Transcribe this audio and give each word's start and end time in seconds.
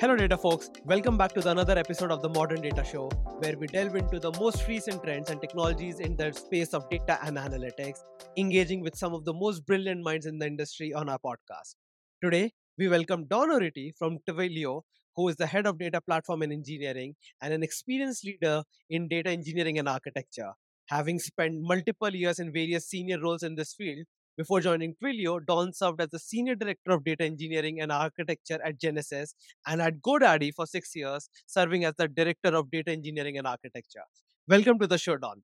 Hello, 0.00 0.16
data 0.16 0.36
folks. 0.36 0.70
Welcome 0.84 1.16
back 1.16 1.32
to 1.34 1.48
another 1.48 1.78
episode 1.78 2.10
of 2.10 2.20
the 2.20 2.28
Modern 2.28 2.60
Data 2.60 2.82
Show, 2.82 3.08
where 3.38 3.56
we 3.56 3.68
delve 3.68 3.94
into 3.94 4.18
the 4.18 4.32
most 4.40 4.66
recent 4.66 5.04
trends 5.04 5.30
and 5.30 5.40
technologies 5.40 6.00
in 6.00 6.16
the 6.16 6.32
space 6.32 6.74
of 6.74 6.90
data 6.90 7.20
and 7.22 7.36
analytics, 7.36 8.00
engaging 8.36 8.80
with 8.80 8.96
some 8.96 9.14
of 9.14 9.24
the 9.24 9.32
most 9.32 9.64
brilliant 9.64 10.02
minds 10.02 10.26
in 10.26 10.40
the 10.40 10.46
industry 10.46 10.92
on 10.92 11.08
our 11.08 11.18
podcast. 11.24 11.76
Today, 12.20 12.50
we 12.76 12.88
welcome 12.88 13.26
Don 13.26 13.50
Oriti 13.50 13.92
from 13.96 14.18
Twilio, 14.28 14.82
who 15.14 15.28
is 15.28 15.36
the 15.36 15.46
head 15.46 15.64
of 15.64 15.78
data 15.78 16.00
platform 16.00 16.42
and 16.42 16.52
engineering 16.52 17.14
and 17.40 17.54
an 17.54 17.62
experienced 17.62 18.24
leader 18.24 18.64
in 18.90 19.06
data 19.06 19.30
engineering 19.30 19.78
and 19.78 19.88
architecture. 19.88 20.54
Having 20.88 21.20
spent 21.20 21.54
multiple 21.60 22.12
years 22.12 22.40
in 22.40 22.52
various 22.52 22.88
senior 22.88 23.20
roles 23.20 23.44
in 23.44 23.54
this 23.54 23.72
field, 23.72 24.04
before 24.36 24.60
joining 24.60 24.94
Twilio, 24.94 25.44
Don 25.44 25.72
served 25.72 26.00
as 26.00 26.08
the 26.10 26.18
Senior 26.18 26.54
Director 26.54 26.92
of 26.92 27.04
Data 27.04 27.24
Engineering 27.24 27.80
and 27.80 27.92
Architecture 27.92 28.58
at 28.64 28.80
Genesys 28.80 29.34
and 29.66 29.80
at 29.80 30.00
GoDaddy 30.00 30.52
for 30.54 30.66
six 30.66 30.94
years, 30.94 31.28
serving 31.46 31.84
as 31.84 31.94
the 31.96 32.08
Director 32.08 32.54
of 32.54 32.70
Data 32.70 32.90
Engineering 32.90 33.38
and 33.38 33.46
Architecture. 33.46 34.02
Welcome 34.48 34.78
to 34.80 34.86
the 34.86 34.98
show, 34.98 35.16
Don. 35.16 35.42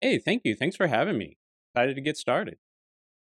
Hey, 0.00 0.18
thank 0.18 0.42
you. 0.44 0.54
Thanks 0.54 0.76
for 0.76 0.86
having 0.86 1.18
me. 1.18 1.36
Excited 1.74 1.94
to 1.94 2.00
get 2.00 2.16
started. 2.16 2.58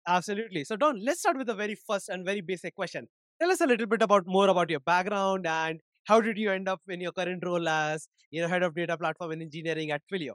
Absolutely. 0.06 0.64
So, 0.64 0.76
Don, 0.76 1.04
let's 1.04 1.20
start 1.20 1.36
with 1.36 1.46
the 1.46 1.54
very 1.54 1.74
first 1.74 2.08
and 2.08 2.24
very 2.24 2.40
basic 2.40 2.74
question. 2.74 3.08
Tell 3.40 3.50
us 3.50 3.60
a 3.60 3.66
little 3.66 3.86
bit 3.86 4.02
about 4.02 4.24
more 4.26 4.48
about 4.48 4.70
your 4.70 4.80
background 4.80 5.46
and 5.46 5.80
how 6.04 6.20
did 6.20 6.38
you 6.38 6.50
end 6.50 6.68
up 6.68 6.80
in 6.88 7.00
your 7.00 7.12
current 7.12 7.44
role 7.44 7.68
as 7.68 8.08
you 8.30 8.40
know 8.40 8.48
head 8.48 8.62
of 8.62 8.74
data 8.74 8.96
platform 8.96 9.32
and 9.32 9.42
engineering 9.42 9.90
at 9.90 10.02
Twilio? 10.12 10.34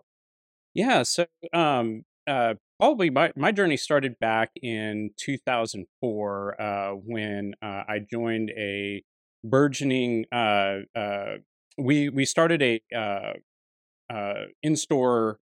Yeah, 0.74 1.04
so 1.04 1.26
um, 1.54 2.04
uh, 2.28 2.54
probably 2.80 3.10
my, 3.10 3.32
my 3.36 3.52
journey 3.52 3.78
started 3.78 4.20
back 4.20 4.52
in 4.62 5.12
2004 5.18 6.62
uh, 6.62 6.92
when 6.92 7.54
uh, 7.62 7.84
I 7.88 8.00
joined 8.10 8.52
a 8.52 9.04
burgeoning. 9.44 10.26
Uh, 10.32 10.80
uh, 10.96 11.38
we 11.78 12.10
we 12.10 12.26
started 12.26 12.62
a 12.62 12.82
uh, 14.10 14.34
in 14.64 14.76
store 14.76 15.40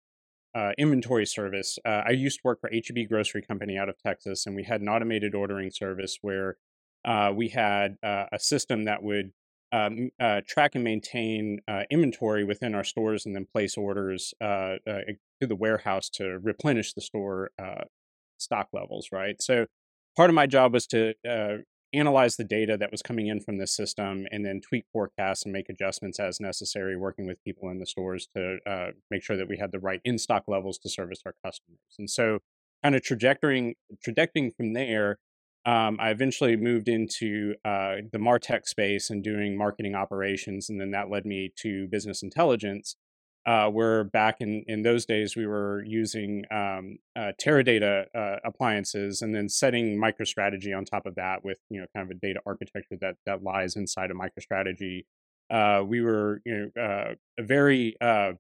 inventory 0.78 1.26
service. 1.26 1.78
I 1.86 2.12
used 2.12 2.38
to 2.38 2.42
work 2.44 2.60
for 2.62 2.70
HEB 2.72 3.08
Grocery 3.10 3.42
Company 3.42 3.78
out 3.78 3.90
of 3.90 3.98
Texas, 3.98 4.46
and 4.46 4.56
we 4.56 4.64
had 4.64 4.82
an 4.82 4.90
automated 4.90 5.36
ordering 5.36 5.72
service 5.72 6.18
where 6.22 6.58
we 7.34 7.50
had 7.50 7.98
a 8.04 8.40
system 8.40 8.86
that 8.86 9.04
would 9.04 9.32
um, 9.72 10.12
uh, 10.20 10.42
track 10.48 10.76
and 10.76 10.84
maintain 10.84 11.60
uh, 11.68 11.84
inventory 11.90 12.44
within 12.44 12.76
our 12.76 12.84
stores 12.84 13.26
and 13.26 13.36
then 13.36 13.46
place 13.46 13.78
orders 13.78 14.34
uh, 14.42 14.76
to 14.86 15.48
the 15.48 15.56
warehouse 15.56 16.10
to 16.10 16.40
replenish 16.42 16.94
the 16.94 17.02
store 17.02 17.52
uh, 17.62 17.84
stock 18.38 18.68
levels, 18.74 19.10
right? 19.12 19.42
So 19.42 19.66
part 20.16 20.30
of 20.30 20.36
my 20.36 20.48
job 20.48 20.74
was 20.74 20.86
to 20.88 21.14
uh, 21.28 21.58
analyze 21.94 22.36
the 22.36 22.44
data 22.44 22.78
that 22.78 22.92
was 22.92 23.02
coming 23.02 23.28
in 23.28 23.40
from 23.40 23.58
this 23.58 23.76
system 23.76 24.26
and 24.32 24.46
then 24.46 24.62
tweak 24.62 24.86
forecasts 24.92 25.44
and 25.44 25.52
make 25.52 25.70
adjustments 25.70 26.20
as 26.20 26.40
necessary, 26.40 26.96
working 26.96 27.28
with 27.28 27.44
people 27.44 27.70
in 27.70 27.80
the 27.80 27.86
stores 27.86 28.28
to 28.36 28.58
uh, 28.66 28.88
make 29.10 29.24
sure 29.24 29.38
that 29.38 29.48
we 29.48 29.58
had 29.58 29.72
the 29.72 29.80
right 29.80 30.02
in 30.04 30.18
stock 30.18 30.44
levels 30.48 30.78
to 30.80 30.90
service 30.90 31.22
our 31.26 31.36
customers. 31.44 31.80
And 32.00 32.10
so, 32.10 32.40
kind 32.84 32.96
of 32.96 33.02
trajectorying, 33.02 33.74
trajectorying 34.08 34.56
from 34.56 34.74
there, 34.74 35.18
um, 35.66 35.98
I 36.00 36.10
eventually 36.10 36.56
moved 36.56 36.88
into 36.88 37.56
uh, 37.64 37.98
the 38.12 38.18
Martech 38.18 38.66
space 38.66 39.10
and 39.10 39.24
doing 39.24 39.58
marketing 39.58 39.96
operations, 39.96 40.70
and 40.70 40.80
then 40.82 40.92
that 40.92 41.10
led 41.10 41.26
me 41.26 41.52
to 41.58 41.88
business 41.88 42.24
intelligence 42.24 42.96
uh, 43.46 43.68
where 43.68 44.04
back 44.04 44.38
in, 44.40 44.64
in 44.68 44.84
those 44.84 45.06
days 45.06 45.36
we 45.36 45.48
were 45.48 45.84
using 45.84 46.46
um, 46.52 46.98
uh, 47.16 47.32
Teradata 47.42 48.06
uh, 48.16 48.36
appliances 48.46 49.22
and 49.22 49.34
then 49.34 49.50
setting 49.50 49.98
MicroStrategy 50.00 50.78
on 50.78 50.86
top 50.86 51.06
of 51.06 51.16
that 51.16 51.44
with 51.44 51.58
you 51.70 51.80
know 51.80 51.88
kind 51.96 52.10
of 52.10 52.16
a 52.16 52.20
data 52.20 52.40
architecture 52.46 52.98
that 53.02 53.16
that 53.26 53.44
lies 53.44 53.76
inside 53.76 54.12
of 54.12 54.18
MicroStrategy. 54.18 55.06
Uh, 55.50 55.84
we 55.84 56.02
were 56.02 56.42
you 56.46 56.72
know 56.76 56.82
uh, 56.82 57.14
a 57.40 57.44
very 57.44 57.96
uh, 58.00 58.34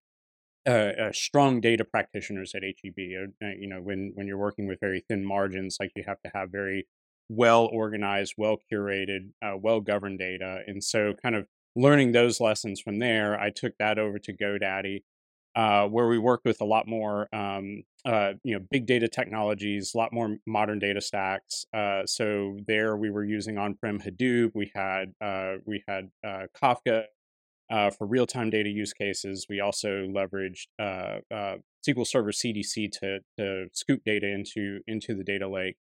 strong 1.11 1.59
data 1.59 1.83
practitioners 1.83 2.53
at 2.53 2.61
HEB. 2.61 2.97
you 2.97 3.67
know 3.67 3.81
when 3.81 4.11
when 4.13 4.27
you're 4.27 4.37
working 4.37 4.67
with 4.67 4.79
very 4.79 5.03
thin 5.09 5.25
margins, 5.25 5.77
like 5.79 5.91
you 5.95 6.03
have 6.05 6.21
to 6.21 6.31
have 6.35 6.51
very 6.51 6.87
well 7.31 7.65
organized, 7.71 8.35
well 8.37 8.57
curated, 8.71 9.29
well 9.59 9.79
governed 9.79 10.19
data, 10.19 10.61
and 10.67 10.83
so 10.83 11.13
kind 11.21 11.35
of 11.35 11.47
learning 11.75 12.11
those 12.11 12.39
lessons 12.39 12.79
from 12.79 12.99
there, 12.99 13.39
I 13.39 13.49
took 13.49 13.77
that 13.79 13.97
over 13.97 14.19
to 14.19 14.33
GoDaddy, 14.33 15.03
uh, 15.55 15.87
where 15.87 16.07
we 16.07 16.17
worked 16.17 16.45
with 16.45 16.61
a 16.61 16.65
lot 16.65 16.87
more, 16.87 17.27
um, 17.33 17.83
uh, 18.05 18.33
you 18.43 18.53
know, 18.53 18.65
big 18.69 18.85
data 18.85 19.07
technologies, 19.07 19.93
a 19.93 19.97
lot 19.97 20.13
more 20.13 20.37
modern 20.45 20.79
data 20.79 21.01
stacks. 21.01 21.65
Uh, 21.73 22.05
so 22.05 22.57
there, 22.67 22.95
we 22.95 23.09
were 23.09 23.23
using 23.23 23.57
on-prem 23.57 23.99
Hadoop. 23.99 24.51
We 24.53 24.71
had 24.73 25.13
uh, 25.21 25.55
we 25.65 25.83
had 25.87 26.09
uh, 26.25 26.47
Kafka 26.61 27.03
uh, 27.69 27.89
for 27.91 28.07
real-time 28.07 28.49
data 28.49 28.69
use 28.69 28.93
cases. 28.93 29.45
We 29.49 29.59
also 29.59 30.07
leveraged 30.07 30.67
SQL 30.79 32.07
Server 32.07 32.31
CDC 32.31 32.91
to 32.99 33.19
to 33.37 33.67
scoop 33.73 34.01
data 34.05 34.27
into 34.27 34.81
into 34.87 35.15
the 35.15 35.23
data 35.23 35.47
lake. 35.47 35.77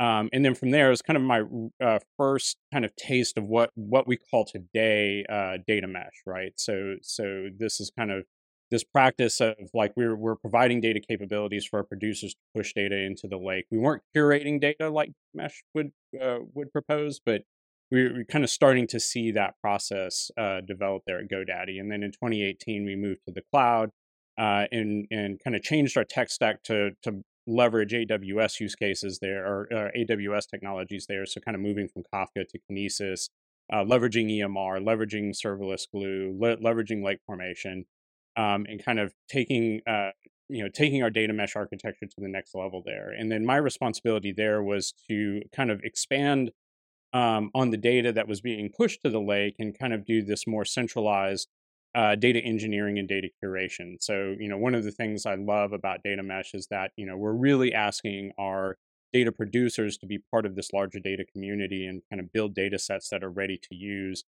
Um, 0.00 0.28
and 0.32 0.44
then 0.44 0.54
from 0.54 0.70
there, 0.70 0.86
it 0.86 0.90
was 0.90 1.02
kind 1.02 1.16
of 1.16 1.22
my 1.22 1.42
uh, 1.84 1.98
first 2.16 2.56
kind 2.72 2.84
of 2.84 2.94
taste 2.96 3.36
of 3.36 3.44
what 3.44 3.70
what 3.74 4.06
we 4.06 4.16
call 4.16 4.44
today 4.44 5.24
uh, 5.28 5.58
data 5.66 5.88
mesh, 5.88 6.22
right? 6.26 6.52
So 6.56 6.96
so 7.02 7.48
this 7.58 7.80
is 7.80 7.90
kind 7.96 8.12
of 8.12 8.24
this 8.70 8.84
practice 8.84 9.40
of 9.40 9.56
like 9.74 9.92
we're 9.96 10.16
we're 10.16 10.36
providing 10.36 10.80
data 10.80 11.00
capabilities 11.00 11.64
for 11.64 11.78
our 11.78 11.84
producers 11.84 12.34
to 12.34 12.40
push 12.54 12.72
data 12.74 12.96
into 12.96 13.26
the 13.26 13.38
lake. 13.38 13.66
We 13.70 13.78
weren't 13.78 14.02
curating 14.16 14.60
data 14.60 14.88
like 14.90 15.12
Mesh 15.34 15.62
would 15.74 15.92
uh, 16.20 16.38
would 16.54 16.72
propose, 16.72 17.20
but 17.24 17.42
we 17.90 18.02
are 18.02 18.24
kind 18.24 18.44
of 18.44 18.50
starting 18.50 18.86
to 18.88 19.00
see 19.00 19.32
that 19.32 19.54
process 19.62 20.30
uh, 20.36 20.60
develop 20.60 21.02
there 21.06 21.18
at 21.18 21.28
GoDaddy. 21.30 21.80
And 21.80 21.90
then 21.90 22.02
in 22.02 22.12
2018, 22.12 22.84
we 22.84 22.96
moved 22.96 23.20
to 23.26 23.32
the 23.32 23.42
cloud 23.50 23.90
uh, 24.38 24.66
and 24.70 25.06
and 25.10 25.40
kind 25.42 25.56
of 25.56 25.62
changed 25.62 25.96
our 25.96 26.04
tech 26.04 26.30
stack 26.30 26.62
to 26.64 26.90
to 27.02 27.24
leverage 27.48 27.92
AWS 27.92 28.60
use 28.60 28.74
cases 28.74 29.18
there 29.20 29.44
or 29.44 29.68
uh, 29.72 29.88
AWS 29.98 30.48
technologies 30.48 31.06
there. 31.08 31.24
So 31.26 31.40
kind 31.40 31.54
of 31.54 31.60
moving 31.60 31.88
from 31.88 32.02
Kafka 32.12 32.46
to 32.46 32.58
Kinesis, 32.70 33.30
uh, 33.72 33.84
leveraging 33.84 34.30
EMR, 34.38 34.80
leveraging 34.82 35.34
serverless 35.34 35.86
glue, 35.90 36.36
le- 36.38 36.58
leveraging 36.58 37.02
lake 37.02 37.20
formation, 37.26 37.86
um, 38.36 38.66
and 38.68 38.84
kind 38.84 39.00
of 39.00 39.14
taking 39.28 39.80
uh, 39.86 40.10
you 40.48 40.62
know 40.62 40.68
taking 40.72 41.02
our 41.02 41.10
data 41.10 41.32
mesh 41.32 41.56
architecture 41.56 42.06
to 42.06 42.20
the 42.20 42.28
next 42.28 42.54
level 42.54 42.82
there. 42.84 43.10
And 43.10 43.32
then 43.32 43.44
my 43.44 43.56
responsibility 43.56 44.32
there 44.32 44.62
was 44.62 44.92
to 45.08 45.42
kind 45.54 45.70
of 45.70 45.80
expand 45.82 46.52
um, 47.14 47.50
on 47.54 47.70
the 47.70 47.78
data 47.78 48.12
that 48.12 48.28
was 48.28 48.42
being 48.42 48.70
pushed 48.70 49.02
to 49.02 49.10
the 49.10 49.20
lake 49.20 49.56
and 49.58 49.78
kind 49.78 49.94
of 49.94 50.04
do 50.04 50.22
this 50.22 50.46
more 50.46 50.66
centralized 50.66 51.48
uh, 51.94 52.14
data 52.14 52.38
engineering 52.40 52.98
and 52.98 53.08
data 53.08 53.28
curation. 53.42 53.96
So, 54.00 54.34
you 54.38 54.48
know, 54.48 54.58
one 54.58 54.74
of 54.74 54.84
the 54.84 54.90
things 54.90 55.26
I 55.26 55.34
love 55.34 55.72
about 55.72 56.02
data 56.02 56.22
mesh 56.22 56.54
is 56.54 56.66
that, 56.70 56.92
you 56.96 57.06
know, 57.06 57.16
we're 57.16 57.32
really 57.32 57.72
asking 57.72 58.32
our 58.38 58.76
data 59.12 59.32
producers 59.32 59.96
to 59.98 60.06
be 60.06 60.18
part 60.30 60.44
of 60.44 60.54
this 60.54 60.72
larger 60.72 61.00
data 61.00 61.24
community 61.32 61.86
and 61.86 62.02
kind 62.10 62.20
of 62.20 62.32
build 62.32 62.54
data 62.54 62.78
sets 62.78 63.08
that 63.08 63.24
are 63.24 63.30
ready 63.30 63.58
to 63.70 63.74
use. 63.74 64.24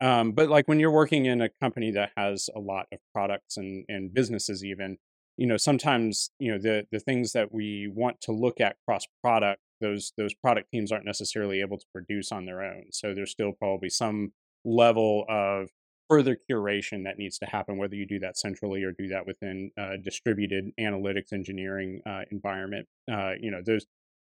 Um, 0.00 0.32
but 0.32 0.48
like 0.48 0.66
when 0.68 0.80
you're 0.80 0.90
working 0.90 1.26
in 1.26 1.42
a 1.42 1.50
company 1.60 1.90
that 1.90 2.12
has 2.16 2.48
a 2.54 2.60
lot 2.60 2.86
of 2.92 3.00
products 3.12 3.56
and, 3.56 3.84
and 3.88 4.14
businesses 4.14 4.64
even, 4.64 4.96
you 5.36 5.46
know, 5.46 5.56
sometimes, 5.56 6.30
you 6.38 6.52
know, 6.52 6.58
the, 6.58 6.86
the 6.92 7.00
things 7.00 7.32
that 7.32 7.52
we 7.52 7.90
want 7.92 8.20
to 8.22 8.32
look 8.32 8.60
at 8.60 8.76
cross 8.86 9.04
product, 9.22 9.60
those, 9.80 10.12
those 10.16 10.32
product 10.32 10.70
teams 10.70 10.92
aren't 10.92 11.04
necessarily 11.04 11.60
able 11.60 11.76
to 11.76 11.86
produce 11.92 12.30
on 12.30 12.46
their 12.46 12.62
own. 12.62 12.84
So 12.92 13.14
there's 13.14 13.30
still 13.32 13.52
probably 13.52 13.90
some 13.90 14.32
level 14.64 15.24
of 15.28 15.70
further 16.10 16.36
curation 16.50 17.04
that 17.04 17.18
needs 17.18 17.38
to 17.38 17.46
happen, 17.46 17.78
whether 17.78 17.94
you 17.94 18.04
do 18.04 18.18
that 18.18 18.36
centrally 18.36 18.82
or 18.82 18.90
do 18.90 19.06
that 19.06 19.26
within 19.26 19.70
a 19.78 19.96
distributed 19.96 20.72
analytics 20.78 21.32
engineering 21.32 22.02
uh, 22.04 22.22
environment. 22.32 22.88
Uh, 23.10 23.32
you 23.40 23.50
know, 23.50 23.62
those 23.64 23.86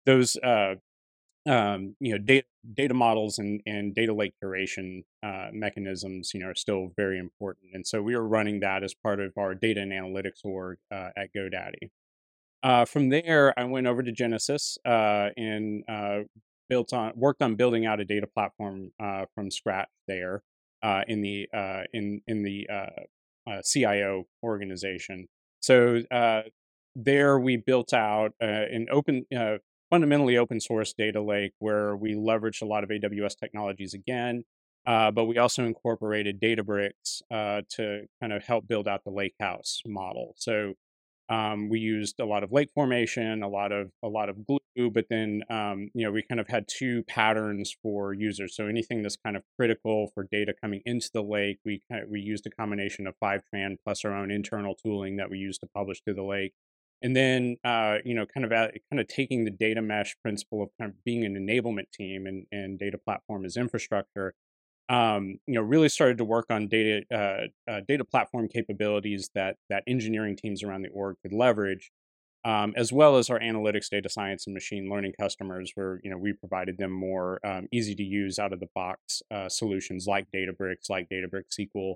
those 0.07 0.35
uh, 0.37 0.73
um, 1.47 1.95
you 1.99 2.11
know 2.11 2.17
data 2.17 2.47
data 2.73 2.95
models 2.95 3.37
and 3.37 3.61
and 3.67 3.93
data 3.93 4.11
lake 4.11 4.33
curation 4.43 5.03
uh, 5.23 5.49
mechanisms, 5.53 6.31
you 6.33 6.39
know, 6.39 6.47
are 6.47 6.55
still 6.55 6.91
very 6.97 7.19
important. 7.19 7.67
And 7.73 7.85
so 7.85 8.01
we 8.01 8.15
are 8.15 8.27
running 8.27 8.59
that 8.61 8.83
as 8.83 8.95
part 8.95 9.19
of 9.19 9.33
our 9.37 9.53
data 9.53 9.79
and 9.81 9.91
analytics 9.91 10.43
org 10.43 10.79
uh, 10.91 11.09
at 11.15 11.29
GoDaddy. 11.35 11.91
Uh, 12.63 12.85
from 12.85 13.09
there, 13.09 13.57
I 13.57 13.65
went 13.65 13.85
over 13.85 14.01
to 14.01 14.11
Genesys 14.11 14.77
and 14.83 15.83
built 16.69 16.91
on 16.91 17.13
worked 17.15 17.43
on 17.43 17.53
building 17.53 17.85
out 17.85 17.99
a 17.99 18.05
data 18.05 18.25
platform 18.25 18.93
from 19.35 19.51
scratch 19.51 19.89
there 20.07 20.41
uh, 20.83 21.03
in 21.07 21.21
the 21.21 21.47
uh, 21.53 21.83
in 21.93 22.21
in 22.27 22.43
the 22.43 22.67
uh, 22.71 23.49
uh 23.49 23.61
CIO 23.61 24.25
organization. 24.43 25.27
So 25.59 26.03
uh, 26.11 26.43
there 26.95 27.39
we 27.39 27.57
built 27.57 27.93
out 27.93 28.31
an 28.39 28.87
open, 28.91 29.25
fundamentally 29.89 30.37
open 30.37 30.59
source 30.59 30.93
data 30.93 31.21
lake 31.21 31.53
where 31.59 31.95
we 31.95 32.13
leveraged 32.13 32.61
a 32.61 32.65
lot 32.65 32.83
of 32.83 32.89
AWS 32.89 33.37
technologies 33.37 33.93
again, 33.93 34.43
but 34.85 35.25
we 35.25 35.37
also 35.37 35.65
incorporated 35.65 36.39
Databricks 36.39 37.21
to 37.29 38.05
kind 38.21 38.33
of 38.33 38.43
help 38.43 38.67
build 38.67 38.87
out 38.87 39.03
the 39.03 39.11
lakehouse 39.11 39.81
model. 39.85 40.33
So 40.37 40.73
Um, 41.29 41.69
we 41.69 41.79
used 41.79 42.19
a 42.19 42.25
lot 42.25 42.43
of 42.43 42.51
lake 42.51 42.69
formation, 42.73 43.43
a 43.43 43.49
lot 43.49 43.71
of 43.71 43.91
a 44.03 44.07
lot 44.07 44.29
of 44.29 44.45
glue, 44.45 44.91
but 44.91 45.05
then 45.09 45.43
um, 45.49 45.89
you 45.93 46.05
know 46.05 46.11
we 46.11 46.23
kind 46.23 46.39
of 46.39 46.47
had 46.47 46.65
two 46.67 47.03
patterns 47.03 47.75
for 47.81 48.13
users. 48.13 48.55
So 48.55 48.67
anything 48.67 49.01
that's 49.01 49.17
kind 49.17 49.35
of 49.35 49.43
critical 49.57 50.11
for 50.13 50.27
data 50.31 50.53
coming 50.61 50.81
into 50.85 51.09
the 51.13 51.23
lake, 51.23 51.59
we 51.65 51.81
kind 51.91 52.03
of, 52.03 52.09
we 52.09 52.21
used 52.21 52.45
a 52.47 52.49
combination 52.49 53.07
of 53.07 53.15
Fivetran 53.21 53.75
plus 53.83 54.05
our 54.05 54.15
own 54.15 54.31
internal 54.31 54.75
tooling 54.75 55.17
that 55.17 55.29
we 55.29 55.37
used 55.37 55.59
to 55.61 55.67
publish 55.67 56.01
to 56.07 56.13
the 56.13 56.23
lake, 56.23 56.53
and 57.01 57.15
then 57.15 57.57
uh, 57.65 57.97
you 58.05 58.15
know 58.15 58.25
kind 58.25 58.45
of 58.45 58.51
at, 58.53 58.75
kind 58.89 58.99
of 58.99 59.07
taking 59.07 59.43
the 59.43 59.51
data 59.51 59.81
mesh 59.81 60.15
principle 60.23 60.63
of 60.63 60.69
kind 60.79 60.91
of 60.91 61.03
being 61.03 61.25
an 61.25 61.35
enablement 61.35 61.91
team 61.91 62.25
and, 62.25 62.45
and 62.51 62.79
data 62.79 62.97
platform 62.97 63.43
as 63.43 63.57
infrastructure 63.57 64.33
um, 64.89 65.39
you 65.45 65.55
know, 65.55 65.61
really 65.61 65.89
started 65.89 66.17
to 66.17 66.25
work 66.25 66.45
on 66.49 66.67
data 66.67 67.03
uh, 67.13 67.71
uh, 67.71 67.81
data 67.87 68.05
platform 68.05 68.47
capabilities 68.47 69.29
that 69.35 69.57
that 69.69 69.83
engineering 69.87 70.35
teams 70.35 70.63
around 70.63 70.83
the 70.83 70.89
org 70.89 71.17
could 71.21 71.33
leverage, 71.33 71.91
um, 72.45 72.73
as 72.77 72.93
well 72.93 73.17
as 73.17 73.29
our 73.29 73.39
analytics, 73.39 73.89
data 73.89 74.09
science, 74.09 74.47
and 74.47 74.53
machine 74.53 74.89
learning 74.89 75.13
customers, 75.19 75.71
where 75.75 75.99
you 76.03 76.09
know 76.09 76.17
we 76.17 76.31
provided 76.31 76.77
them 76.77 76.91
more 76.91 77.45
um, 77.45 77.67
easy 77.71 77.95
to 77.95 78.03
use 78.03 78.39
out 78.39 78.53
of 78.53 78.59
the 78.59 78.69
box 78.73 79.21
uh, 79.29 79.49
solutions 79.49 80.05
like 80.07 80.27
Databricks, 80.33 80.89
like 80.89 81.09
Databricks 81.09 81.59
SQL, 81.59 81.95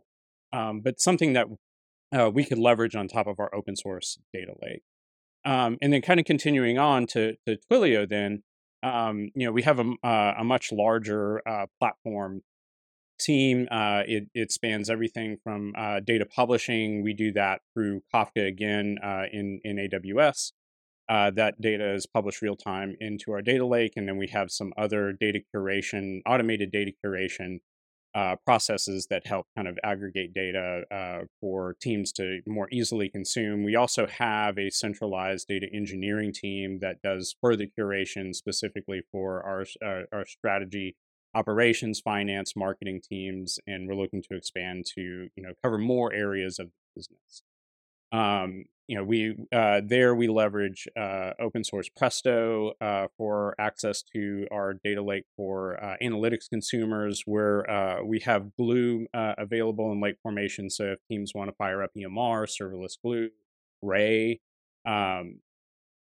um, 0.52 0.82
but 0.82 1.00
something 1.00 1.32
that 1.34 1.48
uh, 2.14 2.30
we 2.30 2.44
could 2.44 2.58
leverage 2.58 2.96
on 2.96 3.08
top 3.08 3.28
of 3.28 3.40
our 3.40 3.54
open 3.56 3.76
source 3.76 4.20
data 4.34 4.54
lake. 4.62 4.84
Um, 5.44 5.78
and 5.82 5.92
then 5.92 6.02
kind 6.02 6.20
of 6.20 6.26
continuing 6.26 6.78
on 6.78 7.08
to, 7.08 7.36
to 7.48 7.58
Twilio, 7.72 8.08
then 8.08 8.44
um, 8.84 9.32
you 9.34 9.46
know 9.46 9.52
we 9.52 9.62
have 9.64 9.80
a, 9.80 9.94
uh, 10.04 10.36
a 10.38 10.44
much 10.44 10.72
larger 10.72 11.42
uh, 11.48 11.66
platform 11.80 12.42
team. 13.22 13.68
Uh, 13.72 14.04
it, 14.08 14.28
it 14.34 14.52
spans 14.52 14.90
everything 14.90 15.38
from 15.44 15.74
uh, 15.78 16.00
data 16.00 16.26
publishing. 16.26 17.04
We 17.04 17.14
do 17.14 17.32
that 17.34 17.62
through 17.74 18.02
Kafka 18.14 18.48
again 18.48 18.98
uh, 19.04 19.24
in, 19.32 19.62
in 19.64 19.78
AWS. 19.78 20.52
Uh, 21.10 21.30
that 21.32 21.60
data 21.60 21.94
is 21.94 22.06
published 22.06 22.42
real 22.42 22.56
time 22.56 22.96
into 23.00 23.32
our 23.32 23.42
data 23.42 23.66
lake. 23.66 23.94
And 23.96 24.08
then 24.08 24.18
we 24.18 24.28
have 24.28 24.50
some 24.50 24.72
other 24.78 25.12
data 25.12 25.42
curation, 25.54 26.22
automated 26.26 26.72
data 26.72 26.92
curation 27.04 27.60
uh, 28.14 28.36
processes 28.46 29.08
that 29.10 29.26
help 29.26 29.48
kind 29.56 29.68
of 29.68 29.78
aggregate 29.84 30.34
data 30.34 30.84
uh, 30.92 31.26
for 31.40 31.76
teams 31.82 32.12
to 32.14 32.42
more 32.46 32.68
easily 32.72 33.10
consume. 33.10 33.64
We 33.64 33.76
also 33.76 34.08
have 34.08 34.58
a 34.58 34.70
centralized 34.70 35.48
data 35.48 35.68
engineering 35.74 36.34
team 36.34 36.80
that 36.80 37.02
does 37.02 37.36
further 37.42 37.68
curation 37.78 38.36
specifically 38.36 39.02
for 39.12 39.42
our, 39.44 39.66
our, 39.82 40.06
our 40.12 40.26
strategy 40.26 40.96
operations, 41.34 42.00
finance, 42.00 42.56
marketing 42.56 43.02
teams, 43.02 43.60
and 43.68 43.88
we're 43.88 43.96
looking 43.96 44.22
to 44.24 44.36
expand 44.36 44.86
to 44.96 45.30
you 45.36 45.44
know 45.44 45.54
cover 45.64 45.78
more 45.78 46.14
areas 46.14 46.60
of 46.60 46.68
the 46.68 47.00
business. 47.00 47.44
Um, 48.12 48.66
you 48.88 48.98
know, 48.98 49.06
we 49.06 49.38
uh, 49.54 49.80
there 49.86 50.14
we 50.16 50.28
leverage 50.28 50.86
uh, 51.00 51.32
open 51.40 51.64
source 51.64 51.88
Presto 51.96 52.74
uh, 52.82 53.08
for 53.18 53.56
access 53.58 54.04
to 54.14 54.48
our 54.52 54.74
data 54.74 55.02
lake 55.02 55.24
for 55.38 55.82
uh, 55.82 55.96
analytics 56.04 56.50
consumers, 56.50 57.24
where 57.26 57.70
uh, 57.72 58.04
we 58.04 58.20
have 58.20 58.54
Glue 58.58 59.08
uh, 59.14 59.36
available 59.38 59.94
in 59.94 60.02
lake 60.02 60.18
formation. 60.22 60.70
So 60.70 60.86
if 60.88 61.00
teams 61.10 61.32
want 61.34 61.50
to 61.50 61.56
fire 61.56 61.82
up 61.82 61.92
EMR, 61.98 62.48
serverless 62.48 62.98
Glue, 63.02 63.30
Ray, 63.82 64.42
um, 64.86 65.40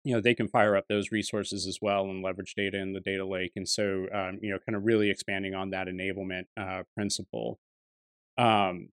you 0.04 0.14
know 0.14 0.20
they 0.20 0.34
can 0.34 0.48
fire 0.48 0.76
up 0.76 0.86
those 0.88 1.12
resources 1.12 1.66
as 1.66 1.78
well 1.82 2.04
and 2.04 2.22
leverage 2.22 2.54
data 2.54 2.78
in 2.78 2.92
the 2.92 3.00
data 3.00 3.24
lake 3.24 3.52
and 3.56 3.68
so 3.68 4.06
um, 4.12 4.38
you 4.42 4.50
know 4.50 4.58
kind 4.66 4.76
of 4.76 4.84
really 4.84 5.10
expanding 5.10 5.54
on 5.54 5.70
that 5.70 5.86
enablement 5.86 6.44
uh, 6.56 6.82
principle. 6.96 7.58
Um, 8.38 8.88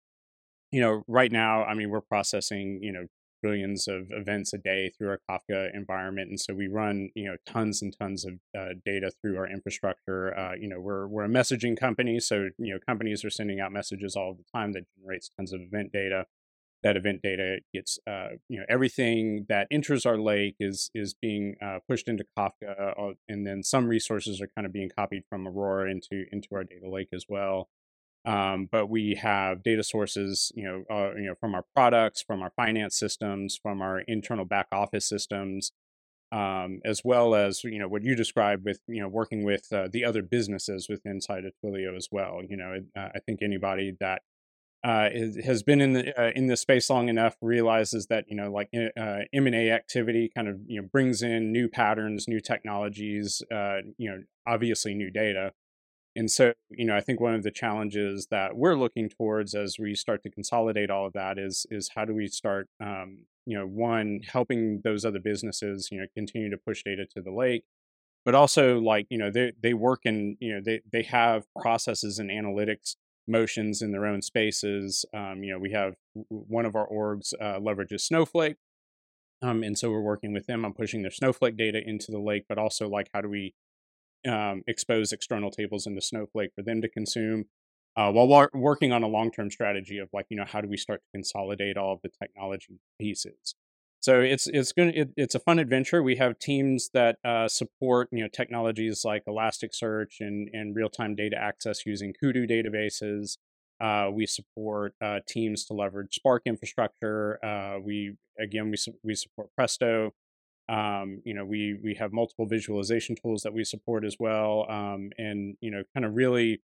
you 0.72 0.82
know 0.82 1.04
right 1.08 1.32
now 1.32 1.64
i 1.64 1.74
mean 1.74 1.90
we're 1.90 2.02
processing 2.02 2.80
you 2.82 2.92
know 2.92 3.06
billions 3.42 3.88
of 3.88 4.08
events 4.10 4.54
a 4.54 4.58
day 4.58 4.90
through 4.90 5.08
our 5.08 5.20
kafka 5.30 5.74
environment 5.76 6.30
and 6.30 6.40
so 6.40 6.54
we 6.54 6.68
run 6.68 7.10
you 7.14 7.26
know 7.26 7.36
tons 7.46 7.82
and 7.82 7.96
tons 7.98 8.26
of 8.26 8.34
uh, 8.58 8.74
data 8.84 9.12
through 9.22 9.38
our 9.38 9.48
infrastructure. 9.48 10.36
Uh, 10.38 10.56
you 10.60 10.68
know 10.68 10.80
we're, 10.80 11.06
we're 11.06 11.26
a 11.26 11.30
messaging 11.30 11.80
company 11.80 12.20
so 12.20 12.50
you 12.58 12.74
know 12.74 12.80
companies 12.86 13.24
are 13.24 13.30
sending 13.30 13.60
out 13.60 13.72
messages 13.72 14.16
all 14.16 14.34
the 14.34 14.44
time 14.52 14.74
that 14.74 14.84
generates 14.98 15.30
tons 15.30 15.54
of 15.54 15.62
event 15.62 15.92
data 15.92 16.26
that 16.86 16.96
event 16.96 17.22
data 17.24 17.58
gets 17.74 17.98
uh, 18.08 18.30
you 18.48 18.60
know 18.60 18.66
everything 18.70 19.48
that 19.50 19.68
enters 19.72 20.06
our 20.06 20.20
lake 20.20 20.56
is 20.60 20.92
is 20.94 21.16
being 21.16 21.56
uh, 21.62 21.80
pushed 21.90 22.08
into 22.08 22.24
Kafka, 22.38 22.94
uh, 22.98 23.14
and 23.28 23.46
then 23.46 23.64
some 23.64 23.88
resources 23.88 24.40
are 24.40 24.50
kind 24.56 24.68
of 24.68 24.72
being 24.72 24.92
copied 24.96 25.24
from 25.28 25.48
Aurora 25.48 25.90
into 25.90 26.26
into 26.32 26.48
our 26.54 26.64
data 26.64 26.88
lake 26.88 27.10
as 27.12 27.26
well. 27.28 27.70
Um, 28.24 28.70
but 28.72 28.88
we 28.88 29.16
have 29.16 29.64
data 29.64 29.84
sources, 29.84 30.52
you 30.56 30.64
know, 30.64 30.84
uh, 30.90 31.16
you 31.16 31.28
know, 31.28 31.36
from 31.40 31.54
our 31.56 31.64
products, 31.76 32.22
from 32.22 32.42
our 32.42 32.52
finance 32.56 32.98
systems, 32.98 33.60
from 33.62 33.82
our 33.82 34.00
internal 34.02 34.46
back 34.46 34.68
office 34.72 35.08
systems, 35.08 35.72
um, 36.32 36.82
as 36.86 37.02
well 37.04 37.34
as 37.34 37.64
you 37.64 37.80
know 37.80 37.88
what 37.88 38.04
you 38.04 38.16
described 38.16 38.64
with 38.64 38.80
you 38.88 39.02
know 39.02 39.08
working 39.08 39.44
with 39.44 39.74
uh, 39.74 39.88
the 39.92 40.06
other 40.06 40.22
businesses 40.22 40.88
within 40.88 41.14
inside 41.14 41.46
of 41.46 41.54
Twilio 41.64 41.98
as 41.98 42.10
well. 42.12 42.42
You 42.48 42.58
know, 42.58 42.76
I 42.96 43.20
think 43.26 43.42
anybody 43.42 43.98
that 44.00 44.22
uh, 44.86 45.10
has 45.44 45.64
been 45.64 45.82
in 45.82 45.94
the 45.94 46.22
uh, 46.22 46.32
in 46.36 46.46
the 46.46 46.56
space 46.56 46.92
long 46.92 47.10
enough 47.10 47.36
realizes 47.42 48.06
that 48.06 48.26
you 48.28 48.36
know 48.36 48.52
like 48.52 48.70
uh, 48.76 49.20
M 49.34 49.48
and 49.48 49.56
A 49.56 49.72
activity 49.72 50.32
kind 50.34 50.48
of 50.48 50.60
you 50.68 50.80
know 50.80 50.88
brings 50.88 51.24
in 51.24 51.52
new 51.52 51.68
patterns, 51.68 52.28
new 52.28 52.40
technologies, 52.40 53.42
uh, 53.52 53.78
you 53.98 54.12
know 54.12 54.22
obviously 54.46 54.94
new 54.94 55.10
data, 55.10 55.54
and 56.16 56.30
so 56.30 56.54
you 56.70 56.86
know 56.86 56.96
I 56.96 57.02
think 57.02 57.20
one 57.20 57.34
of 57.34 57.42
the 57.42 57.50
challenges 57.50 58.28
that 58.30 58.56
we're 58.56 58.76
looking 58.76 59.10
towards 59.10 59.56
as 59.56 59.80
we 59.80 59.96
start 59.96 60.22
to 60.22 60.30
consolidate 60.30 60.92
all 60.92 61.08
of 61.08 61.14
that 61.14 61.40
is 61.40 61.66
is 61.72 61.90
how 61.96 62.06
do 62.06 62.14
we 62.14 62.28
start 62.28 62.70
um, 62.80 63.26
you 63.48 63.58
know 63.58 63.66
one 63.66 64.20
helping 64.32 64.82
those 64.84 65.04
other 65.04 65.20
businesses 65.20 65.90
you 65.92 66.00
know 66.00 66.06
continue 66.14 66.52
to 66.52 66.58
push 66.58 66.84
data 66.84 67.08
to 67.16 67.22
the 67.22 67.32
lake 67.32 67.64
but 68.24 68.36
also 68.36 68.80
like 68.80 69.08
you 69.10 69.18
know 69.18 69.32
they 69.32 69.52
they 69.62 69.74
work 69.74 70.02
in 70.04 70.38
you 70.40 70.54
know 70.54 70.62
they 70.64 70.82
they 70.92 71.04
have 71.04 71.46
processes 71.56 72.20
and 72.20 72.30
analytics 72.30 72.96
motions 73.28 73.82
in 73.82 73.92
their 73.92 74.06
own 74.06 74.22
spaces. 74.22 75.06
Um, 75.14 75.44
you 75.44 75.52
know, 75.52 75.60
we 75.60 75.72
have 75.72 75.96
one 76.30 76.66
of 76.66 76.76
our 76.76 76.88
orgs 76.88 77.34
uh, 77.40 77.60
leverages 77.60 78.02
Snowflake. 78.02 78.58
Um, 79.42 79.64
and 79.64 79.78
so 79.78 79.92
we're 79.92 80.02
working 80.02 80.34
with 80.34 80.48
them 80.48 80.66
on 80.66 80.74
pushing 80.74 81.02
their 81.02 81.12
Snowflake 81.12 81.58
data 81.58 81.82
into 81.86 82.12
the 82.12 82.20
lake, 82.20 82.46
but 82.48 82.58
also 82.58 82.88
like 82.88 83.10
how 83.14 83.22
do 83.22 83.30
we 83.30 83.54
um, 84.28 84.64
expose 84.68 85.12
external 85.12 85.52
tables 85.52 85.86
into 85.86 86.02
Snowflake 86.02 86.52
for 86.56 86.64
them 86.64 86.82
to 86.82 86.90
consume 86.90 87.46
uh, 87.98 88.12
while 88.12 88.50
working 88.54 88.92
on 88.92 89.04
a 89.04 89.08
long-term 89.08 89.50
strategy 89.50 90.00
of 90.00 90.10
like, 90.12 90.26
you 90.30 90.38
know, 90.38 90.46
how 90.46 90.62
do 90.62 90.68
we 90.68 90.78
start 90.78 91.02
to 91.02 91.18
consolidate 91.18 91.78
all 91.78 91.94
of 91.94 92.02
the 92.02 92.10
technology 92.10 92.80
pieces? 93.00 93.56
So 94.06 94.20
it's 94.20 94.46
it's 94.46 94.72
going 94.72 94.90
it, 94.94 95.10
it's 95.18 95.34
a 95.34 95.40
fun 95.40 95.58
adventure. 95.58 96.04
We 96.04 96.18
have 96.18 96.38
teams 96.38 96.92
that 96.94 97.18
uh, 97.26 97.48
support 97.48 98.08
you 98.12 98.22
know 98.22 98.28
technologies 98.28 99.02
like 99.04 99.26
Elasticsearch 99.26 100.20
and 100.20 100.48
and 100.54 100.76
real 100.76 100.90
time 100.90 101.16
data 101.16 101.36
access 101.36 101.88
using 101.88 102.14
Kudu 102.14 102.46
databases. 102.46 103.40
Uh, 103.82 104.12
we 104.14 104.28
support 104.28 104.94
uh, 105.02 105.22
teams 105.28 105.66
to 105.66 105.74
leverage 105.74 106.14
Spark 106.14 106.44
infrastructure. 106.46 107.44
Uh, 107.44 107.80
we 107.84 108.16
again 108.40 108.70
we 108.70 108.78
su- 108.78 109.00
we 109.04 109.16
support 109.16 109.50
Presto. 109.56 110.14
Um, 110.70 111.24
you 111.26 111.34
know 111.34 111.44
we 111.44 111.80
we 111.84 111.96
have 111.96 112.14
multiple 112.14 112.46
visualization 112.46 113.16
tools 113.16 113.42
that 113.42 113.56
we 113.56 113.64
support 113.64 114.06
as 114.06 114.18
well, 114.20 114.68
um, 114.70 115.10
and 115.18 115.58
you 115.62 115.72
know 115.72 115.82
kind 115.96 116.06
of 116.06 116.14
really 116.14 116.62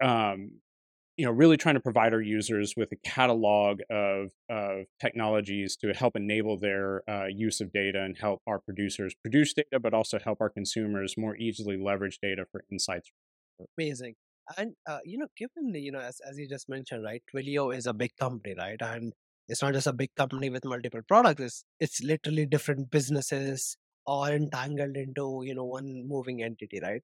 um, 0.00 0.52
you 1.18 1.24
know 1.24 1.32
really 1.32 1.56
trying 1.56 1.74
to 1.74 1.80
provide 1.80 2.14
our 2.14 2.20
users 2.22 2.74
with 2.76 2.92
a 2.92 2.96
catalog 2.96 3.80
of, 3.90 4.30
of 4.48 4.86
technologies 5.00 5.76
to 5.76 5.92
help 5.92 6.14
enable 6.14 6.56
their 6.56 7.02
uh, 7.10 7.26
use 7.26 7.60
of 7.60 7.72
data 7.72 8.00
and 8.00 8.16
help 8.16 8.40
our 8.46 8.60
producers 8.60 9.14
produce 9.20 9.52
data 9.52 9.80
but 9.82 9.92
also 9.92 10.18
help 10.18 10.40
our 10.40 10.48
consumers 10.48 11.14
more 11.18 11.36
easily 11.36 11.76
leverage 11.76 12.20
data 12.22 12.44
for 12.50 12.64
insights. 12.70 13.10
Amazing. 13.76 14.14
And 14.56 14.74
uh, 14.88 15.00
you 15.04 15.18
know 15.18 15.26
given 15.36 15.72
the 15.72 15.80
you 15.80 15.90
know 15.90 15.98
as, 15.98 16.20
as 16.26 16.38
you 16.38 16.48
just 16.48 16.68
mentioned 16.68 17.02
right 17.04 17.22
twilio 17.34 17.76
is 17.76 17.86
a 17.86 17.92
big 17.92 18.12
company 18.18 18.54
right? 18.56 18.80
And 18.80 19.12
it's 19.48 19.60
not 19.60 19.72
just 19.72 19.88
a 19.88 19.92
big 19.92 20.14
company 20.14 20.50
with 20.50 20.64
multiple 20.64 21.00
products 21.08 21.40
it's, 21.40 21.64
it's 21.80 22.02
literally 22.02 22.46
different 22.46 22.90
businesses 22.92 23.76
all 24.06 24.26
entangled 24.26 24.96
into 24.96 25.42
you 25.44 25.54
know 25.54 25.64
one 25.64 26.06
moving 26.06 26.44
entity 26.44 26.78
right? 26.80 27.02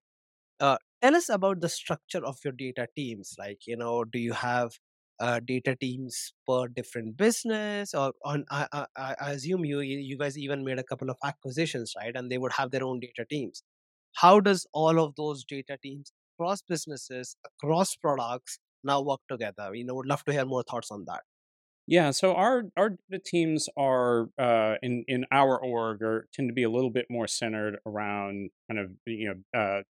Uh, 0.60 0.76
tell 1.04 1.16
us 1.16 1.28
about 1.28 1.60
the 1.60 1.68
structure 1.68 2.24
of 2.24 2.38
your 2.44 2.52
data 2.52 2.88
teams. 2.96 3.34
Like, 3.38 3.66
you 3.66 3.76
know, 3.76 4.04
do 4.04 4.18
you 4.18 4.32
have 4.32 4.72
uh, 5.20 5.40
data 5.44 5.76
teams 5.76 6.32
per 6.48 6.68
different 6.68 7.16
business, 7.16 7.94
or 7.94 8.12
on? 8.24 8.44
I, 8.50 8.66
I, 8.72 8.86
I 9.20 9.30
assume 9.32 9.64
you 9.64 9.80
you 9.80 10.18
guys 10.18 10.38
even 10.38 10.64
made 10.64 10.78
a 10.78 10.84
couple 10.84 11.10
of 11.10 11.16
acquisitions, 11.24 11.92
right? 11.96 12.16
And 12.16 12.30
they 12.30 12.38
would 12.38 12.52
have 12.52 12.70
their 12.70 12.84
own 12.84 13.00
data 13.00 13.26
teams. 13.28 13.62
How 14.16 14.40
does 14.40 14.66
all 14.72 14.98
of 15.04 15.14
those 15.16 15.44
data 15.44 15.78
teams 15.82 16.12
across 16.36 16.62
businesses, 16.62 17.36
across 17.46 17.96
products, 17.96 18.58
now 18.82 19.02
work 19.02 19.20
together? 19.28 19.74
You 19.74 19.84
know, 19.84 19.94
would 19.94 20.06
love 20.06 20.24
to 20.24 20.32
hear 20.32 20.46
more 20.46 20.62
thoughts 20.62 20.90
on 20.90 21.04
that. 21.06 21.22
Yeah, 21.86 22.12
so 22.12 22.34
our 22.34 22.64
our 22.78 22.90
data 23.10 23.22
teams 23.24 23.68
are 23.76 24.30
uh, 24.38 24.76
in 24.82 25.04
in 25.06 25.26
our 25.30 25.58
org 25.62 26.02
are 26.02 26.28
tend 26.32 26.48
to 26.48 26.54
be 26.54 26.62
a 26.62 26.70
little 26.70 26.90
bit 26.90 27.06
more 27.10 27.26
centered 27.26 27.78
around 27.86 28.50
kind 28.70 28.80
of 28.80 28.92
you 29.06 29.34
know 29.52 29.60
uh, 29.60 29.82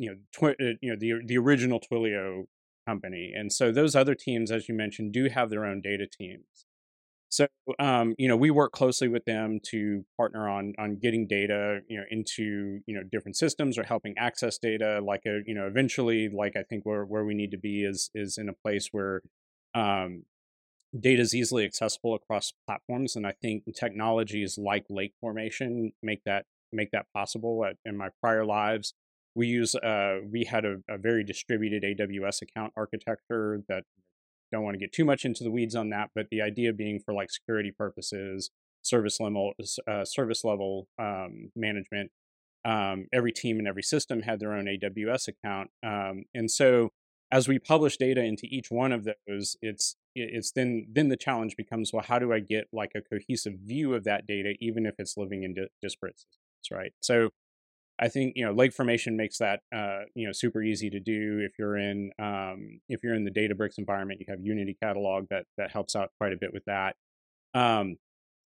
you 0.00 0.10
know, 0.10 0.16
twi- 0.32 0.56
uh, 0.60 0.74
you 0.80 0.90
know 0.90 0.96
the 0.98 1.14
the 1.26 1.38
original 1.38 1.80
Twilio 1.80 2.44
company, 2.86 3.32
and 3.36 3.52
so 3.52 3.70
those 3.70 3.94
other 3.94 4.14
teams, 4.14 4.50
as 4.50 4.68
you 4.68 4.74
mentioned, 4.74 5.12
do 5.12 5.28
have 5.28 5.50
their 5.50 5.64
own 5.64 5.80
data 5.82 6.06
teams. 6.06 6.46
So, 7.28 7.46
um, 7.78 8.14
you 8.18 8.26
know, 8.26 8.36
we 8.36 8.50
work 8.50 8.72
closely 8.72 9.06
with 9.06 9.24
them 9.24 9.60
to 9.66 10.04
partner 10.16 10.48
on 10.48 10.74
on 10.78 10.96
getting 10.96 11.26
data, 11.28 11.80
you 11.88 11.98
know, 11.98 12.04
into 12.10 12.80
you 12.86 12.94
know 12.94 13.02
different 13.12 13.36
systems 13.36 13.78
or 13.78 13.84
helping 13.84 14.14
access 14.18 14.58
data. 14.58 15.00
Like 15.02 15.22
a, 15.26 15.40
you 15.46 15.54
know, 15.54 15.66
eventually, 15.66 16.28
like 16.28 16.56
I 16.56 16.62
think 16.62 16.84
where 16.84 17.04
where 17.04 17.24
we 17.24 17.34
need 17.34 17.50
to 17.52 17.58
be 17.58 17.84
is 17.84 18.10
is 18.14 18.38
in 18.38 18.48
a 18.48 18.54
place 18.54 18.88
where 18.90 19.22
um, 19.74 20.24
data 20.98 21.22
is 21.22 21.34
easily 21.34 21.64
accessible 21.64 22.14
across 22.14 22.52
platforms, 22.66 23.14
and 23.16 23.26
I 23.26 23.34
think 23.40 23.64
technologies 23.76 24.58
like 24.58 24.86
lake 24.88 25.12
formation 25.20 25.92
make 26.02 26.24
that 26.24 26.46
make 26.72 26.90
that 26.92 27.06
possible. 27.14 27.64
At, 27.64 27.76
in 27.84 27.96
my 27.96 28.08
prior 28.20 28.44
lives, 28.44 28.94
we 29.34 29.46
use 29.46 29.74
uh, 29.74 30.18
we 30.30 30.44
had 30.44 30.64
a, 30.64 30.76
a 30.88 30.98
very 30.98 31.24
distributed 31.24 31.82
AWS 31.82 32.42
account 32.42 32.72
architecture 32.76 33.62
that 33.68 33.84
don't 34.52 34.64
want 34.64 34.74
to 34.74 34.78
get 34.80 34.92
too 34.92 35.04
much 35.04 35.24
into 35.24 35.44
the 35.44 35.50
weeds 35.50 35.76
on 35.76 35.90
that, 35.90 36.10
but 36.14 36.26
the 36.30 36.42
idea 36.42 36.72
being 36.72 36.98
for 36.98 37.14
like 37.14 37.30
security 37.30 37.70
purposes, 37.70 38.50
service 38.82 39.20
level, 39.20 39.52
uh, 39.88 40.04
service 40.04 40.44
level 40.44 40.88
um, 40.98 41.50
management. 41.54 42.10
Um, 42.62 43.06
every 43.10 43.32
team 43.32 43.58
and 43.58 43.66
every 43.66 43.82
system 43.82 44.20
had 44.20 44.38
their 44.38 44.52
own 44.52 44.66
AWS 44.66 45.28
account, 45.28 45.70
um, 45.82 46.24
and 46.34 46.50
so 46.50 46.90
as 47.32 47.48
we 47.48 47.58
publish 47.58 47.96
data 47.96 48.22
into 48.22 48.46
each 48.50 48.70
one 48.70 48.92
of 48.92 49.08
those, 49.26 49.56
it's 49.62 49.96
it's 50.14 50.52
then 50.52 50.86
then 50.92 51.08
the 51.08 51.16
challenge 51.16 51.56
becomes 51.56 51.92
well, 51.92 52.04
how 52.06 52.18
do 52.18 52.32
I 52.32 52.40
get 52.40 52.66
like 52.72 52.92
a 52.94 53.00
cohesive 53.00 53.54
view 53.64 53.94
of 53.94 54.04
that 54.04 54.26
data, 54.26 54.54
even 54.60 54.84
if 54.84 54.94
it's 54.98 55.16
living 55.16 55.44
in 55.44 55.54
di- 55.54 55.68
disparate 55.80 56.18
systems, 56.18 56.70
right? 56.70 56.92
So 57.00 57.30
I 58.00 58.08
think 58.08 58.32
you 58.34 58.44
know 58.44 58.52
lake 58.52 58.72
formation 58.72 59.16
makes 59.16 59.38
that 59.38 59.60
uh, 59.74 60.00
you 60.14 60.26
know 60.26 60.32
super 60.32 60.62
easy 60.62 60.88
to 60.90 61.00
do. 61.00 61.40
If 61.44 61.58
you're 61.58 61.76
in 61.76 62.10
um, 62.18 62.80
if 62.88 63.02
you're 63.04 63.14
in 63.14 63.24
the 63.24 63.30
Databricks 63.30 63.78
environment, 63.78 64.20
you 64.20 64.26
have 64.30 64.40
Unity 64.40 64.76
Catalog 64.82 65.26
that 65.28 65.44
that 65.58 65.70
helps 65.70 65.94
out 65.94 66.10
quite 66.18 66.32
a 66.32 66.36
bit 66.36 66.52
with 66.52 66.64
that. 66.64 66.96
Um, 67.52 67.96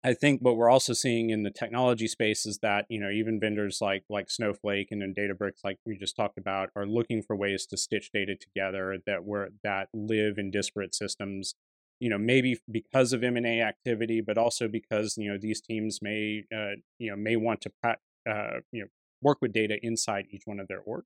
I 0.05 0.13
think 0.13 0.41
what 0.41 0.55
we're 0.57 0.69
also 0.69 0.93
seeing 0.93 1.29
in 1.29 1.43
the 1.43 1.51
technology 1.51 2.07
space 2.07 2.45
is 2.45 2.59
that 2.59 2.85
you 2.89 2.99
know 2.99 3.09
even 3.09 3.39
vendors 3.39 3.79
like 3.81 4.03
like 4.09 4.31
Snowflake 4.31 4.89
and 4.91 5.01
then 5.01 5.13
Databricks, 5.13 5.63
like 5.63 5.77
we 5.85 5.97
just 5.97 6.15
talked 6.15 6.37
about, 6.37 6.69
are 6.75 6.85
looking 6.85 7.21
for 7.21 7.35
ways 7.35 7.65
to 7.67 7.77
stitch 7.77 8.11
data 8.13 8.35
together 8.35 8.97
that 9.05 9.25
were 9.25 9.49
that 9.63 9.89
live 9.93 10.37
in 10.37 10.51
disparate 10.51 10.95
systems. 10.95 11.55
You 11.99 12.09
know, 12.09 12.17
maybe 12.17 12.59
because 12.69 13.13
of 13.13 13.23
M 13.23 13.37
and 13.37 13.45
A 13.45 13.61
activity, 13.61 14.21
but 14.21 14.37
also 14.37 14.69
because 14.69 15.17
you 15.17 15.29
know 15.29 15.37
these 15.37 15.59
teams 15.59 15.99
may 16.01 16.43
uh, 16.53 16.79
you 16.97 17.09
know 17.09 17.17
may 17.17 17.35
want 17.35 17.61
to 17.61 17.71
uh, 17.85 18.59
you 18.71 18.81
know 18.81 18.87
work 19.23 19.39
with 19.41 19.53
data 19.53 19.77
inside 19.81 20.25
each 20.31 20.43
one 20.45 20.59
of 20.59 20.67
their 20.67 20.81
org. 20.81 21.05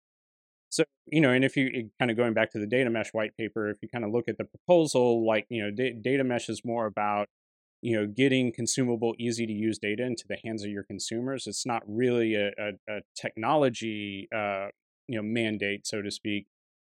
So, 0.70 0.84
you 1.06 1.22
know, 1.22 1.32
and 1.32 1.46
if 1.46 1.56
you 1.56 1.90
kind 1.98 2.12
of 2.12 2.18
going 2.18 2.34
back 2.34 2.52
to 2.52 2.60
the 2.60 2.68
data 2.68 2.90
mesh 2.90 3.10
white 3.14 3.38
paper, 3.38 3.70
if 3.70 3.78
you 3.82 3.88
kind 3.88 4.04
of 4.04 4.12
look 4.12 4.28
at 4.28 4.38
the 4.38 4.44
proposal, 4.44 5.26
like, 5.26 5.46
you 5.50 5.64
know, 5.64 5.72
da- 5.72 5.94
data 5.94 6.24
mesh 6.24 6.50
is 6.50 6.62
more 6.66 6.86
about, 6.86 7.30
you 7.82 7.96
know, 7.96 8.06
getting 8.06 8.52
consumable, 8.52 9.16
easy 9.18 9.46
to 9.46 9.54
use 9.54 9.78
data 9.78 10.04
into 10.04 10.26
the 10.28 10.38
hands 10.44 10.64
of 10.64 10.70
your 10.70 10.84
consumers. 10.84 11.48
It's 11.48 11.66
not 11.66 11.84
really 11.88 12.36
a, 12.36 12.50
a, 12.58 12.72
a 12.90 13.02
technology, 13.16 14.28
uh, 14.36 14.68
you 15.08 15.16
know, 15.16 15.24
mandate, 15.24 15.88
so 15.88 16.02
to 16.02 16.12
speak. 16.12 16.48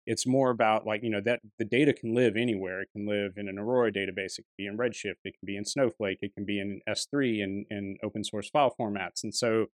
It's 0.07 0.25
more 0.25 0.49
about 0.49 0.87
like, 0.87 1.03
you 1.03 1.09
know, 1.09 1.21
that 1.25 1.41
the 1.59 1.65
data 1.65 1.93
can 1.93 2.15
live 2.15 2.37
anywhere. 2.37 2.81
It 2.81 2.89
can 2.93 3.05
live 3.05 3.33
in 3.35 3.49
an 3.49 3.59
Aurora 3.59 3.91
database. 3.91 4.39
It 4.39 4.45
can 4.45 4.55
be 4.57 4.65
in 4.65 4.77
Redshift. 4.77 5.17
It 5.25 5.35
can 5.37 5.45
be 5.45 5.57
in 5.57 5.65
Snowflake. 5.65 6.19
It 6.21 6.33
can 6.33 6.45
be 6.45 6.59
in 6.59 6.79
S3 6.89 7.43
and, 7.43 7.65
and 7.69 7.97
open 8.01 8.23
source 8.23 8.49
file 8.49 8.73
formats. 8.79 9.23
And 9.23 9.35
so, 9.35 9.67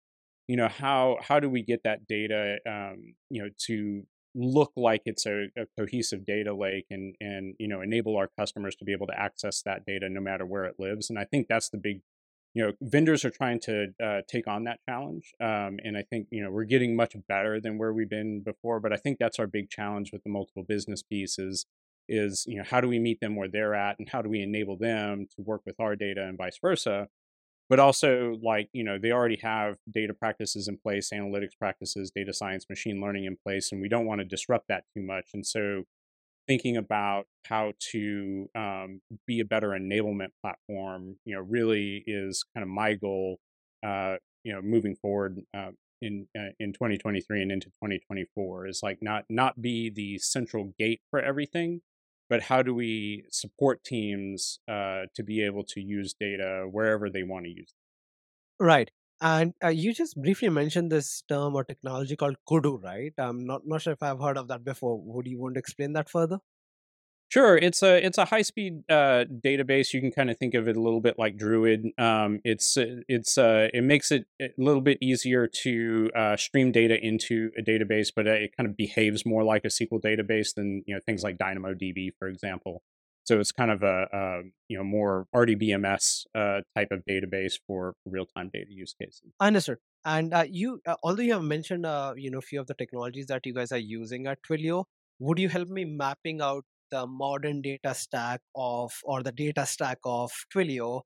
you 0.51 0.57
know 0.57 0.67
how 0.67 1.17
how 1.23 1.39
do 1.39 1.49
we 1.49 1.63
get 1.63 1.85
that 1.85 2.09
data 2.09 2.59
um, 2.67 3.15
you 3.31 3.41
know 3.41 3.51
to 3.67 4.03
look 4.35 4.73
like 4.77 5.03
it's 5.05 5.25
a, 5.25 5.47
a, 5.57 5.67
cohesive 5.79 6.27
data 6.27 6.53
lake 6.53 6.87
and 6.91 7.15
and 7.21 7.55
you 7.61 7.69
know 7.69 7.81
enable 7.81 8.17
our 8.17 8.29
customers 8.37 8.75
to 8.75 8.85
be 8.85 8.91
able 8.91 9.07
to 9.07 9.17
access 9.17 9.63
that 9.63 9.87
data 9.87 10.09
no 10.09 10.21
matter 10.21 10.45
where 10.45 10.65
it 10.65 10.75
lives? 10.81 11.09
And 11.09 11.21
i 11.21 11.25
think 11.25 11.47
that's 11.47 11.69
the 11.69 11.79
big 11.79 12.01
you 12.55 12.65
know 12.65 12.73
vendors 12.81 13.25
are 13.25 13.31
trying 13.31 13.61
to 13.61 13.95
uh, 14.05 14.23
take 14.27 14.49
on 14.49 14.65
that 14.65 14.81
challenge 14.89 15.35
um, 15.41 15.79
and 15.85 15.97
i 15.97 16.03
think 16.03 16.27
you 16.33 16.43
know 16.43 16.51
we're 16.51 16.65
getting 16.65 16.97
much 16.97 17.15
better 17.29 17.61
than 17.61 17.79
where 17.79 17.93
we've 17.93 18.11
been 18.11 18.41
before 18.41 18.81
but 18.81 18.93
i 18.93 18.97
think 18.97 19.19
that's 19.21 19.39
our 19.39 19.47
big 19.47 19.71
challenge 19.71 20.11
with 20.13 20.25
the 20.25 20.31
multiple 20.31 20.65
business 20.65 21.01
pieces 21.01 21.65
is 22.09 22.45
you 22.49 22.57
know 22.57 22.65
how 22.69 22.81
do 22.81 22.89
we 22.89 22.99
meet 22.99 23.21
them 23.21 23.37
where 23.37 23.49
they're 23.49 23.77
at 23.77 24.01
and 24.01 24.09
how 24.09 24.21
do 24.21 24.29
we 24.29 24.43
enable 24.43 24.77
them 24.77 25.29
to 25.37 25.43
work 25.43 25.63
with 25.65 25.79
our 25.79 25.95
data 25.95 26.25
and 26.25 26.37
vice 26.37 26.59
versa 26.61 27.07
but 27.71 27.79
also 27.79 28.37
like 28.43 28.69
you 28.75 28.85
know 28.85 28.99
they 28.99 29.13
already 29.13 29.39
have 29.43 29.77
data 29.91 30.13
practices 30.13 30.69
in 30.69 30.77
place 30.77 31.11
analytics 31.15 31.57
practices 31.59 32.13
data 32.15 32.35
science 32.35 32.67
machine 32.69 33.01
learning 33.01 33.25
in 33.25 33.39
place 33.43 33.73
and 33.73 33.81
we 33.81 33.89
don't 33.89 34.05
want 34.05 34.21
to 34.21 34.25
disrupt 34.27 34.69
that 34.69 34.85
too 34.95 35.03
much 35.03 35.31
and 35.33 35.47
so 35.47 35.85
thinking 36.47 36.77
about 36.77 37.27
how 37.47 37.73
to 37.79 38.49
um, 38.57 39.01
be 39.27 39.41
a 39.41 39.45
better 39.45 39.69
enablement 39.69 40.31
platform 40.43 41.17
you 41.25 41.35
know 41.35 41.41
really 41.41 42.03
is 42.07 42.45
kind 42.55 42.63
of 42.63 42.69
my 42.69 42.95
goal 42.95 43.39
uh, 43.87 44.17
you 44.45 44.53
know 44.53 44.61
moving 44.61 44.97
forward 44.97 45.41
uh, 45.57 45.71
in 46.03 46.27
uh, 46.37 46.51
in 46.59 46.73
2023 46.73 47.43
and 47.43 47.53
into 47.53 47.69
2024 47.69 48.67
is 48.67 48.81
like 48.83 48.99
not 49.01 49.25
not 49.31 49.63
be 49.63 49.89
the 49.91 50.19
central 50.19 50.75
gate 50.79 51.01
for 51.11 51.21
everything 51.21 51.81
but 52.31 52.45
how 52.45 52.63
do 52.63 52.75
we 52.75 53.27
support 53.31 53.85
teams 53.85 54.61
uh, 54.69 55.03
to 55.17 55.25
be 55.25 55.45
able 55.45 55.65
to 55.65 55.83
use 55.83 56.15
data 56.15 56.67
wherever 56.71 57.11
they 57.11 57.25
want 57.25 57.45
to 57.47 57.51
use 57.51 57.73
it? 57.73 57.77
Right. 58.59 58.91
And 59.21 59.55
uh, 59.63 59.69
you 59.69 59.93
just 59.93 60.17
briefly 60.21 60.49
mentioned 60.49 60.91
this 60.93 61.23
term 61.23 61.55
or 61.55 61.65
technology 61.65 62.17
called 62.17 62.37
Kudu, 62.49 62.79
right? 62.79 63.13
I'm 63.19 63.45
not 63.45 63.67
not 63.67 63.83
sure 63.83 63.93
if 63.93 64.03
I've 64.03 64.21
heard 64.21 64.39
of 64.39 64.49
that 64.49 64.65
before. 64.65 64.99
Would 65.01 65.27
you 65.27 65.39
want 65.39 65.55
to 65.55 65.59
explain 65.59 65.93
that 65.95 66.09
further? 66.09 66.39
Sure, 67.31 67.57
it's 67.57 67.81
a 67.85 68.05
it's 68.05 68.19
a 68.19 68.25
high 68.25 68.43
speed 68.43 68.83
uh, 68.91 69.25
database. 69.31 69.93
You 69.93 70.01
can 70.01 70.11
kind 70.11 70.31
of 70.31 70.37
think 70.39 70.55
of 70.55 70.67
it 70.67 70.77
a 70.77 70.81
little 70.81 71.01
bit 71.01 71.17
like 71.17 71.37
Druid. 71.37 71.87
Um, 71.97 72.41
it's 72.43 72.77
uh, 72.77 73.03
it's 73.07 73.39
uh, 73.39 73.69
it 73.73 73.85
makes 73.85 74.11
it 74.11 74.27
a 74.43 74.51
little 74.59 74.81
bit 74.81 74.99
easier 75.01 75.47
to 75.63 76.11
uh, 76.17 76.37
stream 76.37 76.73
data 76.73 76.99
into 77.01 77.53
a 77.57 77.63
database, 77.63 78.09
but 78.15 78.27
it 78.27 78.57
kind 78.57 78.69
of 78.69 78.77
behaves 78.77 79.25
more 79.25 79.45
like 79.45 79.65
a 79.65 79.69
SQL 79.69 80.03
database 80.03 80.57
than 80.57 80.83
you 80.89 80.95
know 80.97 81.01
things 81.07 81.23
like 81.23 81.39
DynamoDB, 81.39 82.11
for 82.19 82.27
example. 82.27 82.83
So 83.23 83.39
it's 83.39 83.53
kind 83.53 83.71
of 83.71 83.85
a, 83.85 84.09
a 84.13 84.41
you 84.67 84.77
know 84.77 84.83
more 84.83 85.29
RDBMS 85.33 86.25
uh, 86.35 86.63
type 86.75 86.89
of 86.91 87.05
database 87.09 87.61
for 87.65 87.95
real 88.05 88.27
time 88.27 88.51
data 88.53 88.73
use 88.73 88.93
cases. 89.01 89.31
Understood. 89.39 89.79
And 90.05 90.35
uh, 90.35 90.47
you, 90.51 90.81
although 91.05 91.23
you 91.23 91.35
have 91.35 91.45
mentioned 91.45 91.87
you 92.17 92.33
know 92.33 92.39
a 92.39 92.43
few 92.43 92.61
of 92.61 92.67
the 92.67 92.75
technologies 92.75 93.27
that 93.27 93.47
you 93.47 93.55
guys 93.55 93.71
are 93.71 93.79
using 93.79 94.27
at 94.27 94.43
Twilio, 94.43 94.87
would 95.21 95.39
you 95.39 95.49
help 95.49 95.69
me 95.69 95.85
mapping 95.85 96.41
out 96.41 96.65
the 96.91 97.07
modern 97.07 97.63
data 97.63 97.95
stack 97.95 98.41
of 98.55 98.93
or 99.05 99.23
the 99.23 99.33
data 99.33 99.67
stack 99.67 99.99
of 100.05 100.31
Twilio, 100.55 101.03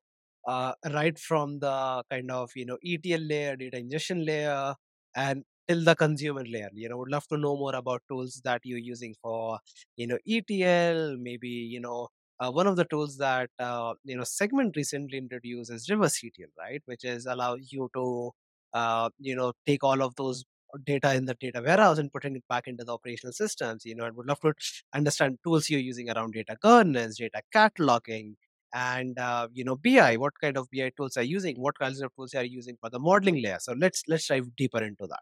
uh, 0.47 0.73
right 0.93 1.17
from 1.17 1.59
the 1.59 2.03
kind 2.09 2.31
of 2.31 2.51
you 2.55 2.65
know 2.65 2.77
ETL 2.83 3.21
layer, 3.21 3.55
data 3.55 3.77
ingestion 3.77 4.25
layer, 4.25 4.75
and 5.15 5.43
till 5.67 5.83
the 5.83 5.95
consumer 5.95 6.43
layer. 6.45 6.69
You 6.73 6.89
know, 6.89 6.97
would 6.97 7.11
love 7.11 7.27
to 7.29 7.37
know 7.37 7.55
more 7.57 7.75
about 7.75 8.03
tools 8.09 8.41
that 8.45 8.61
you're 8.63 8.79
using 8.79 9.15
for 9.21 9.59
you 9.97 10.07
know 10.07 10.17
ETL. 10.27 11.17
Maybe 11.17 11.49
you 11.49 11.79
know 11.79 12.07
uh, 12.39 12.51
one 12.51 12.67
of 12.67 12.75
the 12.75 12.85
tools 12.85 13.17
that 13.17 13.49
uh, 13.59 13.93
you 14.03 14.15
know 14.17 14.23
Segment 14.23 14.75
recently 14.75 15.17
introduced 15.17 15.71
is 15.71 15.89
reverse 15.89 16.19
ETL, 16.23 16.49
right, 16.57 16.81
which 16.85 17.03
is 17.03 17.25
allow 17.25 17.55
you 17.55 17.89
to 17.95 18.31
uh, 18.73 19.09
you 19.19 19.35
know 19.35 19.53
take 19.65 19.83
all 19.83 20.01
of 20.01 20.15
those 20.15 20.43
data 20.83 21.13
in 21.13 21.25
the 21.25 21.33
data 21.35 21.61
warehouse 21.63 21.97
and 21.97 22.11
putting 22.11 22.35
it 22.35 22.43
back 22.49 22.67
into 22.67 22.83
the 22.83 22.91
operational 22.91 23.33
systems. 23.33 23.85
You 23.85 23.95
know, 23.95 24.05
I 24.05 24.09
would 24.09 24.27
love 24.27 24.39
to 24.41 24.53
understand 24.93 25.39
tools 25.43 25.69
you're 25.69 25.79
using 25.79 26.09
around 26.09 26.33
data 26.33 26.57
governance, 26.61 27.17
data 27.17 27.41
cataloging, 27.53 28.35
and 28.73 29.17
uh, 29.17 29.47
you 29.53 29.63
know 29.63 29.75
BI. 29.75 30.17
What 30.17 30.33
kind 30.39 30.57
of 30.57 30.67
BI 30.71 30.91
tools 30.97 31.17
are 31.17 31.23
you 31.23 31.35
using? 31.35 31.55
What 31.59 31.79
kinds 31.79 32.01
of 32.01 32.13
tools 32.15 32.33
are 32.35 32.43
you 32.43 32.57
using 32.57 32.77
for 32.81 32.89
the 32.89 32.99
modeling 32.99 33.41
layer? 33.41 33.57
So 33.59 33.73
let's 33.73 34.03
let's 34.07 34.27
dive 34.27 34.55
deeper 34.55 34.83
into 34.83 35.07
that. 35.07 35.21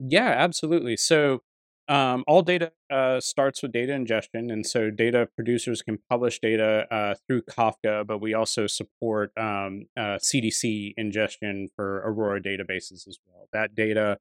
Yeah, 0.00 0.28
absolutely. 0.28 0.96
So 0.96 1.42
um, 1.88 2.22
all 2.26 2.42
data 2.42 2.72
uh, 2.90 3.18
starts 3.18 3.62
with 3.62 3.72
data 3.72 3.92
ingestion, 3.92 4.50
and 4.50 4.66
so 4.66 4.90
data 4.90 5.28
producers 5.34 5.80
can 5.80 5.98
publish 6.10 6.38
data 6.38 6.86
uh, 6.92 7.14
through 7.26 7.42
Kafka, 7.42 8.06
but 8.06 8.18
we 8.18 8.34
also 8.34 8.66
support 8.66 9.32
um, 9.38 9.86
uh, 9.96 10.18
CDC 10.20 10.94
ingestion 10.98 11.68
for 11.74 12.02
Aurora 12.06 12.42
databases 12.42 13.08
as 13.08 13.18
well. 13.26 13.48
That 13.52 13.74
data 13.74 14.18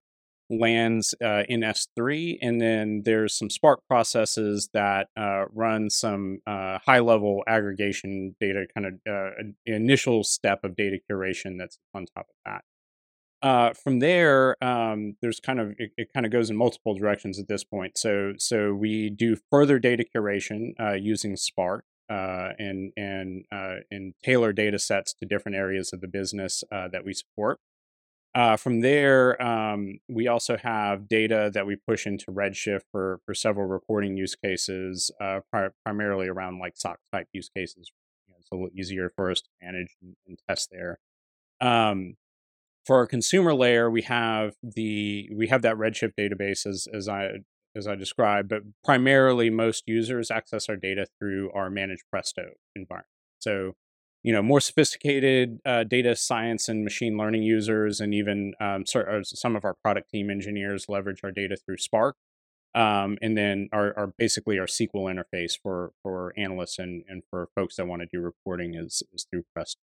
lands 0.50 1.14
uh, 1.24 1.44
in 1.48 1.62
S3, 1.62 2.38
and 2.42 2.62
then 2.62 3.02
there's 3.04 3.34
some 3.34 3.50
Spark 3.50 3.82
processes 3.88 4.70
that 4.74 5.08
uh, 5.18 5.46
run 5.54 5.90
some 5.90 6.40
uh, 6.48 6.80
high 6.86 7.00
level 7.00 7.44
aggregation 7.48 8.36
data, 8.40 8.66
kind 8.74 8.88
of 8.88 8.94
uh, 9.10 9.30
initial 9.66 10.24
step 10.24 10.64
of 10.64 10.76
data 10.76 10.98
curation 11.10 11.58
that's 11.58 11.78
on 11.94 12.06
top 12.06 12.28
of 12.30 12.36
that. 12.46 12.62
Uh, 13.42 13.72
from 13.74 14.00
there, 14.00 14.62
um, 14.64 15.16
there's 15.22 15.40
kind 15.40 15.60
of 15.60 15.76
it, 15.78 15.92
it, 15.96 16.12
kind 16.12 16.26
of 16.26 16.32
goes 16.32 16.50
in 16.50 16.56
multiple 16.56 16.96
directions 16.96 17.38
at 17.40 17.48
this 17.48 17.64
point. 17.64 17.98
So 17.98 18.34
so 18.38 18.74
we 18.74 19.10
do 19.10 19.38
further 19.52 19.78
data 19.78 20.04
curation 20.04 20.74
uh, 20.80 20.94
using 20.94 21.36
Spark. 21.36 21.86
and 22.10 22.94
and 22.98 23.46
and 23.92 24.14
tailor 24.24 24.54
data 24.54 24.80
sets 24.80 25.14
to 25.16 25.26
different 25.26 25.56
areas 25.56 25.94
of 25.94 26.02
the 26.02 26.08
business 26.08 26.64
that 26.72 27.04
we 27.06 27.14
support. 27.14 27.60
Uh, 28.38 28.56
from 28.56 28.82
there, 28.82 29.42
um, 29.42 29.98
we 30.08 30.28
also 30.28 30.58
have 30.58 31.08
data 31.08 31.50
that 31.56 31.66
we 31.66 31.76
push 31.76 32.06
into 32.06 32.28
Redshift 32.28 32.84
for, 32.92 33.20
for 33.26 33.34
several 33.34 33.66
reporting 33.66 34.16
use 34.16 34.36
cases, 34.36 35.10
uh, 35.20 35.40
pri- 35.52 35.70
primarily 35.84 36.28
around 36.28 36.60
like 36.60 36.78
SOC 36.78 37.00
type 37.12 37.28
use 37.34 37.50
cases, 37.50 37.90
you 38.28 38.32
know, 38.32 38.38
it's 38.40 38.50
a 38.52 38.56
little 38.56 38.70
easier 38.78 39.12
for 39.16 39.32
us 39.32 39.42
to 39.42 39.50
manage 39.60 39.96
and, 40.04 40.16
and 40.28 40.38
test 40.48 40.70
there. 40.72 41.00
Um, 41.62 42.14
for 42.86 42.98
our 42.98 43.08
consumer 43.08 43.56
layer, 43.56 43.90
we 43.90 44.04
have 44.04 44.54
the 44.62 45.32
we 45.36 45.48
have 45.48 45.64
that 45.64 45.78
Redshift 45.78 46.14
database 46.16 46.68
as 46.68 46.88
as 46.94 47.10
I 47.10 47.40
as 47.76 47.88
I 47.88 47.96
described, 47.96 48.50
but 48.50 48.62
primarily 48.84 49.50
most 49.50 49.86
users 49.88 50.30
access 50.30 50.70
our 50.70 50.76
data 50.76 51.08
through 51.18 51.52
our 51.54 51.72
managed 51.72 52.04
Presto 52.12 52.52
environment. 52.76 53.08
So, 53.40 53.74
you 54.24 54.34
know, 54.34 54.42
more 54.42 54.60
sophisticated 54.60 55.60
uh, 55.66 55.84
data 55.84 56.16
science 56.16 56.68
and 56.68 56.84
machine 56.84 57.18
learning 57.18 57.44
users, 57.44 58.00
and 58.00 58.14
even 58.14 58.54
um, 58.60 58.84
some 58.86 59.56
of 59.56 59.64
our 59.64 59.76
product 59.84 60.10
team 60.10 60.30
engineers 60.30 60.86
leverage 60.90 61.22
our 61.24 61.32
data 61.32 61.56
through 61.56 61.78
Spark. 61.78 62.16
Um, 62.76 63.18
and 63.22 63.36
then 63.38 63.70
our, 63.72 63.98
our, 63.98 64.14
basically 64.18 64.60
our 64.60 64.68
SQL 64.68 65.12
interface 65.12 65.54
for 65.62 65.94
for 66.04 66.34
analysts 66.38 66.78
and, 66.78 67.04
and 67.08 67.24
for 67.30 67.48
folks 67.56 67.78
that 67.78 67.88
want 67.88 68.02
to 68.02 68.08
do 68.12 68.22
reporting 68.22 68.76
is, 68.76 69.02
is 69.14 69.26
through 69.32 69.44
Presto. 69.54 69.80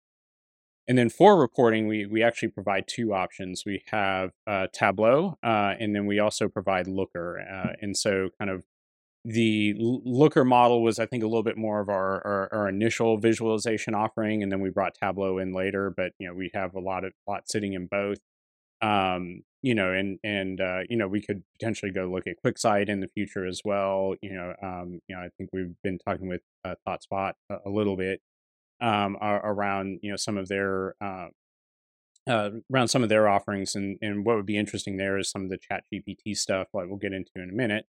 And 0.87 0.99
then 0.99 1.09
for 1.09 1.37
reporting, 1.39 1.89
we 1.89 2.05
we 2.05 2.23
actually 2.23 2.49
provide 2.49 2.85
two 2.87 3.15
options. 3.15 3.63
We 3.65 3.83
have 3.87 4.31
uh, 4.47 4.67
Tableau, 4.73 5.39
uh, 5.43 5.75
and 5.81 5.97
then 5.97 6.07
we 6.07 6.19
also 6.19 6.49
provide 6.49 6.87
Looker. 6.87 7.41
Uh, 7.41 7.73
and 7.81 7.97
so, 7.97 8.29
kind 8.39 8.51
of 8.51 8.65
the 9.25 9.75
Looker 9.79 10.45
model 10.45 10.83
was, 10.83 10.99
I 10.99 11.07
think, 11.07 11.23
a 11.23 11.27
little 11.27 11.43
bit 11.43 11.57
more 11.57 11.81
of 11.81 11.89
our, 11.89 12.27
our, 12.27 12.49
our 12.53 12.69
initial 12.69 13.17
visualization 13.19 13.95
offering, 13.95 14.43
and 14.43 14.53
then 14.53 14.61
we 14.61 14.71
brought 14.71 14.95
Tableau 14.95 15.39
in 15.39 15.55
later. 15.55 15.91
But 15.91 16.13
you 16.19 16.29
know, 16.29 16.35
we 16.35 16.51
have 16.55 16.75
a 16.75 16.81
lot 16.81 17.05
of 17.05 17.13
lot 17.27 17.49
sitting 17.49 17.73
in 17.73 17.87
both. 17.87 18.19
Um, 18.83 19.43
you 19.63 19.75
know, 19.75 19.93
and 19.93 20.19
and 20.23 20.61
uh, 20.61 20.81
you 20.91 20.97
know, 20.97 21.09
we 21.09 21.23
could 21.23 21.43
potentially 21.59 21.91
go 21.91 22.05
look 22.05 22.27
at 22.27 22.37
QuickSight 22.45 22.89
in 22.89 23.01
the 23.01 23.09
future 23.09 23.47
as 23.47 23.63
well. 23.65 24.15
You 24.21 24.35
know, 24.35 24.55
um, 24.63 25.01
you 25.09 25.17
know, 25.17 25.23
I 25.23 25.29
think 25.39 25.51
we've 25.53 25.75
been 25.83 25.99
talking 25.99 26.29
with 26.29 26.43
uh, 26.65 26.75
ThoughtSpot 26.87 27.33
a, 27.51 27.57
a 27.67 27.71
little 27.71 27.97
bit 27.97 28.21
um, 28.81 29.17
around 29.21 30.01
you 30.03 30.11
know 30.11 30.17
some 30.17 30.37
of 30.37 30.49
their 30.49 30.95
uh, 31.01 31.29
uh, 32.29 32.51
around 32.73 32.89
some 32.89 33.03
of 33.03 33.09
their 33.09 33.29
offerings 33.29 33.75
and 33.75 33.99
and 34.03 34.25
what 34.25 34.37
would 34.37 34.47
be 34.47 34.59
interesting 34.59 34.97
there 34.97 35.19
is 35.19 35.31
some 35.31 35.45
of 35.45 35.51
the 35.51 35.59
chat 35.59 35.85
gpt 35.93 36.37
stuff 36.37 36.69
like 36.73 36.87
we'll 36.87 36.97
get 36.97 37.13
into 37.13 37.31
in 37.37 37.51
a 37.51 37.53
minute 37.53 37.87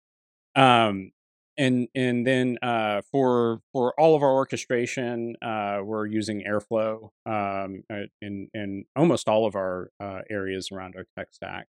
um, 0.55 1.11
and 1.57 1.87
and 1.95 2.25
then 2.25 2.57
uh, 2.61 3.01
for 3.11 3.61
for 3.71 3.93
all 3.99 4.15
of 4.15 4.23
our 4.23 4.33
orchestration 4.33 5.35
uh, 5.41 5.79
we're 5.83 6.05
using 6.05 6.43
airflow 6.43 7.09
um, 7.25 7.83
uh, 7.91 8.07
in 8.21 8.49
in 8.53 8.85
almost 8.95 9.27
all 9.27 9.45
of 9.45 9.55
our 9.55 9.89
uh, 9.99 10.21
areas 10.29 10.69
around 10.71 10.95
our 10.95 11.05
tech 11.17 11.27
stack 11.31 11.67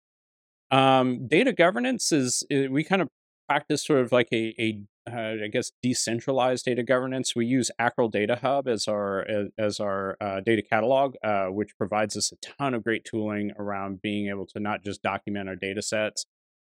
um, 0.70 1.26
data 1.26 1.52
governance 1.52 2.12
is, 2.12 2.44
is 2.48 2.68
we 2.68 2.84
kind 2.84 3.02
of 3.02 3.08
practice 3.48 3.84
sort 3.84 4.00
of 4.00 4.12
like 4.12 4.28
a, 4.32 4.54
a 4.58 4.80
uh, 5.10 5.44
I 5.44 5.48
guess 5.48 5.72
decentralized 5.82 6.66
data 6.66 6.84
governance. 6.84 7.34
We 7.34 7.46
use 7.46 7.70
Acryl 7.80 8.10
Data 8.10 8.38
Hub 8.40 8.68
as 8.68 8.86
our 8.86 9.26
as 9.58 9.80
our 9.80 10.16
uh, 10.20 10.40
data 10.40 10.62
catalog, 10.62 11.16
which 11.48 11.76
provides 11.76 12.16
us 12.16 12.30
a 12.30 12.36
ton 12.36 12.74
of 12.74 12.84
great 12.84 13.04
tooling 13.04 13.50
around 13.58 14.02
being 14.02 14.28
able 14.28 14.46
to 14.46 14.60
not 14.60 14.84
just 14.84 15.02
document 15.02 15.48
our 15.48 15.56
data 15.56 15.82
sets, 15.82 16.26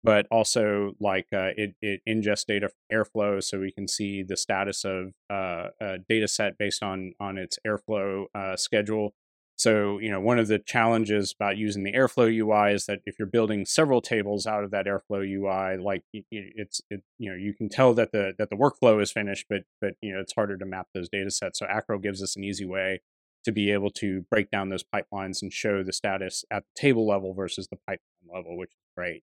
but 0.04 0.26
also 0.30 0.92
like 1.00 1.26
uh, 1.32 1.50
it 1.56 1.74
it 1.80 2.02
ingests 2.06 2.46
data 2.46 2.68
Airflow, 2.92 3.42
so 3.42 3.58
we 3.58 3.72
can 3.72 3.88
see 3.88 4.22
the 4.22 4.36
status 4.36 4.84
of 4.84 5.14
uh, 5.30 5.68
a 5.80 5.98
data 6.08 6.28
set 6.28 6.58
based 6.58 6.82
on 6.82 7.14
on 7.18 7.38
its 7.38 7.58
Airflow 7.66 8.26
uh, 8.34 8.56
schedule. 8.56 9.14
So, 9.56 9.98
you 9.98 10.10
know, 10.10 10.20
one 10.20 10.40
of 10.40 10.48
the 10.48 10.58
challenges 10.58 11.32
about 11.32 11.56
using 11.56 11.84
the 11.84 11.92
Airflow 11.92 12.28
UI 12.28 12.74
is 12.74 12.86
that 12.86 13.00
if 13.06 13.20
you're 13.20 13.26
building 13.26 13.64
several 13.64 14.00
tables 14.00 14.48
out 14.48 14.64
of 14.64 14.72
that 14.72 14.86
Airflow 14.86 15.24
UI, 15.24 15.80
like 15.80 16.02
it's, 16.12 16.80
it, 16.90 17.02
you 17.18 17.30
know, 17.30 17.36
you 17.36 17.54
can 17.54 17.68
tell 17.68 17.94
that 17.94 18.10
the 18.10 18.32
that 18.36 18.50
the 18.50 18.56
workflow 18.56 19.00
is 19.00 19.12
finished, 19.12 19.46
but 19.48 19.62
but 19.80 19.94
you 20.02 20.12
know, 20.12 20.20
it's 20.20 20.34
harder 20.34 20.58
to 20.58 20.66
map 20.66 20.88
those 20.92 21.08
data 21.08 21.30
sets. 21.30 21.60
So, 21.60 21.66
Acryl 21.66 22.02
gives 22.02 22.22
us 22.22 22.36
an 22.36 22.44
easy 22.44 22.66
way 22.66 23.00
to 23.44 23.52
be 23.52 23.70
able 23.70 23.90
to 23.90 24.22
break 24.30 24.50
down 24.50 24.70
those 24.70 24.84
pipelines 24.84 25.40
and 25.42 25.52
show 25.52 25.82
the 25.82 25.92
status 25.92 26.44
at 26.50 26.64
the 26.64 26.80
table 26.80 27.06
level 27.06 27.32
versus 27.32 27.68
the 27.68 27.76
pipeline 27.86 28.34
level, 28.34 28.56
which 28.58 28.70
is 28.70 28.78
great. 28.96 29.22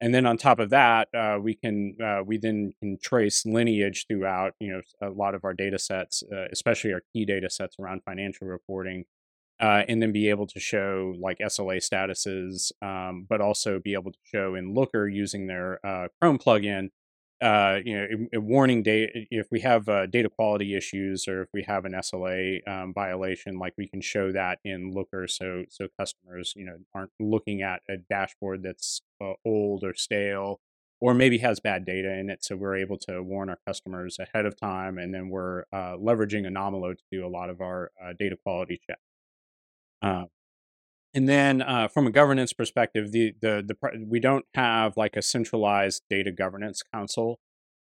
And 0.00 0.14
then 0.14 0.24
on 0.24 0.38
top 0.38 0.58
of 0.58 0.70
that, 0.70 1.08
uh, 1.14 1.38
we 1.42 1.54
can 1.54 1.96
uh, 2.02 2.22
we 2.24 2.38
then 2.38 2.72
can 2.80 2.98
trace 3.02 3.44
lineage 3.44 4.06
throughout, 4.08 4.54
you 4.58 4.72
know, 4.72 4.80
a 5.06 5.10
lot 5.10 5.34
of 5.34 5.44
our 5.44 5.52
data 5.52 5.78
sets, 5.78 6.22
uh, 6.32 6.46
especially 6.50 6.92
our 6.92 7.02
key 7.12 7.26
data 7.26 7.50
sets 7.50 7.76
around 7.78 8.02
financial 8.04 8.46
reporting 8.46 9.04
uh, 9.60 9.82
and 9.88 10.02
then 10.02 10.10
be 10.10 10.28
able 10.30 10.46
to 10.46 10.58
show 10.58 11.14
like 11.20 11.38
SLA 11.38 11.76
statuses, 11.76 12.72
um, 12.82 13.26
but 13.28 13.40
also 13.40 13.78
be 13.78 13.92
able 13.92 14.10
to 14.10 14.18
show 14.24 14.54
in 14.54 14.74
Looker 14.74 15.06
using 15.06 15.46
their 15.46 15.84
uh, 15.86 16.08
Chrome 16.20 16.38
plugin, 16.38 16.88
uh, 17.40 17.80
you 17.84 18.28
know, 18.32 18.40
warning 18.40 18.82
data 18.82 19.26
if 19.30 19.48
we 19.50 19.60
have 19.60 19.88
uh, 19.88 20.06
data 20.06 20.28
quality 20.28 20.74
issues 20.74 21.26
or 21.26 21.42
if 21.42 21.48
we 21.54 21.62
have 21.62 21.84
an 21.84 21.94
SLA 21.94 22.66
um, 22.68 22.92
violation, 22.92 23.58
like 23.58 23.74
we 23.78 23.88
can 23.88 24.00
show 24.00 24.32
that 24.32 24.58
in 24.64 24.92
Looker, 24.92 25.26
so 25.26 25.64
so 25.70 25.88
customers 25.98 26.52
you 26.56 26.64
know 26.64 26.76
aren't 26.94 27.12
looking 27.18 27.62
at 27.62 27.82
a 27.88 27.96
dashboard 27.96 28.62
that's 28.62 29.00
uh, 29.22 29.32
old 29.44 29.84
or 29.84 29.94
stale 29.94 30.60
or 31.00 31.14
maybe 31.14 31.38
has 31.38 31.60
bad 31.60 31.86
data 31.86 32.12
in 32.12 32.28
it. 32.28 32.44
So 32.44 32.56
we're 32.56 32.76
able 32.76 32.98
to 32.98 33.22
warn 33.22 33.48
our 33.48 33.58
customers 33.66 34.18
ahead 34.18 34.44
of 34.44 34.54
time, 34.56 34.98
and 34.98 35.14
then 35.14 35.30
we're 35.30 35.62
uh, 35.72 35.96
leveraging 35.96 36.46
Anomalo 36.46 36.94
to 36.94 37.04
do 37.10 37.26
a 37.26 37.28
lot 37.28 37.48
of 37.50 37.60
our 37.62 37.90
data 38.18 38.36
quality 38.44 38.80
checks. 38.86 39.00
And 41.12 41.28
then 41.28 41.60
uh, 41.60 41.88
from 41.88 42.06
a 42.06 42.10
governance 42.10 42.52
perspective, 42.52 43.10
the, 43.10 43.34
the 43.40 43.64
the 43.66 44.06
we 44.06 44.20
don't 44.20 44.44
have 44.54 44.96
like 44.96 45.16
a 45.16 45.22
centralized 45.22 46.02
data 46.08 46.30
governance 46.30 46.82
council. 46.82 47.40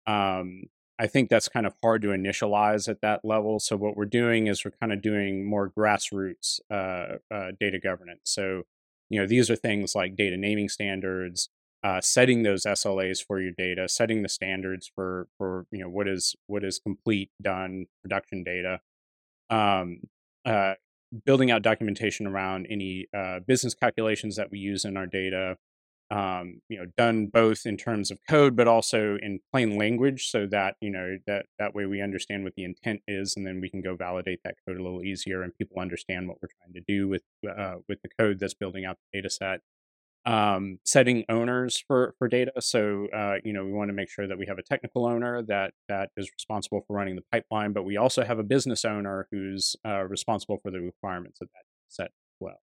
Um, 0.05 0.63
I 0.97 1.07
think 1.07 1.29
that's 1.29 1.49
kind 1.49 1.65
of 1.65 1.73
hard 1.83 2.01
to 2.03 2.09
initialize 2.09 2.88
at 2.88 3.01
that 3.01 3.25
level. 3.25 3.59
So 3.59 3.75
what 3.75 3.97
we're 3.97 4.05
doing 4.05 4.47
is 4.47 4.63
we're 4.63 4.71
kind 4.79 4.93
of 4.93 5.01
doing 5.01 5.45
more 5.45 5.69
grassroots 5.69 6.59
uh, 6.71 7.17
uh, 7.33 7.51
data 7.59 7.79
governance. 7.79 8.21
So 8.25 8.63
you 9.09 9.19
know 9.19 9.27
these 9.27 9.49
are 9.49 9.55
things 9.55 9.95
like 9.95 10.15
data 10.15 10.38
naming 10.38 10.69
standards, 10.69 11.49
uh, 11.83 12.01
setting 12.01 12.43
those 12.43 12.63
SLAs 12.63 13.25
for 13.25 13.41
your 13.41 13.51
data, 13.51 13.89
setting 13.89 14.21
the 14.21 14.29
standards 14.29 14.89
for 14.93 15.27
for 15.38 15.65
you 15.71 15.79
know 15.79 15.89
what 15.89 16.07
is 16.07 16.35
what 16.47 16.63
is 16.63 16.79
complete 16.79 17.31
done 17.41 17.88
production 18.03 18.43
data. 18.43 18.81
Um, 19.49 20.01
uh, 20.45 20.75
building 21.25 21.51
out 21.51 21.61
documentation 21.61 22.27
around 22.27 22.67
any 22.69 23.07
uh, 23.15 23.39
business 23.47 23.73
calculations 23.73 24.35
that 24.35 24.51
we 24.51 24.59
use 24.59 24.85
in 24.85 24.97
our 24.97 25.05
data. 25.05 25.57
Um, 26.11 26.61
you 26.69 26.77
know, 26.77 26.85
done 26.97 27.27
both 27.33 27.65
in 27.65 27.77
terms 27.77 28.11
of 28.11 28.19
code, 28.29 28.55
but 28.55 28.67
also 28.67 29.17
in 29.19 29.39
plain 29.51 29.75
language, 29.75 30.29
so 30.29 30.45
that 30.51 30.75
you 30.79 30.91
know 30.91 31.17
that 31.25 31.47
that 31.57 31.73
way 31.73 31.87
we 31.87 31.99
understand 31.99 32.43
what 32.43 32.53
the 32.55 32.63
intent 32.63 33.01
is, 33.07 33.35
and 33.35 33.45
then 33.45 33.59
we 33.59 33.71
can 33.71 33.81
go 33.81 33.95
validate 33.95 34.41
that 34.43 34.53
code 34.67 34.77
a 34.77 34.83
little 34.83 35.03
easier, 35.03 35.41
and 35.41 35.57
people 35.57 35.81
understand 35.81 36.27
what 36.27 36.37
we're 36.43 36.49
trying 36.61 36.73
to 36.73 36.81
do 36.87 37.07
with 37.07 37.23
uh, 37.49 37.77
with 37.89 38.03
the 38.03 38.09
code 38.19 38.39
that's 38.39 38.53
building 38.53 38.85
out 38.85 38.97
the 39.11 39.17
data 39.17 39.31
set 39.31 39.61
um, 40.25 40.79
setting 40.85 41.23
owners 41.29 41.83
for 41.88 42.15
for 42.17 42.27
data. 42.27 42.51
So 42.59 43.07
uh, 43.15 43.35
you 43.43 43.53
know 43.53 43.65
we 43.65 43.71
want 43.71 43.89
to 43.89 43.93
make 43.93 44.09
sure 44.09 44.27
that 44.27 44.38
we 44.38 44.45
have 44.47 44.57
a 44.57 44.63
technical 44.63 45.05
owner 45.05 45.41
that 45.43 45.73
that 45.88 46.09
is 46.17 46.31
responsible 46.31 46.83
for 46.88 46.95
running 46.95 47.15
the 47.15 47.23
pipeline, 47.31 47.73
but 47.73 47.83
we 47.83 47.97
also 47.97 48.23
have 48.23 48.39
a 48.39 48.43
business 48.43 48.85
owner 48.85 49.27
who's 49.31 49.75
uh, 49.85 50.03
responsible 50.03 50.59
for 50.61 50.71
the 50.71 50.81
requirements 50.81 51.39
of 51.41 51.49
that 51.53 51.63
set 51.89 52.05
as 52.05 52.38
well. 52.39 52.59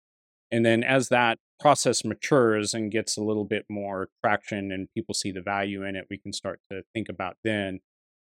And 0.50 0.64
then 0.64 0.82
as 0.82 1.08
that 1.08 1.38
process 1.60 2.04
matures 2.04 2.72
and 2.72 2.90
gets 2.90 3.16
a 3.16 3.22
little 3.22 3.44
bit 3.44 3.66
more 3.68 4.08
traction 4.24 4.72
and 4.72 4.88
people 4.94 5.14
see 5.14 5.32
the 5.32 5.42
value 5.42 5.84
in 5.84 5.96
it, 5.96 6.06
we 6.08 6.16
can 6.16 6.32
start 6.32 6.60
to 6.70 6.82
think 6.94 7.08
about 7.08 7.36
then 7.44 7.80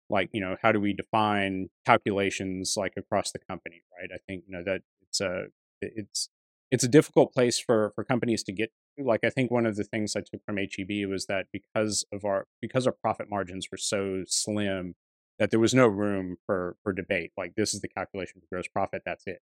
like 0.09 0.29
you 0.33 0.41
know 0.41 0.55
how 0.61 0.71
do 0.71 0.79
we 0.79 0.93
define 0.93 1.69
calculations 1.85 2.75
like 2.77 2.93
across 2.97 3.31
the 3.31 3.39
company 3.39 3.81
right 3.97 4.09
i 4.13 4.17
think 4.27 4.43
you 4.47 4.55
know 4.55 4.63
that 4.63 4.81
it's 5.01 5.19
a 5.19 5.45
it's 5.81 6.29
it's 6.71 6.83
a 6.83 6.87
difficult 6.87 7.33
place 7.33 7.59
for 7.59 7.91
for 7.95 8.03
companies 8.03 8.43
to 8.43 8.51
get 8.51 8.71
like 8.97 9.23
I 9.23 9.29
think 9.29 9.51
one 9.51 9.65
of 9.65 9.75
the 9.75 9.83
things 9.83 10.15
I 10.15 10.21
took 10.21 10.43
from 10.45 10.57
HEB 10.57 11.07
was 11.09 11.25
that 11.27 11.47
because 11.51 12.05
of 12.11 12.25
our 12.25 12.47
because 12.61 12.87
our 12.87 12.93
profit 12.93 13.29
margins 13.29 13.69
were 13.71 13.77
so 13.77 14.23
slim 14.27 14.95
that 15.39 15.51
there 15.51 15.59
was 15.59 15.73
no 15.73 15.87
room 15.87 16.37
for 16.45 16.77
for 16.83 16.93
debate. 16.93 17.31
Like 17.37 17.55
this 17.55 17.73
is 17.73 17.81
the 17.81 17.87
calculation 17.87 18.41
for 18.41 18.47
gross 18.55 18.67
profit. 18.67 19.03
That's 19.05 19.25
it. 19.27 19.41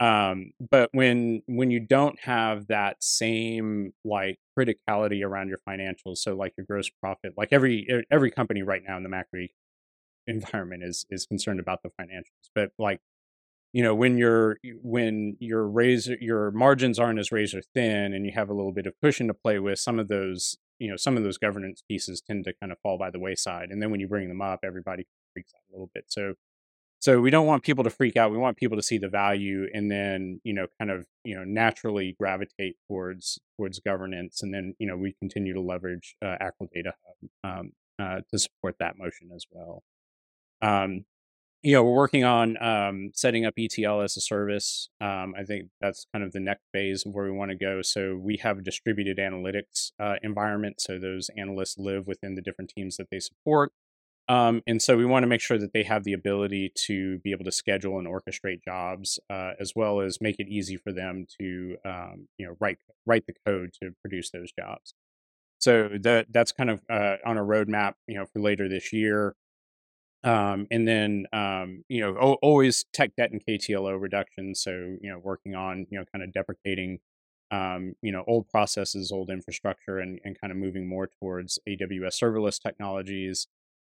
Um, 0.00 0.52
but 0.70 0.90
when 0.92 1.42
when 1.46 1.70
you 1.70 1.80
don't 1.80 2.18
have 2.20 2.66
that 2.68 3.02
same 3.02 3.92
like 4.04 4.38
criticality 4.58 5.24
around 5.24 5.48
your 5.48 5.60
financials, 5.68 6.18
so 6.18 6.34
like 6.34 6.54
your 6.56 6.66
gross 6.66 6.90
profit, 6.90 7.34
like 7.36 7.48
every 7.52 8.04
every 8.10 8.30
company 8.30 8.62
right 8.62 8.82
now 8.86 8.96
in 8.96 9.02
the 9.02 9.08
macro 9.08 9.46
environment 10.26 10.82
is 10.82 11.06
is 11.10 11.26
concerned 11.26 11.60
about 11.60 11.82
the 11.82 11.90
financials, 11.90 12.50
but 12.54 12.70
like 12.78 13.00
you 13.72 13.82
know 13.82 13.94
when 13.94 14.18
your 14.18 14.58
when 14.82 15.36
your 15.40 15.66
razor 15.66 16.16
your 16.20 16.50
margins 16.50 16.98
aren't 16.98 17.18
as 17.18 17.32
razor 17.32 17.62
thin 17.74 18.12
and 18.12 18.26
you 18.26 18.32
have 18.32 18.50
a 18.50 18.54
little 18.54 18.72
bit 18.72 18.86
of 18.86 18.94
cushion 19.02 19.28
to 19.28 19.34
play 19.34 19.58
with 19.58 19.78
some 19.78 19.98
of 19.98 20.08
those 20.08 20.56
you 20.78 20.90
know 20.90 20.96
some 20.96 21.16
of 21.16 21.22
those 21.22 21.38
governance 21.38 21.82
pieces 21.88 22.20
tend 22.20 22.44
to 22.44 22.52
kind 22.60 22.72
of 22.72 22.78
fall 22.82 22.98
by 22.98 23.10
the 23.10 23.20
wayside. 23.20 23.70
And 23.70 23.80
then 23.80 23.90
when 23.90 24.00
you 24.00 24.08
bring 24.08 24.28
them 24.28 24.42
up 24.42 24.60
everybody 24.62 25.06
freaks 25.32 25.52
out 25.54 25.62
a 25.70 25.72
little 25.72 25.90
bit. 25.94 26.04
So 26.08 26.34
so 26.98 27.20
we 27.20 27.30
don't 27.30 27.46
want 27.46 27.64
people 27.64 27.82
to 27.82 27.90
freak 27.90 28.16
out. 28.16 28.30
We 28.30 28.38
want 28.38 28.56
people 28.56 28.76
to 28.76 28.82
see 28.82 28.98
the 28.98 29.08
value 29.08 29.66
and 29.72 29.90
then 29.90 30.40
you 30.44 30.52
know 30.52 30.66
kind 30.78 30.90
of 30.90 31.06
you 31.24 31.34
know 31.34 31.44
naturally 31.44 32.14
gravitate 32.18 32.76
towards 32.88 33.38
towards 33.56 33.80
governance. 33.80 34.42
And 34.42 34.52
then 34.52 34.74
you 34.78 34.86
know 34.86 34.96
we 34.96 35.14
continue 35.18 35.54
to 35.54 35.60
leverage 35.60 36.16
uh, 36.24 36.36
Data 36.74 36.92
Hub 37.04 37.58
um, 37.58 37.72
uh, 37.98 38.20
to 38.30 38.38
support 38.38 38.76
that 38.80 38.98
motion 38.98 39.30
as 39.34 39.46
well. 39.50 39.82
Um, 40.60 41.04
you 41.62 41.72
know, 41.74 41.84
we're 41.84 41.94
working 41.94 42.24
on 42.24 42.60
um, 42.62 43.12
setting 43.14 43.46
up 43.46 43.54
ETL 43.56 44.00
as 44.00 44.16
a 44.16 44.20
service. 44.20 44.88
Um, 45.00 45.34
I 45.38 45.44
think 45.44 45.68
that's 45.80 46.06
kind 46.12 46.24
of 46.24 46.32
the 46.32 46.40
next 46.40 46.64
phase 46.72 47.06
of 47.06 47.12
where 47.12 47.24
we 47.24 47.30
want 47.30 47.50
to 47.52 47.56
go. 47.56 47.82
So 47.82 48.16
we 48.16 48.38
have 48.38 48.58
a 48.58 48.62
distributed 48.62 49.18
analytics 49.18 49.92
uh, 50.00 50.16
environment. 50.22 50.80
So 50.80 50.98
those 50.98 51.30
analysts 51.36 51.78
live 51.78 52.08
within 52.08 52.34
the 52.34 52.42
different 52.42 52.72
teams 52.76 52.96
that 52.96 53.08
they 53.10 53.20
support. 53.20 53.72
Um, 54.28 54.62
and 54.66 54.80
so 54.80 54.96
we 54.96 55.04
want 55.04 55.24
to 55.24 55.26
make 55.28 55.40
sure 55.40 55.58
that 55.58 55.72
they 55.72 55.82
have 55.84 56.04
the 56.04 56.12
ability 56.12 56.72
to 56.86 57.18
be 57.18 57.32
able 57.32 57.44
to 57.44 57.52
schedule 57.52 57.98
and 57.98 58.08
orchestrate 58.08 58.64
jobs, 58.64 59.20
uh, 59.30 59.52
as 59.60 59.72
well 59.76 60.00
as 60.00 60.20
make 60.20 60.36
it 60.38 60.48
easy 60.48 60.76
for 60.76 60.92
them 60.92 61.26
to, 61.40 61.76
um, 61.84 62.28
you 62.38 62.46
know, 62.46 62.56
write 62.60 62.78
write 63.04 63.26
the 63.26 63.34
code 63.46 63.70
to 63.82 63.90
produce 64.00 64.30
those 64.30 64.50
jobs. 64.52 64.94
So 65.58 65.90
that 66.00 66.26
that's 66.30 66.52
kind 66.52 66.70
of 66.70 66.80
uh, 66.90 67.16
on 67.24 67.36
a 67.36 67.42
roadmap, 67.42 67.94
you 68.06 68.16
know, 68.16 68.26
for 68.26 68.40
later 68.40 68.68
this 68.68 68.92
year. 68.92 69.34
Um, 70.24 70.66
and 70.70 70.86
then, 70.86 71.26
um, 71.32 71.84
you 71.88 72.00
know, 72.00 72.16
o- 72.18 72.38
always 72.42 72.84
tech 72.92 73.16
debt 73.16 73.32
and 73.32 73.44
KTLO 73.44 73.96
reduction. 73.96 74.54
So, 74.54 74.70
you 75.00 75.10
know, 75.10 75.18
working 75.18 75.54
on, 75.54 75.86
you 75.90 75.98
know, 75.98 76.04
kind 76.12 76.22
of 76.22 76.32
deprecating, 76.32 77.00
um, 77.50 77.94
you 78.02 78.12
know, 78.12 78.24
old 78.26 78.48
processes, 78.48 79.10
old 79.12 79.30
infrastructure, 79.30 79.98
and, 79.98 80.20
and 80.24 80.40
kind 80.40 80.50
of 80.52 80.56
moving 80.56 80.86
more 80.88 81.08
towards 81.20 81.58
AWS 81.66 82.18
serverless 82.20 82.60
technologies, 82.62 83.48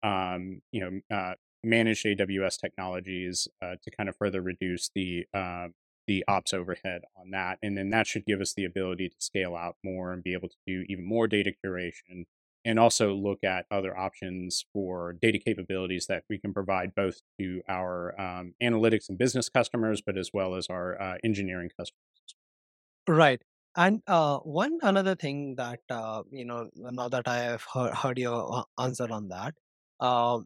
um, 0.04 0.62
you 0.72 0.82
know, 1.10 1.16
uh, 1.16 1.36
managed 1.64 2.06
AWS 2.06 2.58
technologies 2.58 3.48
uh, 3.62 3.76
to 3.82 3.92
kind 3.92 4.10
of 4.10 4.16
further 4.18 4.42
reduce 4.42 4.90
the 4.94 5.26
uh, 5.34 5.68
the 6.08 6.24
ops 6.28 6.54
overhead 6.54 7.02
on 7.18 7.32
that. 7.32 7.58
And 7.62 7.78
then 7.78 7.90
that 7.90 8.08
should 8.08 8.26
give 8.26 8.40
us 8.42 8.54
the 8.54 8.66
ability 8.66 9.10
to 9.10 9.16
scale 9.20 9.56
out 9.56 9.76
more 9.84 10.14
and 10.14 10.24
be 10.24 10.34
able 10.34 10.50
to 10.50 10.56
do 10.66 10.86
even 10.88 11.06
more 11.06 11.28
data 11.28 11.52
curation 11.66 12.26
and 12.68 12.78
also 12.78 13.14
look 13.14 13.46
at 13.46 13.66
other 13.72 13.98
options 13.98 14.66
for 14.74 15.16
data 15.22 15.40
capabilities 15.40 16.08
that 16.08 16.24
we 16.30 16.38
can 16.38 16.54
provide 16.54 16.94
both 16.94 17.22
to 17.40 17.62
our 17.70 18.14
um, 18.20 18.54
analytics 18.62 19.08
and 19.08 19.18
business 19.18 19.48
customers, 19.48 20.02
but 20.06 20.18
as 20.18 20.32
well 20.34 20.54
as 20.54 20.68
our 20.70 21.02
uh, 21.02 21.16
engineering 21.24 21.70
customers. 21.70 22.36
Right. 23.08 23.42
And 23.78 24.02
uh, 24.06 24.40
one 24.40 24.80
another 24.82 25.16
thing 25.16 25.56
that 25.56 25.80
uh, 25.90 26.24
you 26.30 26.44
know, 26.44 26.70
now 26.76 27.08
that 27.08 27.26
I 27.26 27.38
have 27.38 27.64
heard, 27.74 27.94
heard 27.94 28.20
your 28.20 28.54
uh, 28.54 28.84
answer 28.84 29.08
on 29.10 29.30
that, 29.30 29.54
um, 30.06 30.46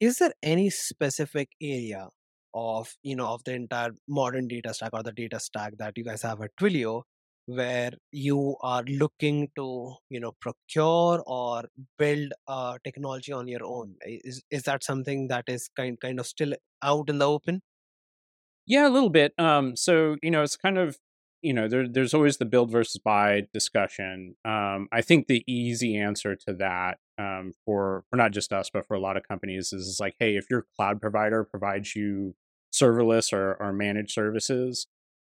is 0.00 0.18
there 0.18 0.34
any 0.42 0.68
specific 0.68 1.48
area 1.62 2.08
of 2.52 2.92
you 3.02 3.16
know 3.16 3.28
of 3.28 3.42
the 3.44 3.54
entire 3.54 3.92
modern 4.06 4.46
data 4.46 4.74
stack 4.74 4.90
or 4.92 5.02
the 5.02 5.12
data 5.12 5.40
stack 5.40 5.72
that 5.78 5.96
you 5.96 6.04
guys 6.04 6.22
have 6.22 6.42
at 6.42 6.50
Twilio 6.60 7.02
where 7.46 7.92
you 8.10 8.56
are 8.62 8.82
looking 8.84 9.48
to 9.56 9.96
you 10.10 10.20
know 10.20 10.32
procure 10.40 11.22
or 11.26 11.64
build 11.98 12.32
uh, 12.48 12.78
technology 12.84 13.32
on 13.32 13.48
your 13.48 13.64
own 13.64 13.96
is 14.02 14.42
is 14.50 14.62
that 14.64 14.82
something 14.84 15.28
that 15.28 15.44
is 15.48 15.68
kind 15.76 16.00
kind 16.00 16.18
of 16.20 16.26
still 16.26 16.54
out 16.82 17.08
in 17.10 17.18
the 17.18 17.28
open 17.28 17.60
Yeah, 18.66 18.88
a 18.88 18.90
little 18.90 19.10
bit. 19.10 19.34
Um, 19.38 19.76
so 19.76 20.16
you 20.22 20.30
know, 20.30 20.42
it's 20.42 20.56
kind 20.56 20.78
of 20.78 20.98
you 21.42 21.52
know, 21.52 21.68
there, 21.68 21.86
there's 21.86 22.14
always 22.14 22.38
the 22.38 22.46
build 22.46 22.70
versus 22.70 22.98
buy 23.04 23.46
discussion. 23.52 24.34
Um, 24.46 24.88
I 24.90 25.02
think 25.02 25.26
the 25.26 25.44
easy 25.46 25.94
answer 25.98 26.34
to 26.36 26.54
that 26.54 26.98
um, 27.18 27.52
for 27.66 28.04
for 28.08 28.16
not 28.16 28.32
just 28.32 28.52
us, 28.52 28.70
but 28.72 28.86
for 28.86 28.94
a 28.94 29.00
lot 29.00 29.16
of 29.18 29.28
companies 29.28 29.72
is, 29.72 29.86
is 29.86 30.00
like, 30.00 30.16
hey, 30.18 30.36
if 30.36 30.46
your 30.50 30.66
cloud 30.76 31.00
provider 31.02 31.44
provides 31.44 31.94
you 31.94 32.34
serverless 32.72 33.32
or, 33.32 33.54
or 33.60 33.72
managed 33.72 34.12
services, 34.12 34.86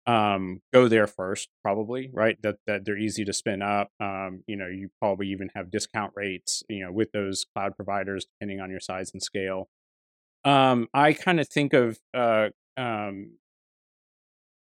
um, 0.07 0.61
go 0.73 0.89
there 0.89 1.07
first, 1.07 1.49
probably, 1.63 2.11
right? 2.13 2.37
That 2.43 2.57
that 2.67 2.85
they're 2.85 2.99
easy 2.99 3.25
to 3.25 3.33
spin 3.33 3.63
up. 3.63 3.91
Um, 4.01 4.43
you 4.47 4.57
know, 4.57 4.67
you 4.67 4.91
probably 5.01 5.29
even 5.29 5.51
have 5.55 5.71
discount 5.71 6.13
rates, 6.15 6.63
you 6.69 6.85
know, 6.85 6.93
with 6.93 7.13
those 7.13 7.45
cloud 7.55 7.77
providers, 7.77 8.27
depending 8.27 8.61
on 8.61 8.71
your 8.71 8.81
size 8.81 9.11
and 9.13 9.23
scale. 9.23 9.69
Um, 10.45 10.89
I 10.93 11.15
kind 11.15 11.41
of 11.41 11.49
think 11.49 11.73
of 11.73 11.99
uh, 12.13 12.51
um, 12.77 13.39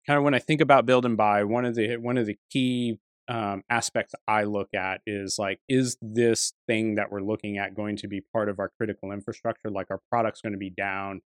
kind 0.08 0.18
of 0.18 0.24
when 0.24 0.34
I 0.34 0.40
think 0.40 0.62
about 0.62 0.86
build 0.86 1.06
and 1.06 1.18
buy, 1.18 1.44
one 1.44 1.66
of 1.66 1.76
the 1.76 1.98
one 1.98 2.18
of 2.18 2.26
the 2.26 2.38
key 2.50 3.00
um, 3.28 3.64
aspects 3.70 4.14
I 4.28 4.44
look 4.44 4.70
at 4.74 5.02
is 5.06 5.38
like, 5.40 5.60
is 5.70 5.98
this 6.02 6.54
thing 6.68 6.96
that 6.96 7.12
we're 7.12 7.22
looking 7.22 7.58
at 7.58 7.76
going 7.76 7.96
to 7.98 8.08
be 8.08 8.22
part 8.34 8.50
of 8.50 8.60
our 8.60 8.72
critical 8.78 9.12
infrastructure? 9.12 9.70
Like, 9.70 9.88
our 9.90 10.00
product's 10.10 10.42
going 10.42 10.54
to 10.54 10.60
be 10.60 10.70
down 10.70 11.22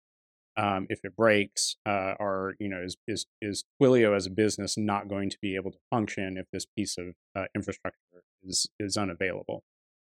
um, 0.56 0.86
if 0.88 1.04
it 1.04 1.16
breaks, 1.16 1.76
uh, 1.86 2.14
or 2.20 2.54
you 2.58 2.68
know, 2.68 2.82
is 2.82 2.96
is 3.08 3.26
is 3.40 3.64
Twilio 3.80 4.14
as 4.14 4.26
a 4.26 4.30
business 4.30 4.76
not 4.78 5.08
going 5.08 5.30
to 5.30 5.38
be 5.40 5.56
able 5.56 5.72
to 5.72 5.78
function 5.90 6.36
if 6.36 6.46
this 6.52 6.66
piece 6.66 6.96
of 6.98 7.14
uh, 7.34 7.46
infrastructure 7.54 8.22
is 8.44 8.68
is 8.78 8.96
unavailable? 8.96 9.64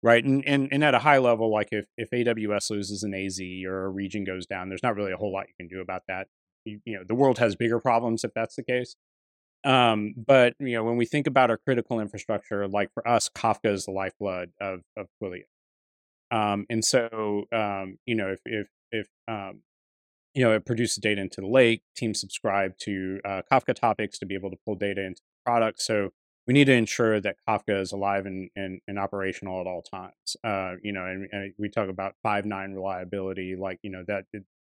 Right, 0.03 0.25
and, 0.25 0.47
and 0.47 0.69
and 0.73 0.83
at 0.83 0.95
a 0.95 1.01
high 1.01 1.19
level, 1.19 1.53
like 1.53 1.69
if 1.73 1.87
if 1.99 2.11
AWS 2.11 2.71
loses 2.71 3.03
an 3.03 3.15
AZ 3.15 3.39
or 3.67 3.85
a 3.85 3.89
region 3.91 4.25
goes 4.25 4.47
down, 4.47 4.69
there's 4.71 4.83
not 4.83 4.97
really 4.97 5.13
a 5.13 5.17
whole 5.17 5.33
lot 5.33 5.47
you 5.49 5.55
can 5.59 5.69
do 5.69 5.83
about 5.83 6.03
that. 6.09 6.29
You, 6.65 6.81
you 6.87 6.97
know 6.97 7.05
the 7.07 7.15
world 7.15 7.39
has 7.39 7.55
bigger 7.55 7.79
problems 7.79 8.25
if 8.25 8.33
that's 8.35 8.57
the 8.57 8.63
case. 8.63 8.97
Um, 9.63 10.15
but 10.17 10.55
you 10.59 10.73
know 10.73 10.85
when 10.85 10.97
we 10.97 11.05
think 11.05 11.27
about 11.27 11.51
our 11.51 11.59
critical 11.59 12.01
infrastructure 12.01 12.67
like 12.67 12.91
for 12.95 13.07
us 13.07 13.29
kafka 13.29 13.71
is 13.71 13.85
the 13.85 13.91
lifeblood 13.91 14.53
of 14.59 14.81
of 14.97 15.09
twilio. 15.23 15.43
Um, 16.31 16.65
and 16.71 16.83
so 16.83 17.45
um, 17.53 17.99
you 18.07 18.15
know 18.15 18.29
if 18.29 18.41
if 18.47 18.69
if 18.91 19.09
um, 19.29 19.61
you 20.35 20.45
know 20.45 20.53
it 20.53 20.65
produces 20.65 20.97
data 20.97 21.21
into 21.21 21.41
the 21.41 21.47
lake 21.47 21.83
teams 21.97 22.21
subscribe 22.21 22.77
to 22.79 23.21
uh, 23.25 23.43
kafka 23.51 23.75
topics 23.75 24.19
to 24.19 24.27
be 24.27 24.35
able 24.35 24.51
to 24.51 24.57
pull 24.65 24.75
data 24.75 25.03
into 25.03 25.21
the 25.21 25.51
product 25.51 25.81
so 25.81 26.11
we 26.47 26.55
need 26.55 26.65
to 26.65 26.73
ensure 26.73 27.21
that 27.21 27.37
Kafka 27.49 27.81
is 27.81 27.93
alive 27.93 28.27
and, 28.27 28.51
and, 28.57 28.81
and 28.89 28.99
operational 28.99 29.61
at 29.61 29.69
all 29.69 29.83
times. 29.83 30.37
Uh, 30.43 30.75
you 30.83 30.91
know, 30.91 31.07
and, 31.07 31.29
and, 31.31 31.55
we 31.59 31.69
talk 31.69 31.89
about 31.89 32.15
five 32.25 32.45
nine 32.45 32.73
reliability, 32.73 33.55
like 33.55 33.79
you 33.83 33.91
know 33.91 34.03
that 34.09 34.25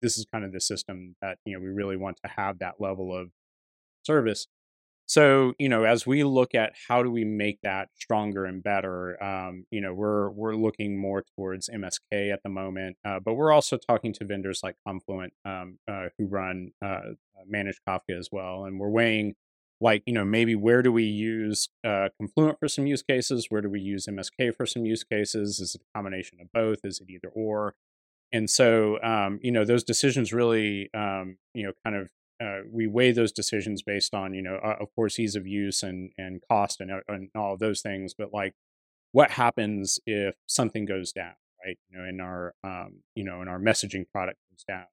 this 0.02 0.18
is 0.18 0.26
kind 0.30 0.44
of 0.44 0.52
the 0.52 0.60
system 0.60 1.16
that 1.22 1.38
you 1.46 1.54
know 1.54 1.60
we 1.60 1.68
really 1.68 1.96
want 1.96 2.18
to 2.22 2.28
have 2.28 2.58
that 2.58 2.74
level 2.78 3.16
of 3.16 3.30
service 4.04 4.48
so 5.06 5.52
you 5.58 5.68
know 5.68 5.84
as 5.84 6.06
we 6.06 6.24
look 6.24 6.54
at 6.54 6.72
how 6.88 7.02
do 7.02 7.10
we 7.10 7.24
make 7.24 7.58
that 7.62 7.88
stronger 7.94 8.44
and 8.44 8.62
better 8.62 9.22
um, 9.22 9.64
you 9.70 9.80
know 9.80 9.92
we're 9.92 10.30
we're 10.30 10.54
looking 10.54 10.98
more 10.98 11.24
towards 11.36 11.68
msk 11.68 12.32
at 12.32 12.42
the 12.42 12.48
moment 12.48 12.96
uh, 13.04 13.18
but 13.20 13.34
we're 13.34 13.52
also 13.52 13.76
talking 13.76 14.12
to 14.12 14.24
vendors 14.24 14.60
like 14.62 14.76
confluent 14.86 15.32
um, 15.44 15.78
uh, 15.88 16.06
who 16.18 16.26
run 16.26 16.70
uh, 16.84 17.00
managed 17.46 17.80
kafka 17.88 18.18
as 18.18 18.28
well 18.32 18.64
and 18.64 18.78
we're 18.78 18.88
weighing 18.88 19.34
like 19.82 20.02
you 20.06 20.14
know 20.14 20.24
maybe 20.24 20.54
where 20.54 20.80
do 20.80 20.92
we 20.92 21.02
use 21.02 21.68
uh, 21.84 22.08
confluent 22.16 22.58
for 22.58 22.68
some 22.68 22.86
use 22.86 23.02
cases? 23.02 23.46
Where 23.50 23.60
do 23.60 23.68
we 23.68 23.80
use 23.80 24.06
msk 24.06 24.54
for 24.56 24.64
some 24.64 24.86
use 24.86 25.04
cases? 25.04 25.58
Is 25.58 25.74
it 25.74 25.82
a 25.82 25.98
combination 25.98 26.38
of 26.40 26.50
both? 26.52 26.78
Is 26.84 27.00
it 27.00 27.10
either 27.10 27.28
or? 27.34 27.74
And 28.32 28.48
so 28.48 29.02
um, 29.02 29.40
you 29.42 29.50
know 29.50 29.64
those 29.64 29.84
decisions 29.84 30.32
really 30.32 30.88
um, 30.94 31.36
you 31.52 31.64
know 31.64 31.72
kind 31.84 31.96
of 31.96 32.08
uh, 32.42 32.60
we 32.70 32.86
weigh 32.86 33.12
those 33.12 33.32
decisions 33.32 33.82
based 33.82 34.14
on 34.14 34.34
you 34.34 34.42
know 34.42 34.58
uh, 34.64 34.76
of 34.80 34.88
course 34.94 35.18
ease 35.18 35.36
of 35.36 35.46
use 35.46 35.82
and 35.82 36.10
and 36.18 36.40
cost 36.50 36.80
and, 36.80 36.90
uh, 36.90 37.00
and 37.08 37.28
all 37.34 37.54
of 37.54 37.60
those 37.60 37.80
things 37.80 38.14
but 38.16 38.32
like 38.32 38.54
what 39.12 39.32
happens 39.32 39.98
if 40.06 40.34
something 40.46 40.84
goes 40.84 41.12
down 41.12 41.34
right 41.64 41.78
you 41.90 41.98
know 41.98 42.04
in 42.04 42.20
our 42.20 42.54
um, 42.64 43.00
you 43.14 43.24
know 43.24 43.42
in 43.42 43.48
our 43.48 43.60
messaging 43.60 44.04
product 44.10 44.38
goes 44.50 44.64
down 44.66 44.86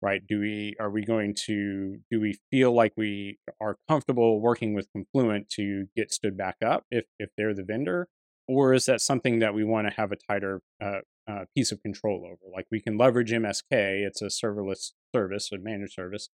right 0.00 0.26
do 0.26 0.40
we 0.40 0.74
are 0.80 0.90
we 0.90 1.04
going 1.04 1.34
to 1.34 1.98
do 2.10 2.20
we 2.20 2.38
feel 2.50 2.72
like 2.72 2.92
we 2.96 3.38
are 3.60 3.76
comfortable 3.88 4.40
working 4.40 4.74
with 4.74 4.88
confluent 4.92 5.48
to 5.48 5.86
get 5.96 6.12
stood 6.12 6.36
back 6.36 6.56
up 6.64 6.84
if 6.90 7.04
if 7.18 7.30
they're 7.36 7.54
the 7.54 7.64
vendor 7.64 8.08
or 8.48 8.72
is 8.72 8.86
that 8.86 9.00
something 9.00 9.40
that 9.40 9.54
we 9.54 9.62
want 9.62 9.86
to 9.86 9.94
have 9.94 10.10
a 10.10 10.16
tighter 10.16 10.62
uh, 10.82 11.00
uh, 11.28 11.44
piece 11.54 11.70
of 11.70 11.82
control 11.82 12.24
over. 12.24 12.50
Like 12.52 12.66
we 12.70 12.80
can 12.80 12.96
leverage 12.96 13.30
MSK; 13.30 13.64
it's 13.70 14.22
a 14.22 14.26
serverless 14.26 14.92
service, 15.14 15.52
a 15.52 15.58
managed 15.58 15.92
service. 15.92 16.30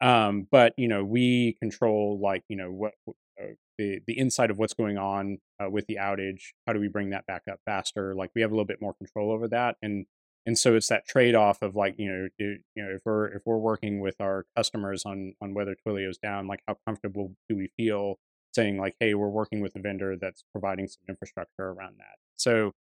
Um, 0.00 0.46
but 0.50 0.74
you 0.76 0.88
know, 0.88 1.04
we 1.04 1.54
control 1.60 2.18
like 2.20 2.44
you 2.48 2.56
know 2.56 2.70
what 2.70 2.92
uh, 3.08 3.54
the 3.78 4.00
the 4.06 4.18
inside 4.18 4.50
of 4.50 4.58
what's 4.58 4.74
going 4.74 4.98
on 4.98 5.38
uh, 5.62 5.70
with 5.70 5.86
the 5.86 5.96
outage. 5.96 6.52
How 6.66 6.72
do 6.72 6.80
we 6.80 6.88
bring 6.88 7.10
that 7.10 7.26
back 7.26 7.42
up 7.50 7.60
faster? 7.64 8.14
Like 8.14 8.30
we 8.34 8.42
have 8.42 8.50
a 8.50 8.54
little 8.54 8.66
bit 8.66 8.82
more 8.82 8.94
control 8.94 9.32
over 9.32 9.48
that, 9.48 9.76
and 9.82 10.06
and 10.44 10.58
so 10.58 10.74
it's 10.74 10.88
that 10.88 11.06
trade 11.06 11.34
off 11.34 11.62
of 11.62 11.74
like 11.76 11.98
you 11.98 12.10
know 12.10 12.28
do, 12.38 12.58
you 12.74 12.82
know 12.82 12.90
if 12.90 13.02
we're 13.04 13.28
if 13.28 13.42
we're 13.46 13.58
working 13.58 14.00
with 14.00 14.20
our 14.20 14.46
customers 14.56 15.04
on 15.04 15.34
on 15.40 15.54
whether 15.54 15.74
Twilio's 15.74 16.18
down, 16.18 16.46
like 16.46 16.60
how 16.68 16.76
comfortable 16.86 17.34
do 17.48 17.56
we 17.56 17.70
feel 17.76 18.18
saying 18.56 18.78
like, 18.78 18.96
hey, 18.98 19.14
we're 19.14 19.28
working 19.28 19.60
with 19.60 19.76
a 19.76 19.80
vendor 19.80 20.16
that's 20.16 20.42
providing 20.50 20.88
some 20.88 21.02
infrastructure 21.08 21.68
around 21.68 21.96
that. 21.98 22.16
So 22.36 22.72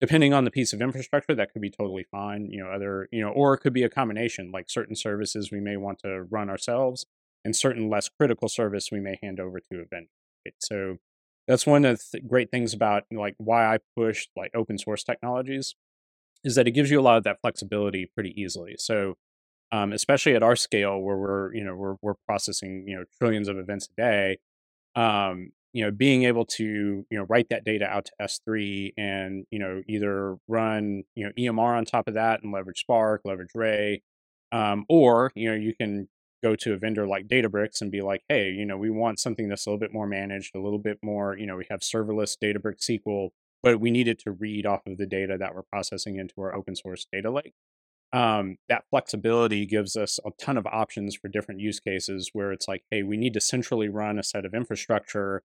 depending 0.00 0.34
on 0.34 0.44
the 0.44 0.50
piece 0.50 0.72
of 0.72 0.80
infrastructure 0.80 1.34
that 1.34 1.52
could 1.52 1.62
be 1.62 1.70
totally 1.70 2.04
fine 2.10 2.48
you 2.50 2.62
know 2.62 2.70
other 2.70 3.08
you 3.12 3.20
know 3.20 3.30
or 3.30 3.54
it 3.54 3.58
could 3.58 3.72
be 3.72 3.82
a 3.82 3.88
combination 3.88 4.50
like 4.52 4.68
certain 4.68 4.94
services 4.94 5.50
we 5.50 5.60
may 5.60 5.76
want 5.76 5.98
to 5.98 6.22
run 6.30 6.50
ourselves 6.50 7.06
and 7.44 7.54
certain 7.54 7.88
less 7.88 8.08
critical 8.08 8.48
service 8.48 8.90
we 8.90 9.00
may 9.00 9.18
hand 9.22 9.40
over 9.40 9.60
to 9.60 9.80
a 9.80 9.84
vendor 9.90 10.10
right? 10.44 10.54
so 10.58 10.96
that's 11.48 11.66
one 11.66 11.84
of 11.84 11.98
the 11.98 12.18
th- 12.18 12.28
great 12.28 12.50
things 12.50 12.74
about 12.74 13.04
like 13.12 13.34
why 13.38 13.74
i 13.74 13.78
push 13.96 14.26
like 14.36 14.50
open 14.54 14.78
source 14.78 15.02
technologies 15.02 15.74
is 16.44 16.54
that 16.54 16.68
it 16.68 16.72
gives 16.72 16.90
you 16.90 17.00
a 17.00 17.02
lot 17.02 17.16
of 17.16 17.24
that 17.24 17.40
flexibility 17.40 18.06
pretty 18.14 18.38
easily 18.40 18.74
so 18.78 19.14
um, 19.72 19.92
especially 19.92 20.36
at 20.36 20.44
our 20.44 20.54
scale 20.54 21.00
where 21.00 21.16
we're 21.16 21.54
you 21.54 21.64
know 21.64 21.74
we're, 21.74 21.96
we're 22.00 22.14
processing 22.26 22.84
you 22.86 22.96
know 22.96 23.04
trillions 23.18 23.48
of 23.48 23.58
events 23.58 23.88
a 23.88 24.00
day 24.00 24.38
um, 24.94 25.50
you 25.76 25.84
know 25.84 25.90
being 25.90 26.24
able 26.24 26.46
to 26.46 26.64
you 27.10 27.18
know 27.18 27.24
write 27.28 27.48
that 27.50 27.64
data 27.64 27.84
out 27.86 28.06
to 28.06 28.12
s3 28.20 28.92
and 28.96 29.44
you 29.50 29.58
know 29.58 29.82
either 29.86 30.36
run 30.48 31.04
you 31.14 31.24
know 31.24 31.32
emr 31.38 31.76
on 31.76 31.84
top 31.84 32.08
of 32.08 32.14
that 32.14 32.42
and 32.42 32.52
leverage 32.52 32.80
spark 32.80 33.20
leverage 33.24 33.50
ray 33.54 34.02
Um, 34.52 34.86
or 34.88 35.32
you 35.34 35.50
know 35.50 35.56
you 35.56 35.74
can 35.74 36.08
go 36.42 36.54
to 36.56 36.72
a 36.72 36.76
vendor 36.76 37.06
like 37.06 37.26
Databricks 37.26 37.80
and 37.80 37.90
be 37.90 38.02
like, 38.02 38.22
hey, 38.28 38.50
you 38.50 38.66
know, 38.66 38.76
we 38.76 38.90
want 38.90 39.18
something 39.18 39.48
that's 39.48 39.66
a 39.66 39.70
little 39.70 39.80
bit 39.80 39.92
more 39.92 40.06
managed, 40.06 40.54
a 40.54 40.60
little 40.60 40.78
bit 40.78 40.98
more, 41.02 41.36
you 41.36 41.46
know, 41.46 41.56
we 41.56 41.66
have 41.70 41.80
serverless 41.80 42.36
Databricks 42.42 42.88
SQL, 42.88 43.30
but 43.62 43.80
we 43.80 43.90
needed 43.90 44.18
to 44.20 44.30
read 44.32 44.66
off 44.66 44.82
of 44.86 44.98
the 44.98 45.06
data 45.06 45.36
that 45.38 45.54
we're 45.54 45.62
processing 45.62 46.16
into 46.16 46.34
our 46.38 46.54
open 46.54 46.76
source 46.76 47.06
data 47.12 47.30
lake. 47.30 47.54
Um, 48.12 48.56
that 48.68 48.84
flexibility 48.90 49.66
gives 49.66 49.96
us 49.96 50.20
a 50.24 50.30
ton 50.40 50.56
of 50.56 50.66
options 50.66 51.16
for 51.16 51.28
different 51.28 51.60
use 51.60 51.80
cases 51.80 52.30
where 52.32 52.52
it's 52.52 52.68
like, 52.68 52.84
hey, 52.90 53.02
we 53.02 53.16
need 53.16 53.34
to 53.34 53.40
centrally 53.40 53.88
run 53.88 54.18
a 54.18 54.22
set 54.22 54.44
of 54.44 54.54
infrastructure, 54.54 55.42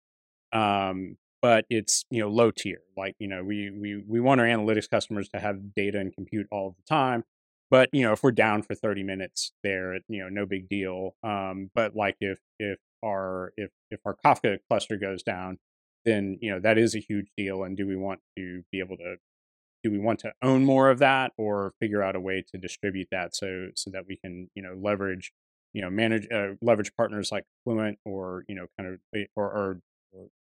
um, 0.52 1.16
but 1.42 1.64
it's 1.70 2.04
you 2.10 2.20
know 2.20 2.28
low 2.28 2.50
tier. 2.50 2.80
Like 2.96 3.16
you 3.18 3.28
know, 3.28 3.42
we 3.44 3.70
we 3.70 4.02
we 4.06 4.20
want 4.20 4.40
our 4.40 4.46
analytics 4.46 4.88
customers 4.88 5.28
to 5.30 5.40
have 5.40 5.74
data 5.74 5.98
and 5.98 6.12
compute 6.12 6.46
all 6.50 6.76
the 6.76 6.82
time, 6.88 7.24
but 7.70 7.88
you 7.92 8.02
know, 8.02 8.12
if 8.12 8.22
we're 8.22 8.32
down 8.32 8.62
for 8.62 8.74
30 8.74 9.02
minutes 9.04 9.52
there, 9.62 9.94
you 10.08 10.22
know, 10.22 10.28
no 10.28 10.44
big 10.46 10.68
deal. 10.68 11.14
Um, 11.22 11.70
but 11.74 11.94
like 11.96 12.16
if 12.20 12.38
if 12.58 12.78
our 13.04 13.52
if 13.56 13.70
if 13.90 14.00
our 14.04 14.16
Kafka 14.24 14.58
cluster 14.68 14.96
goes 14.96 15.22
down, 15.22 15.58
then 16.04 16.38
you 16.40 16.50
know 16.50 16.60
that 16.60 16.78
is 16.78 16.94
a 16.94 16.98
huge 16.98 17.28
deal. 17.36 17.62
And 17.62 17.76
do 17.76 17.86
we 17.86 17.96
want 17.96 18.20
to 18.36 18.62
be 18.72 18.80
able 18.80 18.96
to 18.98 19.16
do 19.82 19.90
we 19.90 19.98
want 19.98 20.18
to 20.20 20.32
own 20.42 20.64
more 20.64 20.90
of 20.90 20.98
that 20.98 21.32
or 21.38 21.72
figure 21.80 22.02
out 22.02 22.16
a 22.16 22.20
way 22.20 22.44
to 22.52 22.58
distribute 22.58 23.08
that 23.10 23.34
so 23.34 23.68
so 23.74 23.90
that 23.90 24.04
we 24.06 24.16
can 24.16 24.50
you 24.54 24.62
know 24.62 24.74
leverage 24.78 25.32
you 25.72 25.80
know 25.80 25.90
manage 25.90 26.26
uh, 26.32 26.48
leverage 26.60 26.92
partners 26.96 27.30
like 27.32 27.44
Fluent 27.64 27.98
or 28.04 28.44
you 28.48 28.54
know 28.54 28.66
kind 28.76 28.92
of 28.94 29.00
eh, 29.14 29.24
or, 29.36 29.50
or, 29.50 29.58
or 29.58 29.80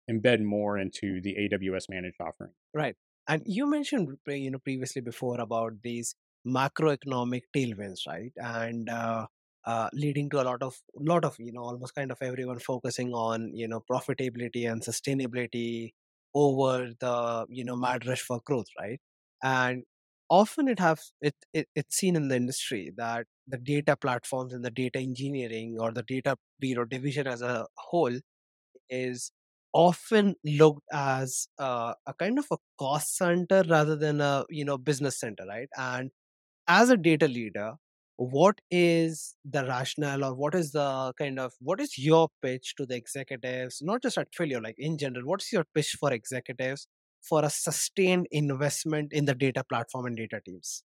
embed 0.09 0.41
more 0.41 0.77
into 0.77 1.21
the 1.21 1.35
AWS 1.35 1.89
managed 1.89 2.19
offering. 2.19 2.51
Right. 2.73 2.95
And 3.27 3.43
you 3.45 3.69
mentioned 3.69 4.17
you 4.27 4.51
know 4.51 4.59
previously 4.59 5.01
before 5.01 5.39
about 5.39 5.73
these 5.83 6.15
macroeconomic 6.47 7.43
tailwinds, 7.55 8.07
right? 8.07 8.31
And 8.35 8.89
uh, 8.89 9.27
uh, 9.65 9.89
leading 9.93 10.29
to 10.31 10.41
a 10.41 10.43
lot 10.43 10.63
of 10.63 10.75
lot 10.99 11.23
of 11.23 11.35
you 11.39 11.53
know 11.53 11.61
almost 11.61 11.95
kind 11.95 12.11
of 12.11 12.17
everyone 12.21 12.59
focusing 12.59 13.13
on 13.13 13.51
you 13.53 13.67
know 13.67 13.83
profitability 13.89 14.69
and 14.69 14.81
sustainability 14.81 15.91
over 16.33 16.89
the 16.99 17.45
you 17.49 17.63
know 17.63 17.75
mad 17.75 18.07
rush 18.07 18.21
for 18.21 18.41
growth, 18.45 18.67
right? 18.79 18.99
And 19.43 19.83
often 20.29 20.67
it 20.67 20.79
have 20.79 20.99
it, 21.21 21.35
it 21.53 21.67
it's 21.75 21.95
seen 21.97 22.15
in 22.15 22.27
the 22.29 22.35
industry 22.35 22.91
that 22.97 23.25
the 23.47 23.57
data 23.57 23.95
platforms 23.95 24.53
and 24.53 24.63
the 24.65 24.71
data 24.71 24.99
engineering 24.99 25.77
or 25.79 25.91
the 25.91 26.03
data 26.03 26.37
bureau 26.59 26.85
division 26.85 27.27
as 27.27 27.41
a 27.41 27.67
whole 27.77 28.17
is 28.89 29.31
often 29.73 30.35
looked 30.45 30.83
as 30.91 31.47
uh, 31.59 31.93
a 32.05 32.13
kind 32.13 32.39
of 32.39 32.45
a 32.51 32.57
cost 32.79 33.17
center 33.17 33.63
rather 33.69 33.95
than 33.95 34.21
a 34.21 34.45
you 34.49 34.65
know 34.65 34.77
business 34.77 35.19
center 35.19 35.45
right? 35.47 35.69
And 35.77 36.11
as 36.67 36.89
a 36.89 36.97
data 36.97 37.27
leader 37.27 37.73
what 38.17 38.59
is 38.69 39.35
the 39.43 39.65
rationale 39.65 40.23
or 40.23 40.35
what 40.35 40.53
is 40.53 40.71
the 40.73 41.11
kind 41.17 41.39
of 41.39 41.53
what 41.59 41.79
is 41.79 41.97
your 41.97 42.29
pitch 42.41 42.75
to 42.77 42.85
the 42.85 42.95
executives 42.95 43.79
not 43.81 44.01
just 44.01 44.17
at 44.17 44.27
Twilio 44.31 44.61
like 44.63 44.75
in 44.77 44.97
general 44.97 45.25
what's 45.25 45.51
your 45.51 45.65
pitch 45.73 45.97
for 45.99 46.13
executives 46.13 46.87
for 47.21 47.43
a 47.43 47.49
sustained 47.49 48.27
investment 48.31 49.11
in 49.11 49.25
the 49.25 49.33
data 49.33 49.63
platform 49.63 50.05
and 50.05 50.17
data 50.17 50.39
teams 50.45 50.83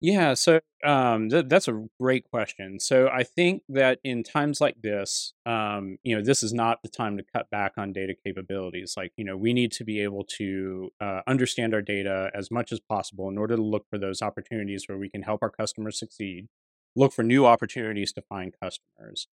yeah, 0.00 0.34
so 0.34 0.60
um, 0.84 1.30
th- 1.30 1.46
that's 1.48 1.68
a 1.68 1.86
great 1.98 2.24
question. 2.30 2.78
So 2.78 3.08
I 3.08 3.22
think 3.22 3.62
that 3.70 3.98
in 4.04 4.22
times 4.22 4.60
like 4.60 4.82
this, 4.82 5.32
um, 5.46 5.96
you 6.02 6.14
know, 6.14 6.22
this 6.22 6.42
is 6.42 6.52
not 6.52 6.82
the 6.82 6.90
time 6.90 7.16
to 7.16 7.24
cut 7.34 7.48
back 7.50 7.72
on 7.78 7.92
data 7.92 8.14
capabilities. 8.24 8.94
Like, 8.96 9.12
you 9.16 9.24
know, 9.24 9.36
we 9.36 9.54
need 9.54 9.72
to 9.72 9.84
be 9.84 10.00
able 10.00 10.24
to 10.36 10.90
uh, 11.00 11.22
understand 11.26 11.72
our 11.72 11.80
data 11.80 12.30
as 12.34 12.50
much 12.50 12.72
as 12.72 12.80
possible 12.80 13.28
in 13.28 13.38
order 13.38 13.56
to 13.56 13.62
look 13.62 13.86
for 13.88 13.98
those 13.98 14.20
opportunities 14.20 14.84
where 14.86 14.98
we 14.98 15.08
can 15.08 15.22
help 15.22 15.42
our 15.42 15.50
customers 15.50 15.98
succeed, 15.98 16.48
look 16.94 17.12
for 17.12 17.22
new 17.22 17.46
opportunities 17.46 18.12
to 18.12 18.22
find 18.22 18.54
customers, 18.62 19.28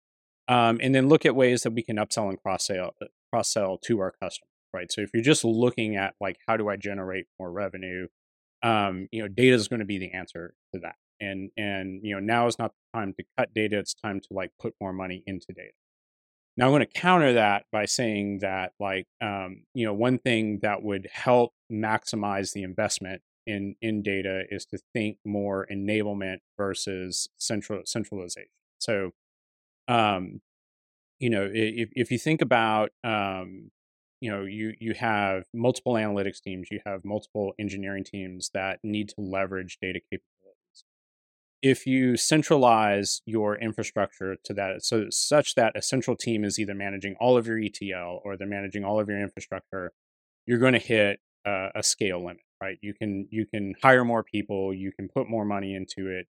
um, 0.47 0.79
and 0.81 0.95
then 0.95 1.09
look 1.09 1.27
at 1.27 1.35
ways 1.35 1.63
that 1.63 1.73
we 1.73 1.83
can 1.83 1.97
upsell 1.97 2.29
and 2.29 2.41
cross 2.41 2.67
sell 2.67 2.95
cross 3.33 3.53
sell 3.53 3.79
to 3.79 4.01
our 4.01 4.13
customers. 4.13 4.49
Right. 4.73 4.91
So 4.91 5.03
if 5.03 5.11
you're 5.13 5.23
just 5.23 5.45
looking 5.45 5.97
at 5.97 6.15
like 6.21 6.39
how 6.47 6.57
do 6.57 6.69
I 6.69 6.77
generate 6.77 7.27
more 7.39 7.53
revenue 7.53 8.07
um, 8.63 9.09
you 9.11 9.23
know, 9.23 9.29
data 9.29 9.55
is 9.55 9.69
going 9.69 9.81
to 9.81 9.87
be 9.87 9.99
the 9.99 10.13
answer 10.13 10.55
to 10.75 10.81
that. 10.81 10.97
And 11.21 11.51
and 11.57 12.01
you 12.03 12.15
know, 12.15 12.21
now 12.21 12.47
is 12.47 12.59
not 12.59 12.73
the 12.73 12.99
time 12.99 13.15
to 13.15 13.25
cut 13.39 13.55
data. 13.55 13.79
It's 13.79 13.95
time 13.95 14.21
to 14.21 14.29
like 14.31 14.51
put 14.61 14.75
more 14.81 14.93
money 14.93 15.23
into 15.27 15.53
data. 15.53 15.73
Now 16.57 16.67
I'm 16.67 16.73
going 16.73 16.81
to 16.81 17.01
counter 17.01 17.33
that 17.35 17.65
by 17.73 17.87
saying 17.87 18.41
that 18.41 18.73
like 18.81 19.07
um, 19.21 19.63
you 19.75 19.87
know, 19.87 19.95
one 19.95 20.19
thing 20.19 20.61
that 20.63 20.83
would 20.83 21.09
help 21.13 21.53
maximize 21.71 22.53
the 22.53 22.63
investment 22.63 23.23
in 23.47 23.77
in 23.81 24.03
data 24.03 24.45
is 24.51 24.67
to 24.67 24.79
think 24.93 25.19
more 25.25 25.67
enablement 25.71 26.39
versus 26.57 27.29
central 27.39 27.83
centralization. 27.85 28.51
So 28.79 29.13
um, 29.89 30.41
you 31.19 31.31
know, 31.31 31.49
if 31.53 31.91
if 31.93 32.11
you 32.11 32.19
think 32.19 32.43
about 32.43 32.91
um, 33.05 33.71
you 34.23 34.31
know 34.31 34.45
you 34.45 34.73
you 34.79 34.95
have 34.95 35.47
multiple 35.53 35.95
analytics 35.95 36.41
teams 36.41 36.69
you 36.71 36.79
have 36.87 37.05
multiple 37.05 37.55
engineering 37.59 38.05
teams 38.05 38.51
that 38.55 38.79
need 38.85 39.09
to 39.09 39.17
leverage 39.19 39.79
data 39.83 39.99
capabilities. 39.99 40.85
If 41.61 41.87
you 41.87 42.17
centralize 42.17 43.21
your 43.27 43.57
infrastructure 43.57 44.37
to 44.45 44.55
that 44.55 44.85
so 44.85 45.07
such 45.11 45.57
that 45.57 45.77
a 45.77 45.83
central 45.83 46.17
team 46.17 46.45
is 46.45 46.57
either 46.61 46.75
managing 46.75 47.17
all 47.21 47.37
of 47.37 47.49
your 47.49 47.59
etl 47.59 48.21
or 48.25 48.37
they're 48.37 48.47
managing 48.47 48.85
all 48.85 49.01
of 49.01 49.09
your 49.09 49.21
infrastructure 49.21 49.93
you're 50.47 50.61
going 50.61 50.75
to 50.75 50.79
hit 50.79 51.19
uh, 51.45 51.71
a 51.75 51.83
scale 51.83 52.21
limit 52.21 52.45
right? 52.63 52.79
You 52.81 52.95
can 52.95 53.27
you 53.31 53.45
can 53.45 53.75
hire 53.83 54.05
more 54.05 54.23
people 54.23 54.73
you 54.73 54.93
can 54.93 55.09
put 55.09 55.29
more 55.29 55.45
money 55.45 55.75
into 55.75 56.09
it 56.09 56.29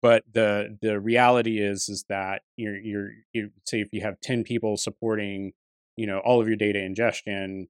but 0.00 0.24
the 0.32 0.78
the 0.80 0.98
reality 0.98 1.58
is 1.60 1.90
is 1.90 2.06
that 2.08 2.40
you're 2.56 2.78
you're 2.78 3.10
you 3.34 3.50
say 3.66 3.82
if 3.82 3.92
you 3.92 4.00
have 4.00 4.22
10 4.22 4.42
people 4.42 4.78
supporting 4.78 5.52
you 5.96 6.06
know 6.06 6.18
all 6.18 6.40
of 6.40 6.48
your 6.48 6.56
data 6.56 6.78
ingestion 6.78 7.68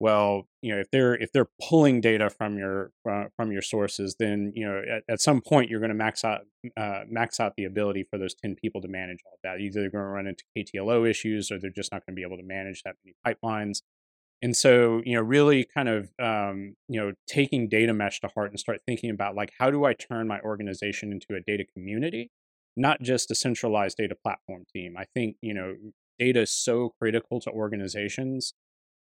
well 0.00 0.48
you 0.60 0.74
know 0.74 0.80
if 0.80 0.90
they're 0.90 1.14
if 1.14 1.32
they're 1.32 1.48
pulling 1.68 2.00
data 2.00 2.28
from 2.28 2.58
your 2.58 2.90
uh, 3.08 3.24
from 3.36 3.52
your 3.52 3.62
sources 3.62 4.16
then 4.18 4.52
you 4.54 4.66
know 4.66 4.82
at, 4.90 5.02
at 5.08 5.20
some 5.20 5.40
point 5.40 5.70
you're 5.70 5.80
going 5.80 5.90
to 5.90 5.94
max 5.94 6.24
out 6.24 6.42
uh, 6.76 7.02
max 7.08 7.38
out 7.38 7.54
the 7.56 7.64
ability 7.64 8.04
for 8.10 8.18
those 8.18 8.34
10 8.34 8.56
people 8.56 8.80
to 8.80 8.88
manage 8.88 9.18
all 9.26 9.38
that. 9.42 9.60
Either 9.60 9.80
they're 9.80 9.90
going 9.90 10.04
to 10.04 10.08
run 10.08 10.26
into 10.26 10.44
ktlo 10.56 11.08
issues 11.08 11.50
or 11.50 11.58
they're 11.58 11.70
just 11.70 11.92
not 11.92 12.04
going 12.04 12.14
to 12.14 12.20
be 12.20 12.26
able 12.26 12.36
to 12.36 12.42
manage 12.42 12.82
that 12.82 12.96
many 13.04 13.14
pipelines. 13.24 13.82
And 14.42 14.56
so 14.56 15.00
you 15.04 15.14
know 15.14 15.22
really 15.22 15.64
kind 15.64 15.88
of 15.88 16.10
um, 16.20 16.74
you 16.88 17.00
know 17.00 17.12
taking 17.28 17.68
data 17.68 17.94
mesh 17.94 18.20
to 18.20 18.28
heart 18.28 18.50
and 18.50 18.58
start 18.58 18.80
thinking 18.86 19.10
about 19.10 19.34
like 19.34 19.52
how 19.58 19.70
do 19.70 19.84
i 19.84 19.94
turn 19.94 20.26
my 20.26 20.40
organization 20.40 21.12
into 21.12 21.34
a 21.34 21.40
data 21.40 21.64
community 21.72 22.30
not 22.76 23.00
just 23.00 23.30
a 23.30 23.34
centralized 23.34 23.96
data 23.96 24.14
platform 24.14 24.64
team. 24.72 24.96
I 24.98 25.04
think 25.14 25.36
you 25.40 25.54
know 25.54 25.76
data 26.18 26.42
is 26.42 26.50
so 26.50 26.94
critical 27.00 27.40
to 27.40 27.50
organizations 27.50 28.54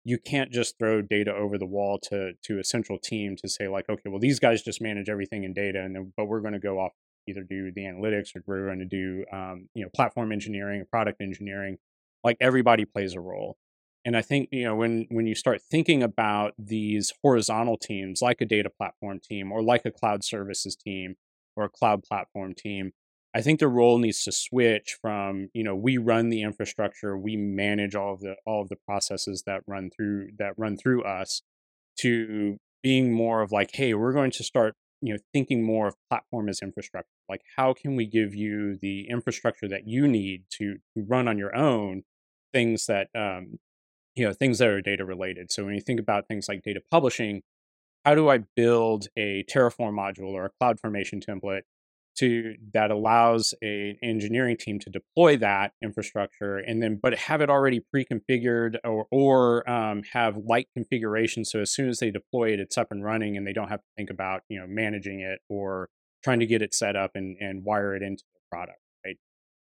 you 0.06 0.18
can't 0.18 0.52
just 0.52 0.78
throw 0.78 1.02
data 1.02 1.34
over 1.34 1.58
the 1.58 1.66
wall 1.66 1.98
to 1.98 2.34
to 2.44 2.60
a 2.60 2.64
central 2.64 3.00
team 3.00 3.36
to 3.36 3.48
say 3.48 3.68
like 3.68 3.90
okay 3.90 4.10
well 4.10 4.20
these 4.20 4.40
guys 4.40 4.62
just 4.62 4.82
manage 4.82 5.10
everything 5.10 5.44
in 5.44 5.54
data 5.54 5.82
and 5.82 5.96
then 5.96 6.14
but 6.18 6.26
we're 6.26 6.42
going 6.42 6.54
to 6.54 6.60
go 6.60 6.80
off 6.80 6.92
either 7.28 7.44
do 7.44 7.72
the 7.72 7.82
analytics 7.82 8.36
or 8.36 8.44
we're 8.46 8.66
going 8.66 8.80
to 8.80 8.86
do 8.86 9.26
um, 9.32 9.70
you 9.74 9.84
know 9.84 9.90
platform 9.96 10.32
engineering 10.32 10.82
or 10.82 10.86
product 10.86 11.22
engineering. 11.22 11.78
Like 12.24 12.38
everybody 12.40 12.86
plays 12.86 13.14
a 13.14 13.20
role. 13.20 13.58
And 14.06 14.18
i 14.18 14.22
think 14.22 14.50
you 14.52 14.66
know 14.66 14.76
when 14.76 15.08
when 15.10 15.28
you 15.28 15.36
start 15.36 15.62
thinking 15.62 16.04
about 16.04 16.54
these 16.58 17.14
horizontal 17.24 17.78
teams 17.78 18.22
like 18.22 18.42
a 18.42 18.46
data 18.46 18.70
platform 18.70 19.22
team 19.24 19.50
or 19.50 19.64
like 19.64 19.86
a 19.86 19.92
cloud 19.92 20.26
services 20.26 20.76
team 20.76 21.16
or 21.56 21.64
a 21.64 21.70
cloud 21.70 22.04
platform 22.04 22.54
team 22.54 22.92
I 23.36 23.42
think 23.42 23.60
the 23.60 23.68
role 23.68 23.98
needs 23.98 24.24
to 24.26 24.32
switch 24.32 24.98
from 25.02 25.50
you 25.54 25.64
know 25.64 25.76
we 25.76 25.98
run 25.98 26.30
the 26.30 26.42
infrastructure, 26.42 27.18
we 27.18 27.36
manage 27.36 27.96
all 27.96 28.14
of 28.14 28.22
the 28.22 28.36
all 28.46 28.62
of 28.62 28.70
the 28.70 28.78
processes 28.88 29.44
that 29.46 29.62
run 29.68 29.90
through 29.90 30.30
that 30.38 30.54
run 30.58 30.78
through 30.78 31.04
us, 31.04 31.42
to 32.00 32.58
being 32.82 33.12
more 33.14 33.42
of 33.42 33.52
like, 33.52 33.72
hey, 33.74 33.94
we're 33.94 34.14
going 34.14 34.32
to 34.32 34.44
start 34.44 34.76
you 35.02 35.14
know 35.14 35.20
thinking 35.34 35.64
more 35.64 35.88
of 35.88 35.96
platform 36.10 36.50
as 36.50 36.60
infrastructure. 36.62 37.10
Like, 37.30 37.42
how 37.58 37.74
can 37.74 37.96
we 37.96 38.06
give 38.06 38.36
you 38.36 38.78
the 38.82 39.08
infrastructure 39.10 39.68
that 39.68 39.88
you 39.88 40.08
need 40.08 40.44
to, 40.58 40.76
to 40.96 41.06
run 41.08 41.28
on 41.28 41.38
your 41.38 41.56
own 41.56 42.04
things 42.54 42.86
that 42.86 43.10
um, 43.16 43.60
you 44.16 44.26
know 44.26 44.34
things 44.34 44.60
that 44.60 44.70
are 44.70 44.82
data 44.82 45.04
related. 45.04 45.52
So 45.52 45.66
when 45.66 45.74
you 45.74 45.82
think 45.82 46.00
about 46.00 46.28
things 46.28 46.48
like 46.48 46.64
data 46.64 46.82
publishing, 46.90 47.42
how 48.06 48.16
do 48.16 48.30
I 48.30 48.40
build 48.56 49.08
a 49.18 49.44
Terraform 49.44 49.94
module 49.94 50.32
or 50.32 50.46
a 50.46 50.52
CloudFormation 50.62 51.26
template 51.26 51.64
to 52.16 52.56
that 52.74 52.92
allows 52.92 53.54
an 53.62 53.98
engineering 54.04 54.58
team 54.58 54.80
to 54.80 54.90
deploy 54.90 55.38
that 55.38 55.74
infrastructure 55.82 56.58
and 56.58 56.82
then 56.82 57.00
but 57.02 57.14
have 57.16 57.42
it 57.42 57.50
already 57.50 57.80
pre-configured 57.80 58.78
or 58.84 59.08
or 59.12 59.70
um, 59.70 60.04
have 60.14 60.38
light 60.38 60.68
configuration 60.74 61.44
so 61.44 61.60
as 61.60 61.72
soon 61.72 61.90
as 61.90 62.00
they 62.00 62.12
deploy 62.12 62.52
it 62.54 62.60
it's 62.60 62.78
up 62.78 62.92
and 62.92 63.04
running 63.04 63.36
and 63.38 63.48
they 63.48 63.54
don't 63.54 63.70
have 63.70 63.80
to 63.80 63.88
think 63.98 64.10
about 64.10 64.42
you 64.50 64.60
know 64.60 64.68
managing 64.68 65.20
it 65.20 65.40
or 65.50 65.90
trying 66.24 66.40
to 66.40 66.46
get 66.46 66.62
it 66.62 66.74
set 66.74 66.96
up 66.96 67.12
and, 67.16 67.38
and 67.40 67.64
wire 67.64 67.96
it 67.96 68.02
into 68.02 68.24
the 68.34 68.40
product 68.52 68.80
right? 69.06 69.18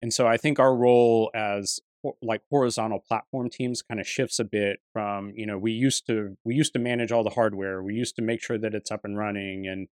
And 0.02 0.14
so 0.14 0.28
i 0.28 0.38
think 0.38 0.60
our 0.60 0.76
role 0.76 1.32
as 1.34 1.80
like 2.22 2.42
horizontal 2.50 3.00
platform 3.00 3.50
teams 3.50 3.82
kind 3.82 4.00
of 4.00 4.08
shifts 4.08 4.40
a 4.40 4.44
bit 4.44 4.80
from 4.92 5.32
you 5.36 5.46
know 5.46 5.58
we 5.58 5.72
used 5.72 6.06
to 6.08 6.38
we 6.44 6.54
used 6.54 6.74
to 6.74 6.80
manage 6.80 7.12
all 7.12 7.24
the 7.24 7.30
hardware 7.30 7.82
we 7.82 7.94
used 7.94 8.16
to 8.16 8.22
make 8.22 8.42
sure 8.42 8.58
that 8.58 8.76
it's 8.76 8.92
up 8.92 9.06
and 9.06 9.18
running 9.18 9.68
and 9.68 9.88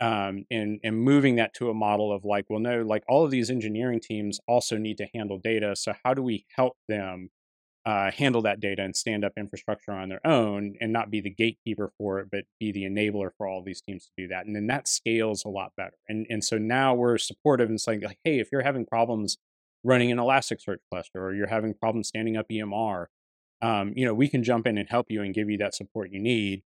um, 0.00 0.44
and 0.50 0.80
and 0.84 1.00
moving 1.00 1.36
that 1.36 1.54
to 1.54 1.70
a 1.70 1.74
model 1.74 2.12
of 2.12 2.24
like, 2.24 2.46
well, 2.48 2.60
no, 2.60 2.82
like 2.82 3.04
all 3.08 3.24
of 3.24 3.30
these 3.30 3.50
engineering 3.50 4.00
teams 4.00 4.40
also 4.46 4.76
need 4.76 4.98
to 4.98 5.06
handle 5.14 5.38
data. 5.38 5.74
So 5.76 5.94
how 6.04 6.14
do 6.14 6.22
we 6.22 6.44
help 6.54 6.76
them 6.88 7.30
uh, 7.86 8.10
handle 8.10 8.42
that 8.42 8.58
data 8.58 8.82
and 8.82 8.96
stand 8.96 9.24
up 9.24 9.32
infrastructure 9.36 9.92
on 9.92 10.08
their 10.08 10.26
own 10.26 10.74
and 10.80 10.92
not 10.92 11.10
be 11.10 11.20
the 11.20 11.30
gatekeeper 11.30 11.92
for 11.96 12.18
it, 12.18 12.28
but 12.32 12.44
be 12.58 12.72
the 12.72 12.82
enabler 12.82 13.30
for 13.38 13.46
all 13.46 13.62
these 13.62 13.80
teams 13.80 14.06
to 14.06 14.10
do 14.16 14.28
that. 14.28 14.44
And 14.44 14.56
then 14.56 14.66
that 14.66 14.88
scales 14.88 15.44
a 15.44 15.48
lot 15.48 15.72
better. 15.76 15.96
And 16.08 16.26
and 16.28 16.44
so 16.44 16.58
now 16.58 16.94
we're 16.94 17.16
supportive 17.16 17.68
and 17.68 17.80
saying 17.80 18.00
like, 18.02 18.18
hey, 18.24 18.40
if 18.40 18.48
you're 18.50 18.62
having 18.62 18.86
problems 18.86 19.38
running 19.84 20.10
an 20.10 20.18
Elasticsearch 20.18 20.78
cluster 20.90 21.24
or 21.24 21.34
you're 21.34 21.46
having 21.46 21.74
problems 21.74 22.08
standing 22.08 22.36
up 22.36 22.46
EMR, 22.50 23.06
um, 23.62 23.92
you 23.96 24.04
know, 24.04 24.14
we 24.14 24.28
can 24.28 24.42
jump 24.42 24.66
in 24.66 24.76
and 24.76 24.88
help 24.88 25.06
you 25.08 25.22
and 25.22 25.32
give 25.32 25.48
you 25.48 25.58
that 25.58 25.74
support 25.74 26.10
you 26.10 26.18
need. 26.18 26.62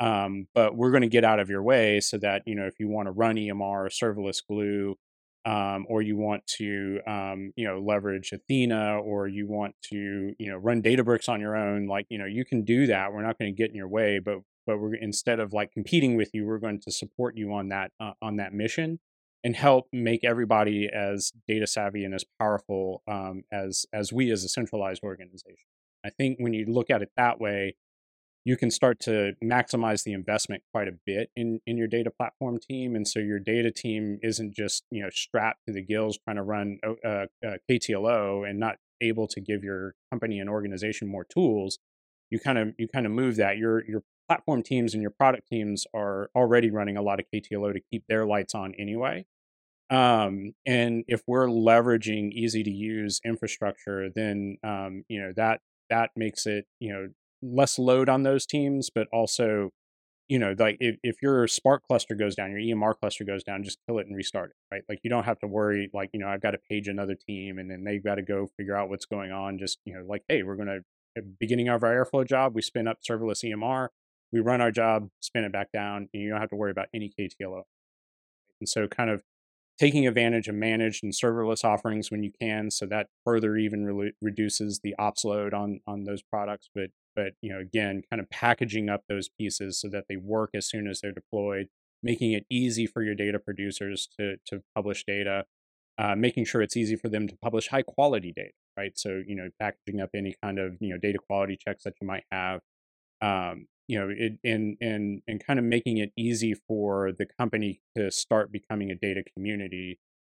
Um, 0.00 0.48
but 0.54 0.76
we're 0.76 0.90
going 0.90 1.02
to 1.02 1.08
get 1.08 1.24
out 1.24 1.40
of 1.40 1.50
your 1.50 1.62
way 1.62 2.00
so 2.00 2.16
that 2.18 2.42
you 2.46 2.54
know 2.54 2.66
if 2.66 2.80
you 2.80 2.88
want 2.88 3.06
to 3.06 3.12
run 3.12 3.36
EMR 3.36 3.60
or 3.60 3.88
serverless 3.88 4.42
glue, 4.46 4.96
um, 5.44 5.86
or 5.88 6.02
you 6.02 6.16
want 6.16 6.46
to 6.58 7.00
um, 7.06 7.52
you 7.56 7.66
know 7.66 7.78
leverage 7.78 8.32
Athena, 8.32 8.98
or 8.98 9.28
you 9.28 9.46
want 9.46 9.74
to 9.90 10.34
you 10.38 10.50
know 10.50 10.56
run 10.56 10.82
Databricks 10.82 11.28
on 11.28 11.40
your 11.40 11.56
own, 11.56 11.86
like 11.86 12.06
you 12.08 12.18
know 12.18 12.26
you 12.26 12.44
can 12.44 12.64
do 12.64 12.86
that. 12.86 13.12
We're 13.12 13.22
not 13.22 13.38
going 13.38 13.54
to 13.54 13.56
get 13.56 13.70
in 13.70 13.76
your 13.76 13.88
way, 13.88 14.18
but 14.18 14.38
but 14.66 14.78
we're 14.78 14.94
instead 14.94 15.40
of 15.40 15.52
like 15.52 15.72
competing 15.72 16.16
with 16.16 16.30
you, 16.32 16.46
we're 16.46 16.58
going 16.58 16.80
to 16.80 16.90
support 16.90 17.36
you 17.36 17.52
on 17.52 17.68
that 17.68 17.92
uh, 18.00 18.12
on 18.22 18.36
that 18.36 18.52
mission 18.52 19.00
and 19.42 19.56
help 19.56 19.86
make 19.92 20.22
everybody 20.24 20.88
as 20.92 21.32
data 21.48 21.66
savvy 21.66 22.04
and 22.04 22.14
as 22.14 22.24
powerful 22.38 23.02
um, 23.08 23.42
as 23.52 23.86
as 23.92 24.12
we 24.12 24.30
as 24.30 24.44
a 24.44 24.48
centralized 24.48 25.02
organization. 25.02 25.66
I 26.04 26.10
think 26.10 26.38
when 26.38 26.54
you 26.54 26.66
look 26.66 26.90
at 26.90 27.02
it 27.02 27.10
that 27.16 27.40
way, 27.40 27.76
you 28.44 28.56
can 28.56 28.70
start 28.70 28.98
to 29.00 29.32
maximize 29.44 30.02
the 30.04 30.12
investment 30.12 30.62
quite 30.72 30.88
a 30.88 30.92
bit 31.04 31.30
in 31.36 31.60
in 31.66 31.76
your 31.76 31.88
data 31.88 32.10
platform 32.10 32.58
team 32.58 32.96
and 32.96 33.06
so 33.06 33.18
your 33.18 33.38
data 33.38 33.70
team 33.70 34.18
isn't 34.22 34.54
just 34.54 34.84
you 34.90 35.02
know 35.02 35.10
strapped 35.10 35.60
to 35.66 35.72
the 35.72 35.82
gills 35.82 36.18
trying 36.24 36.36
to 36.36 36.42
run 36.42 36.78
uh, 36.84 37.08
uh, 37.44 37.56
KTLO 37.70 38.48
and 38.48 38.58
not 38.58 38.76
able 39.02 39.26
to 39.26 39.40
give 39.40 39.62
your 39.62 39.94
company 40.10 40.38
and 40.38 40.48
organization 40.50 41.08
more 41.08 41.24
tools 41.24 41.78
you 42.30 42.38
kind 42.38 42.58
of 42.58 42.74
you 42.78 42.88
kind 42.88 43.06
of 43.06 43.12
move 43.12 43.36
that. 43.36 43.58
Your 43.58 43.84
your 43.86 44.02
platform 44.28 44.62
teams 44.62 44.94
and 44.94 45.02
your 45.02 45.10
product 45.10 45.48
teams 45.48 45.86
are 45.94 46.30
already 46.34 46.70
running 46.70 46.96
a 46.96 47.02
lot 47.02 47.18
of 47.18 47.26
KTLO 47.34 47.72
to 47.72 47.80
keep 47.90 48.04
their 48.08 48.24
lights 48.24 48.54
on 48.54 48.74
anyway. 48.78 49.26
Um, 49.90 50.52
and 50.64 51.02
if 51.08 51.22
we're 51.26 51.48
leveraging 51.48 52.30
easy 52.30 52.62
to 52.62 52.70
use 52.70 53.20
infrastructure 53.24 54.08
then 54.14 54.56
um, 54.62 55.04
you 55.08 55.20
know 55.20 55.32
that 55.36 55.60
that 55.90 56.10
makes 56.14 56.46
it 56.46 56.66
you 56.78 56.92
know 56.92 57.08
less 57.42 57.78
load 57.78 58.08
on 58.08 58.22
those 58.22 58.46
teams, 58.46 58.90
but 58.94 59.06
also, 59.12 59.70
you 60.28 60.38
know, 60.38 60.54
like 60.58 60.76
if, 60.80 60.96
if 61.02 61.16
your 61.22 61.46
Spark 61.46 61.82
cluster 61.86 62.14
goes 62.14 62.34
down, 62.34 62.50
your 62.50 62.60
EMR 62.60 62.94
cluster 62.98 63.24
goes 63.24 63.42
down, 63.42 63.64
just 63.64 63.78
kill 63.86 63.98
it 63.98 64.06
and 64.06 64.16
restart 64.16 64.50
it, 64.50 64.56
right? 64.74 64.82
Like 64.88 65.00
you 65.02 65.10
don't 65.10 65.24
have 65.24 65.38
to 65.40 65.46
worry, 65.46 65.90
like, 65.92 66.10
you 66.12 66.20
know, 66.20 66.28
I've 66.28 66.42
got 66.42 66.52
to 66.52 66.58
page 66.58 66.88
another 66.88 67.14
team 67.14 67.58
and 67.58 67.70
then 67.70 67.84
they've 67.84 68.02
got 68.02 68.16
to 68.16 68.22
go 68.22 68.48
figure 68.56 68.76
out 68.76 68.88
what's 68.88 69.06
going 69.06 69.32
on. 69.32 69.58
Just, 69.58 69.78
you 69.84 69.94
know, 69.94 70.04
like, 70.06 70.22
hey, 70.28 70.42
we're 70.42 70.56
going 70.56 70.68
to, 70.68 71.22
beginning 71.40 71.68
of 71.68 71.82
our 71.82 71.92
Airflow 72.04 72.26
job, 72.26 72.54
we 72.54 72.62
spin 72.62 72.86
up 72.86 72.98
serverless 73.08 73.44
EMR, 73.44 73.88
we 74.32 74.40
run 74.40 74.60
our 74.60 74.70
job, 74.70 75.08
spin 75.20 75.44
it 75.44 75.52
back 75.52 75.72
down, 75.72 76.08
and 76.14 76.22
you 76.22 76.30
don't 76.30 76.40
have 76.40 76.50
to 76.50 76.56
worry 76.56 76.70
about 76.70 76.86
any 76.94 77.12
KTLO. 77.18 77.62
And 78.60 78.68
so 78.68 78.86
kind 78.86 79.10
of 79.10 79.22
taking 79.80 80.06
advantage 80.06 80.48
of 80.48 80.54
managed 80.54 81.02
and 81.02 81.14
serverless 81.14 81.64
offerings 81.64 82.10
when 82.10 82.22
you 82.22 82.30
can 82.40 82.70
so 82.70 82.86
that 82.86 83.08
further 83.24 83.56
even 83.56 83.86
re- 83.86 84.12
reduces 84.20 84.80
the 84.80 84.94
ops 84.98 85.24
load 85.24 85.54
on 85.54 85.80
on 85.86 86.04
those 86.04 86.22
products 86.22 86.68
but 86.74 86.90
but 87.16 87.32
you 87.40 87.52
know 87.52 87.60
again 87.60 88.02
kind 88.10 88.20
of 88.20 88.28
packaging 88.30 88.90
up 88.90 89.02
those 89.08 89.28
pieces 89.28 89.80
so 89.80 89.88
that 89.88 90.04
they 90.08 90.16
work 90.16 90.50
as 90.54 90.68
soon 90.68 90.86
as 90.86 91.00
they're 91.00 91.12
deployed 91.12 91.68
making 92.02 92.32
it 92.32 92.44
easy 92.50 92.86
for 92.86 93.02
your 93.02 93.14
data 93.14 93.38
producers 93.38 94.08
to 94.18 94.36
to 94.46 94.62
publish 94.74 95.04
data 95.04 95.44
uh, 95.98 96.14
making 96.16 96.44
sure 96.44 96.62
it's 96.62 96.76
easy 96.76 96.96
for 96.96 97.08
them 97.08 97.26
to 97.28 97.36
publish 97.42 97.68
high 97.68 97.82
quality 97.82 98.32
data 98.36 98.52
right? 98.76 98.96
So 98.96 99.22
you 99.26 99.34
know 99.34 99.48
packaging 99.60 100.00
up 100.00 100.10
any 100.14 100.34
kind 100.42 100.58
of 100.58 100.76
you 100.80 100.90
know 100.90 100.98
data 100.98 101.18
quality 101.18 101.56
checks 101.56 101.84
that 101.84 101.94
you 102.00 102.06
might 102.06 102.24
have 102.30 102.60
um, 103.22 103.66
you 103.90 103.98
know 103.98 104.08
it 104.24 104.38
and 104.44 104.76
and 104.80 105.22
and 105.28 105.44
kind 105.46 105.58
of 105.58 105.64
making 105.64 105.98
it 105.98 106.12
easy 106.16 106.54
for 106.68 107.12
the 107.20 107.26
company 107.26 107.80
to 107.96 108.10
start 108.10 108.52
becoming 108.52 108.90
a 108.90 108.94
data 108.94 109.22
community 109.34 109.98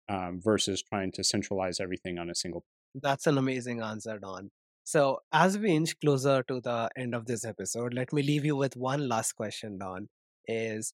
um, 0.08 0.40
versus 0.40 0.82
trying 0.82 1.12
to 1.12 1.22
centralize 1.22 1.80
everything 1.80 2.18
on 2.18 2.30
a 2.30 2.34
single 2.34 2.64
that's 3.06 3.26
an 3.26 3.38
amazing 3.38 3.80
answer 3.82 4.18
don 4.18 4.50
so, 4.84 5.20
as 5.32 5.56
we 5.56 5.70
inch 5.70 6.00
closer 6.00 6.42
to 6.48 6.60
the 6.60 6.90
end 6.96 7.14
of 7.14 7.26
this 7.26 7.44
episode, 7.44 7.94
let 7.94 8.12
me 8.12 8.22
leave 8.22 8.44
you 8.44 8.56
with 8.56 8.76
one 8.76 9.08
last 9.08 9.34
question, 9.34 9.78
Don. 9.78 10.08
Is 10.48 10.92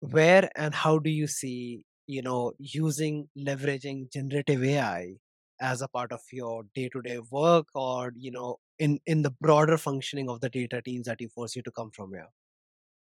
where 0.00 0.48
and 0.56 0.74
how 0.74 0.98
do 0.98 1.10
you 1.10 1.26
see, 1.26 1.84
you 2.06 2.22
know, 2.22 2.52
using 2.58 3.28
leveraging 3.36 4.12
generative 4.12 4.62
AI 4.62 5.14
as 5.60 5.82
a 5.82 5.88
part 5.88 6.12
of 6.12 6.20
your 6.32 6.64
day-to-day 6.74 7.20
work, 7.30 7.66
or 7.74 8.12
you 8.16 8.30
know, 8.30 8.58
in 8.78 9.00
in 9.06 9.22
the 9.22 9.30
broader 9.30 9.78
functioning 9.78 10.28
of 10.28 10.40
the 10.40 10.48
data 10.48 10.82
teams 10.82 11.06
that 11.06 11.20
you 11.20 11.28
force 11.28 11.56
you 11.56 11.62
to 11.62 11.70
come 11.70 11.90
from 11.90 12.12
here? 12.12 12.28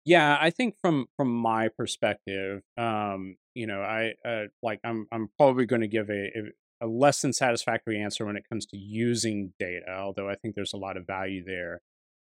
Yeah, 0.05 0.39
I 0.41 0.51
think 0.51 0.77
from 0.81 1.07
from 1.17 1.29
my 1.29 1.69
perspective, 1.69 2.63
um, 2.79 3.37
you 3.55 3.67
know, 3.67 3.83
I 3.83 4.15
uh, 4.25 4.45
like 4.63 4.81
I'm 4.85 5.07
I'm 5.13 5.29
probably 5.37 5.67
going 5.67 5.83
to 5.83 5.89
give 5.89 6.09
a, 6.11 6.31
a 6.81 6.87
less 6.87 7.21
than 7.21 7.33
satisfactory 7.33 8.01
answer 8.01 8.25
when 8.25 8.37
it 8.37 8.49
comes 8.49 8.67
to 8.67 8.79
using 8.79 9.53
data, 9.59 9.93
although 9.93 10.29
I 10.29 10.37
think 10.37 10.55
there's 10.55 10.73
a 10.73 10.79
lot 10.79 10.97
of 10.97 11.07
value 11.07 11.45
there. 11.45 11.83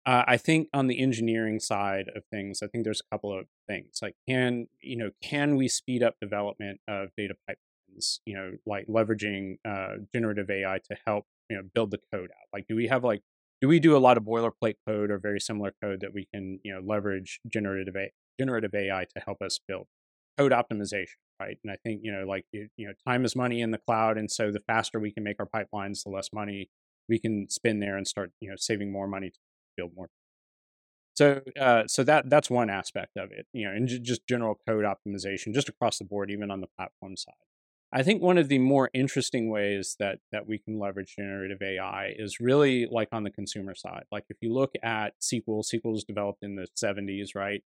Uh, 0.06 0.24
I 0.28 0.38
think 0.38 0.70
on 0.72 0.86
the 0.86 1.00
engineering 1.00 1.60
side 1.60 2.12
of 2.16 2.24
things, 2.26 2.62
I 2.62 2.68
think 2.68 2.84
there's 2.84 3.02
a 3.02 3.16
couple 3.16 3.38
of 3.38 3.48
things 3.68 4.00
like 4.02 4.16
can 4.28 4.68
you 4.82 4.98
know 4.98 5.10
can 5.24 5.56
we 5.56 5.68
speed 5.68 6.04
up 6.04 6.16
development 6.22 6.80
of 6.88 7.10
data 7.18 7.36
pipelines? 7.50 8.20
You 8.28 8.36
know, 8.36 8.52
like 8.68 8.86
leveraging 8.88 9.58
uh, 9.66 9.96
generative 10.14 10.52
AI 10.52 10.80
to 10.90 10.98
help 11.08 11.26
you 11.50 11.58
know 11.58 11.64
build 11.74 11.92
the 11.92 12.00
code 12.12 12.30
out. 12.32 12.48
Like, 12.54 12.68
do 12.68 12.76
we 12.76 12.88
have 12.88 13.04
like 13.04 13.22
do 13.62 13.68
we 13.68 13.80
do 13.80 13.96
a 13.96 14.00
lot 14.00 14.18
of 14.18 14.24
boilerplate 14.24 14.76
code 14.88 15.12
or 15.12 15.18
very 15.20 15.40
similar 15.40 15.74
code 15.82 16.02
that 16.02 16.14
we 16.14 16.28
can 16.34 16.60
you 16.64 16.74
know 16.74 16.82
leverage 16.84 17.40
generative 17.48 17.96
a- 17.96 18.12
generative 18.40 18.74
AI 18.74 19.06
to 19.06 19.20
help 19.26 19.42
us 19.42 19.60
build 19.68 19.88
code 20.38 20.52
optimization? 20.52 21.16
right? 21.40 21.58
And 21.64 21.72
I 21.72 21.78
think 21.84 22.02
you 22.04 22.12
know, 22.12 22.26
like 22.26 22.46
you, 22.52 22.70
you 22.78 22.88
know, 22.88 22.94
time 23.08 23.26
is 23.26 23.36
money 23.36 23.62
in 23.62 23.72
the 23.72 23.78
cloud, 23.78 24.18
and 24.18 24.32
so 24.32 24.52
the 24.52 24.62
faster 24.68 25.00
we 25.00 25.12
can 25.12 25.24
make 25.24 25.38
our 25.40 25.48
pipelines, 25.48 26.04
the 26.04 26.10
less 26.10 26.30
money 26.34 26.70
we 27.10 27.20
can 27.20 27.50
spend 27.50 27.82
there 27.82 27.98
and 27.98 28.08
start 28.08 28.32
you 28.40 28.50
know 28.50 28.56
saving 28.58 28.92
more 28.92 29.08
money 29.08 29.30
to 29.30 29.40
build 29.78 29.92
more. 29.96 30.10
So, 31.16 31.42
uh, 31.60 31.88
so 31.88 32.04
that 32.04 32.30
that's 32.30 32.50
one 32.50 32.70
aspect 32.70 33.16
of 33.18 33.32
it, 33.32 33.48
you 33.54 33.66
know, 33.66 33.74
and 33.74 33.88
j- 33.88 34.00
just 34.00 34.28
general 34.28 34.60
code 34.68 34.84
optimization, 34.84 35.54
just 35.54 35.70
across 35.70 35.98
the 35.98 36.06
board, 36.06 36.30
even 36.30 36.52
on 36.52 36.60
the 36.60 36.68
platform 36.78 37.16
side. 37.16 37.34
I 37.96 38.04
think 38.04 38.22
one 38.22 38.38
of 38.38 38.50
the 38.50 38.60
more 38.60 38.90
interesting 38.94 39.50
ways 39.50 39.96
that 40.00 40.20
that 40.32 40.48
we 40.48 40.60
can 40.60 40.78
leverage 40.78 41.16
generative 41.16 41.62
AI 41.62 42.14
is 42.18 42.40
really 42.40 42.88
like 42.92 43.10
on 43.12 43.24
the 43.24 43.32
consumer 43.32 43.74
side. 43.74 44.04
Like 44.12 44.26
if 44.30 44.38
you 44.42 44.54
look 44.54 44.74
at 44.84 45.14
SQL, 45.22 45.64
SQL 45.64 45.94
was 45.94 46.04
developed 46.04 46.44
in 46.44 46.56
the 46.56 46.68
70s, 46.78 47.36
right? 47.36 47.64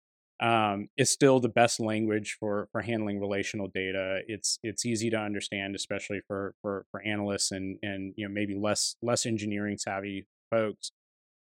um, 0.43 0.89
is 0.97 1.09
still 1.09 1.39
the 1.39 1.49
best 1.49 1.79
language 1.79 2.35
for 2.39 2.67
for 2.71 2.81
handling 2.81 3.19
relational 3.19 3.67
data. 3.67 4.21
It's 4.27 4.59
it's 4.63 4.85
easy 4.85 5.09
to 5.09 5.17
understand, 5.17 5.75
especially 5.75 6.21
for 6.27 6.55
for 6.61 6.85
for 6.91 7.01
analysts 7.01 7.51
and 7.51 7.77
and 7.81 8.13
you 8.17 8.27
know 8.27 8.33
maybe 8.33 8.55
less 8.55 8.95
less 9.01 9.25
engineering 9.25 9.77
savvy 9.77 10.27
folks. 10.49 10.91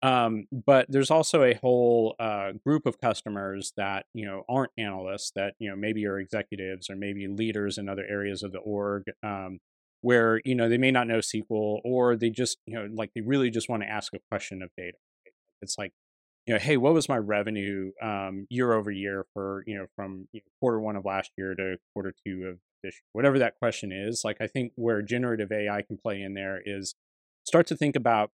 Um, 0.02 0.46
but 0.50 0.86
there's 0.88 1.12
also 1.12 1.44
a 1.44 1.54
whole 1.54 2.16
uh, 2.18 2.52
group 2.64 2.86
of 2.86 3.00
customers 3.00 3.72
that 3.76 4.06
you 4.14 4.26
know 4.26 4.42
aren't 4.48 4.72
analysts 4.76 5.30
that 5.36 5.54
you 5.58 5.70
know 5.70 5.76
maybe 5.76 6.06
are 6.06 6.18
executives 6.18 6.90
or 6.90 6.96
maybe 6.96 7.28
leaders 7.28 7.78
in 7.78 7.88
other 7.88 8.04
areas 8.08 8.42
of 8.42 8.50
the 8.52 8.58
org 8.58 9.04
um, 9.22 9.60
where 10.00 10.40
you 10.44 10.56
know 10.56 10.68
they 10.68 10.78
may 10.78 10.90
not 10.90 11.06
know 11.06 11.18
SQL 11.18 11.80
or 11.84 12.16
they 12.16 12.30
just 12.30 12.58
you 12.66 12.74
know 12.74 12.88
like 12.92 13.10
they 13.14 13.20
really 13.20 13.50
just 13.50 13.68
want 13.68 13.82
to 13.82 13.88
ask 13.88 14.12
a 14.14 14.18
question 14.30 14.60
of 14.62 14.70
data. 14.76 14.98
It's 15.62 15.78
like 15.78 15.92
you 16.46 16.54
know, 16.54 16.58
hey, 16.58 16.76
what 16.76 16.92
was 16.92 17.08
my 17.08 17.18
revenue 17.18 17.92
um, 18.02 18.46
year 18.50 18.72
over 18.72 18.90
year 18.90 19.24
for 19.32 19.62
you 19.66 19.76
know 19.76 19.86
from 19.94 20.28
you 20.32 20.40
know, 20.40 20.50
quarter 20.60 20.80
one 20.80 20.96
of 20.96 21.04
last 21.04 21.30
year 21.38 21.54
to 21.54 21.76
quarter 21.94 22.12
two 22.26 22.46
of 22.46 22.58
this 22.82 22.94
year? 22.94 23.08
Whatever 23.12 23.38
that 23.38 23.58
question 23.60 23.92
is, 23.92 24.22
like 24.24 24.38
I 24.40 24.48
think 24.48 24.72
where 24.74 25.02
generative 25.02 25.52
AI 25.52 25.82
can 25.82 25.96
play 25.96 26.20
in 26.20 26.34
there 26.34 26.60
is 26.64 26.96
start 27.44 27.68
to 27.68 27.76
think 27.76 27.94
about 27.94 28.30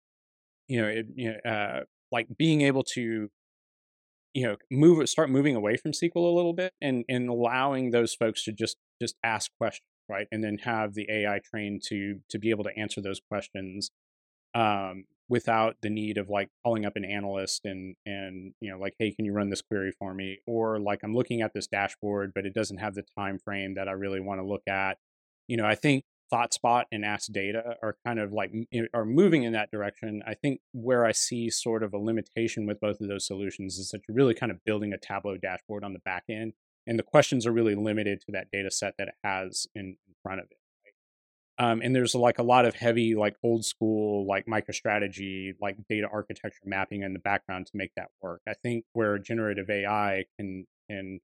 you 0.68 0.82
know, 0.82 0.88
it, 0.88 1.08
you 1.16 1.34
know, 1.34 1.52
uh, 1.52 1.84
like 2.12 2.28
being 2.38 2.62
able 2.62 2.84
to 2.84 3.30
you 4.34 4.46
know 4.46 4.56
move 4.70 5.08
start 5.10 5.30
moving 5.30 5.56
away 5.56 5.78
from 5.78 5.92
SQL 5.92 6.16
a 6.16 6.36
little 6.36 6.54
bit 6.54 6.74
and 6.82 7.04
and 7.10 7.30
allowing 7.30 7.92
those 7.92 8.14
folks 8.14 8.44
to 8.46 8.52
just 8.52 8.78
just 9.02 9.16
ask 9.24 9.52
questions, 9.58 9.88
right, 10.10 10.28
and 10.32 10.44
then 10.44 10.60
have 10.60 10.94
the 10.94 11.08
AI 11.10 11.40
trained 11.44 11.82
to 11.88 12.20
to 12.30 12.40
be 12.40 12.50
able 12.50 12.64
to 12.64 12.78
answer 12.78 13.02
those 13.02 13.20
questions 13.32 13.90
um, 14.56 15.06
without 15.30 15.76
the 15.82 15.90
need 15.90 16.18
of 16.18 16.30
like 16.30 16.50
calling 16.64 16.86
up 16.86 16.96
an 16.96 17.06
analyst 17.06 17.66
and 17.66 17.96
and 18.06 18.54
you 18.62 18.72
know 18.72 18.78
like 18.80 18.94
hey 19.00 19.12
can 19.12 19.26
you 19.26 19.34
run 19.34 19.50
this 19.50 19.62
query 19.62 19.92
for 20.00 20.14
me? 20.14 20.40
or 20.48 20.80
like 20.80 21.00
i'm 21.04 21.14
looking 21.14 21.42
at 21.42 21.54
this 21.54 21.68
dashboard 21.68 22.32
but 22.34 22.46
it 22.46 22.54
doesn't 22.54 22.78
have 22.78 22.96
the 22.96 23.04
time 23.18 23.40
frame 23.40 23.76
that 23.76 23.88
i 23.88 23.92
really 23.92 24.20
want 24.20 24.40
to 24.40 24.46
look 24.46 24.64
at. 24.68 24.98
You 25.48 25.58
know 25.58 25.66
i 25.66 25.76
think 25.76 26.04
ThoughtSpot 26.32 26.84
and 26.92 27.06
Ask 27.06 27.32
Data 27.32 27.76
are 27.82 27.98
kind 28.06 28.20
of 28.20 28.34
like 28.34 28.52
are 28.94 29.06
moving 29.06 29.44
in 29.44 29.54
that 29.54 29.72
direction. 29.72 30.24
I 30.26 30.34
think 30.34 30.62
where 30.74 31.06
I 31.06 31.12
see 31.12 31.50
sort 31.50 31.84
of 31.84 31.94
a 31.94 31.98
limitation 31.98 32.66
with 32.66 32.80
both 32.80 33.02
of 33.02 33.08
those 33.08 33.26
solutions 33.26 33.78
is 33.78 33.90
that 33.90 34.02
you're 34.08 34.16
really 34.16 34.34
kind 34.34 34.52
of 34.52 34.64
building 34.64 34.94
a 34.94 34.98
Tableau 34.98 35.38
dashboard 35.38 35.84
on 35.84 35.94
the 35.94 36.00
back 36.00 36.24
end. 36.30 36.54
and 36.86 36.98
the 36.98 37.04
questions 37.04 37.46
are 37.46 37.52
really 37.52 37.76
limited 37.76 38.22
to 38.22 38.32
that 38.32 38.48
data 38.52 38.72
set 38.72 38.96
that 38.98 39.10
it 39.10 39.16
has 39.24 39.68
in, 39.76 39.98
in 40.08 40.16
front 40.24 40.40
of 40.40 40.46
it. 40.50 40.58
Um, 41.60 41.82
and 41.84 41.96
there's 41.96 42.14
like 42.14 42.38
a 42.38 42.44
lot 42.44 42.66
of 42.66 42.76
heavy, 42.76 43.16
like 43.16 43.36
old 43.44 43.66
school, 43.66 44.28
like 44.28 44.46
MicroStrategy, 44.46 45.56
like 45.60 45.76
data 45.90 46.08
architecture 46.12 46.62
mapping 46.66 47.02
in 47.02 47.14
the 47.14 47.20
background 47.20 47.66
to 47.68 47.72
make 47.76 47.92
that 47.96 48.10
work. 48.22 48.42
I 48.48 48.54
think 48.54 48.86
where 48.94 49.18
generative 49.18 49.70
AI 49.70 50.26
can 50.38 50.66
can 50.90 51.20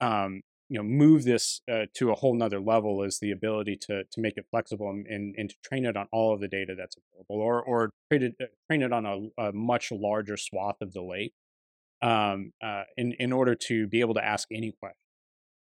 um, 0.00 0.40
you 0.70 0.78
know 0.78 0.84
move 0.84 1.24
this 1.24 1.60
uh, 1.70 1.86
to 1.94 2.12
a 2.12 2.14
whole 2.14 2.34
nother 2.34 2.60
level 2.60 3.02
is 3.02 3.18
the 3.18 3.32
ability 3.32 3.76
to 3.76 4.04
to 4.04 4.20
make 4.20 4.36
it 4.36 4.46
flexible 4.50 4.88
and, 4.88 5.34
and, 5.36 5.50
to 5.50 5.56
train 5.64 5.84
it 5.84 5.96
on 5.96 6.06
all 6.12 6.32
of 6.32 6.40
the 6.40 6.46
data 6.46 6.74
that's 6.78 6.96
available, 6.96 7.44
or 7.44 7.60
or 7.60 7.90
train 8.08 8.22
it, 8.22 8.36
uh, 8.40 8.46
train 8.68 8.82
it 8.82 8.92
on 8.92 9.04
a, 9.04 9.48
a 9.48 9.52
much 9.52 9.90
larger 9.90 10.36
swath 10.36 10.80
of 10.80 10.92
the 10.92 11.02
lake, 11.02 11.34
um, 12.02 12.52
uh, 12.62 12.84
in 12.96 13.12
in 13.14 13.32
order 13.32 13.56
to 13.56 13.88
be 13.88 14.00
able 14.00 14.14
to 14.14 14.24
ask 14.24 14.46
any 14.52 14.72
question. 14.80 14.94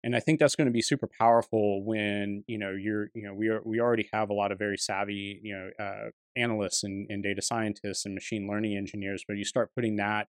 And 0.05 0.14
I 0.14 0.20
think 0.20 0.38
that's 0.38 0.55
going 0.55 0.66
to 0.66 0.72
be 0.72 0.82
super 0.82 1.09
powerful 1.18 1.84
when 1.84 2.45
you 2.47 2.59
know 2.59 2.70
you're 2.70 3.09
you 3.14 3.24
know 3.24 3.34
we 3.34 3.49
are 3.49 3.61
we 3.64 3.80
already 3.80 4.09
have 4.12 4.30
a 4.30 4.34
lot 4.34 4.53
of 4.53 4.61
very 4.61 4.78
savvy 4.78 5.40
you 5.42 5.55
know 5.57 5.84
uh, 5.84 6.11
analysts 6.36 6.84
and, 6.84 7.09
and 7.11 7.20
data 7.20 7.42
scientists 7.42 8.07
and 8.07 8.14
machine 8.14 8.47
learning 8.47 8.76
engineers, 8.76 9.24
but 9.26 9.36
you 9.36 9.45
start 9.45 9.70
putting 9.74 9.97
that 9.97 10.28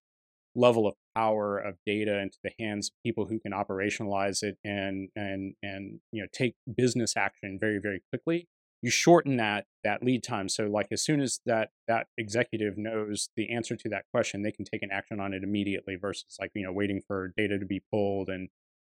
level 0.56 0.88
of 0.88 0.94
power 1.16 1.58
of 1.58 1.76
data 1.86 2.20
into 2.20 2.38
the 2.44 2.52
hands 2.60 2.90
of 2.90 2.94
people 3.04 3.26
who 3.26 3.40
can 3.40 3.52
operationalize 3.52 4.42
it 4.44 4.58
and 4.64 5.10
and 5.16 5.54
and 5.62 6.00
you 6.12 6.22
know 6.22 6.28
take 6.34 6.56
business 6.76 7.16
action 7.18 7.58
very 7.60 7.80
very 7.80 8.02
quickly 8.10 8.48
you 8.86 8.92
shorten 8.92 9.38
that 9.38 9.66
that 9.84 10.04
lead 10.04 10.24
time. 10.24 10.48
So 10.48 10.66
like 10.66 10.88
as 10.92 11.04
soon 11.04 11.20
as 11.20 11.40
that 11.48 11.70
that 11.88 12.06
executive 12.20 12.78
knows 12.78 13.30
the 13.36 13.52
answer 13.52 13.76
to 13.76 13.90
that 13.90 14.06
question 14.14 14.44
they 14.44 14.52
can 14.52 14.64
take 14.64 14.84
an 14.84 14.92
action 14.92 15.20
on 15.20 15.34
it 15.34 15.44
immediately 15.44 15.96
versus 15.96 16.38
like 16.40 16.52
you 16.54 16.64
know 16.64 16.72
waiting 16.72 17.02
for 17.08 17.34
data 17.36 17.58
to 17.58 17.66
be 17.66 17.82
pulled 17.92 18.30
and 18.30 18.50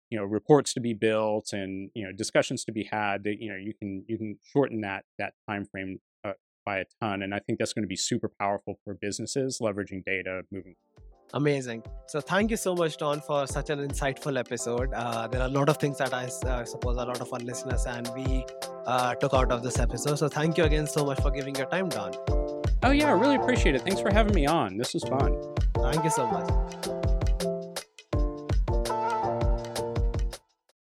you 0.09 0.17
know 0.17 0.25
reports 0.25 0.73
to 0.75 0.81
be 0.81 0.95
built 0.95 1.53
and 1.53 1.91
you 1.95 2.05
know 2.05 2.13
discussions 2.13 2.65
to 2.65 2.73
be 2.73 2.85
had 2.85 3.25
that 3.25 3.41
you 3.41 3.51
know 3.51 3.57
you 3.57 3.75
can 3.75 4.05
you 4.07 4.17
can 4.17 4.39
shorten 4.53 4.81
that 4.83 5.05
that 5.19 5.33
time 5.49 5.65
frame 5.65 5.99
uh, 6.25 6.35
by 6.65 6.79
a 6.79 6.85
ton. 7.03 7.23
And 7.23 7.35
i 7.35 7.41
think 7.41 7.59
that's 7.59 7.73
going 7.73 7.85
to 7.85 7.89
be 7.89 7.97
super 7.97 8.31
powerful 8.39 8.79
for 8.85 8.95
businesses 8.95 9.59
leveraging 9.61 10.05
data 10.05 10.43
moving 10.53 10.77
Amazing. 11.35 11.85
So, 12.07 12.21
thank 12.21 12.51
you 12.51 12.57
so 12.57 12.75
much, 12.75 12.97
Don, 12.97 13.21
for 13.21 13.47
such 13.47 13.71
an 13.71 13.79
insightful 13.87 14.39
episode. 14.39 14.93
Uh, 14.93 15.29
there 15.29 15.41
are 15.41 15.47
a 15.47 15.51
lot 15.51 15.69
of 15.69 15.77
things 15.77 15.99
that 15.99 16.13
I 16.13 16.25
uh, 16.25 16.65
suppose 16.65 16.97
a 16.97 17.05
lot 17.05 17.21
of 17.21 17.33
our 17.33 17.39
listeners 17.39 17.87
and 17.87 18.11
we 18.17 18.45
uh, 18.87 19.15
took 19.15 19.33
out 19.33 19.53
of 19.53 19.63
this 19.63 19.79
episode. 19.79 20.17
So, 20.17 20.29
thank 20.29 20.59
you 20.59 20.65
again 20.65 20.87
so 20.87 21.05
much 21.05 21.21
for 21.21 21.31
giving 21.31 21.55
your 21.55 21.67
time, 21.67 21.89
Don. 21.89 22.15
Oh, 22.83 22.91
yeah, 22.91 23.09
I 23.09 23.13
really 23.13 23.37
appreciate 23.37 23.75
it. 23.75 23.83
Thanks 23.83 24.01
for 24.01 24.13
having 24.13 24.35
me 24.35 24.47
on. 24.47 24.77
This 24.77 24.95
was 24.95 25.05
fun. 25.05 25.41
Thank 25.75 26.03
you 26.03 26.11
so 26.11 26.27
much. 26.27 27.00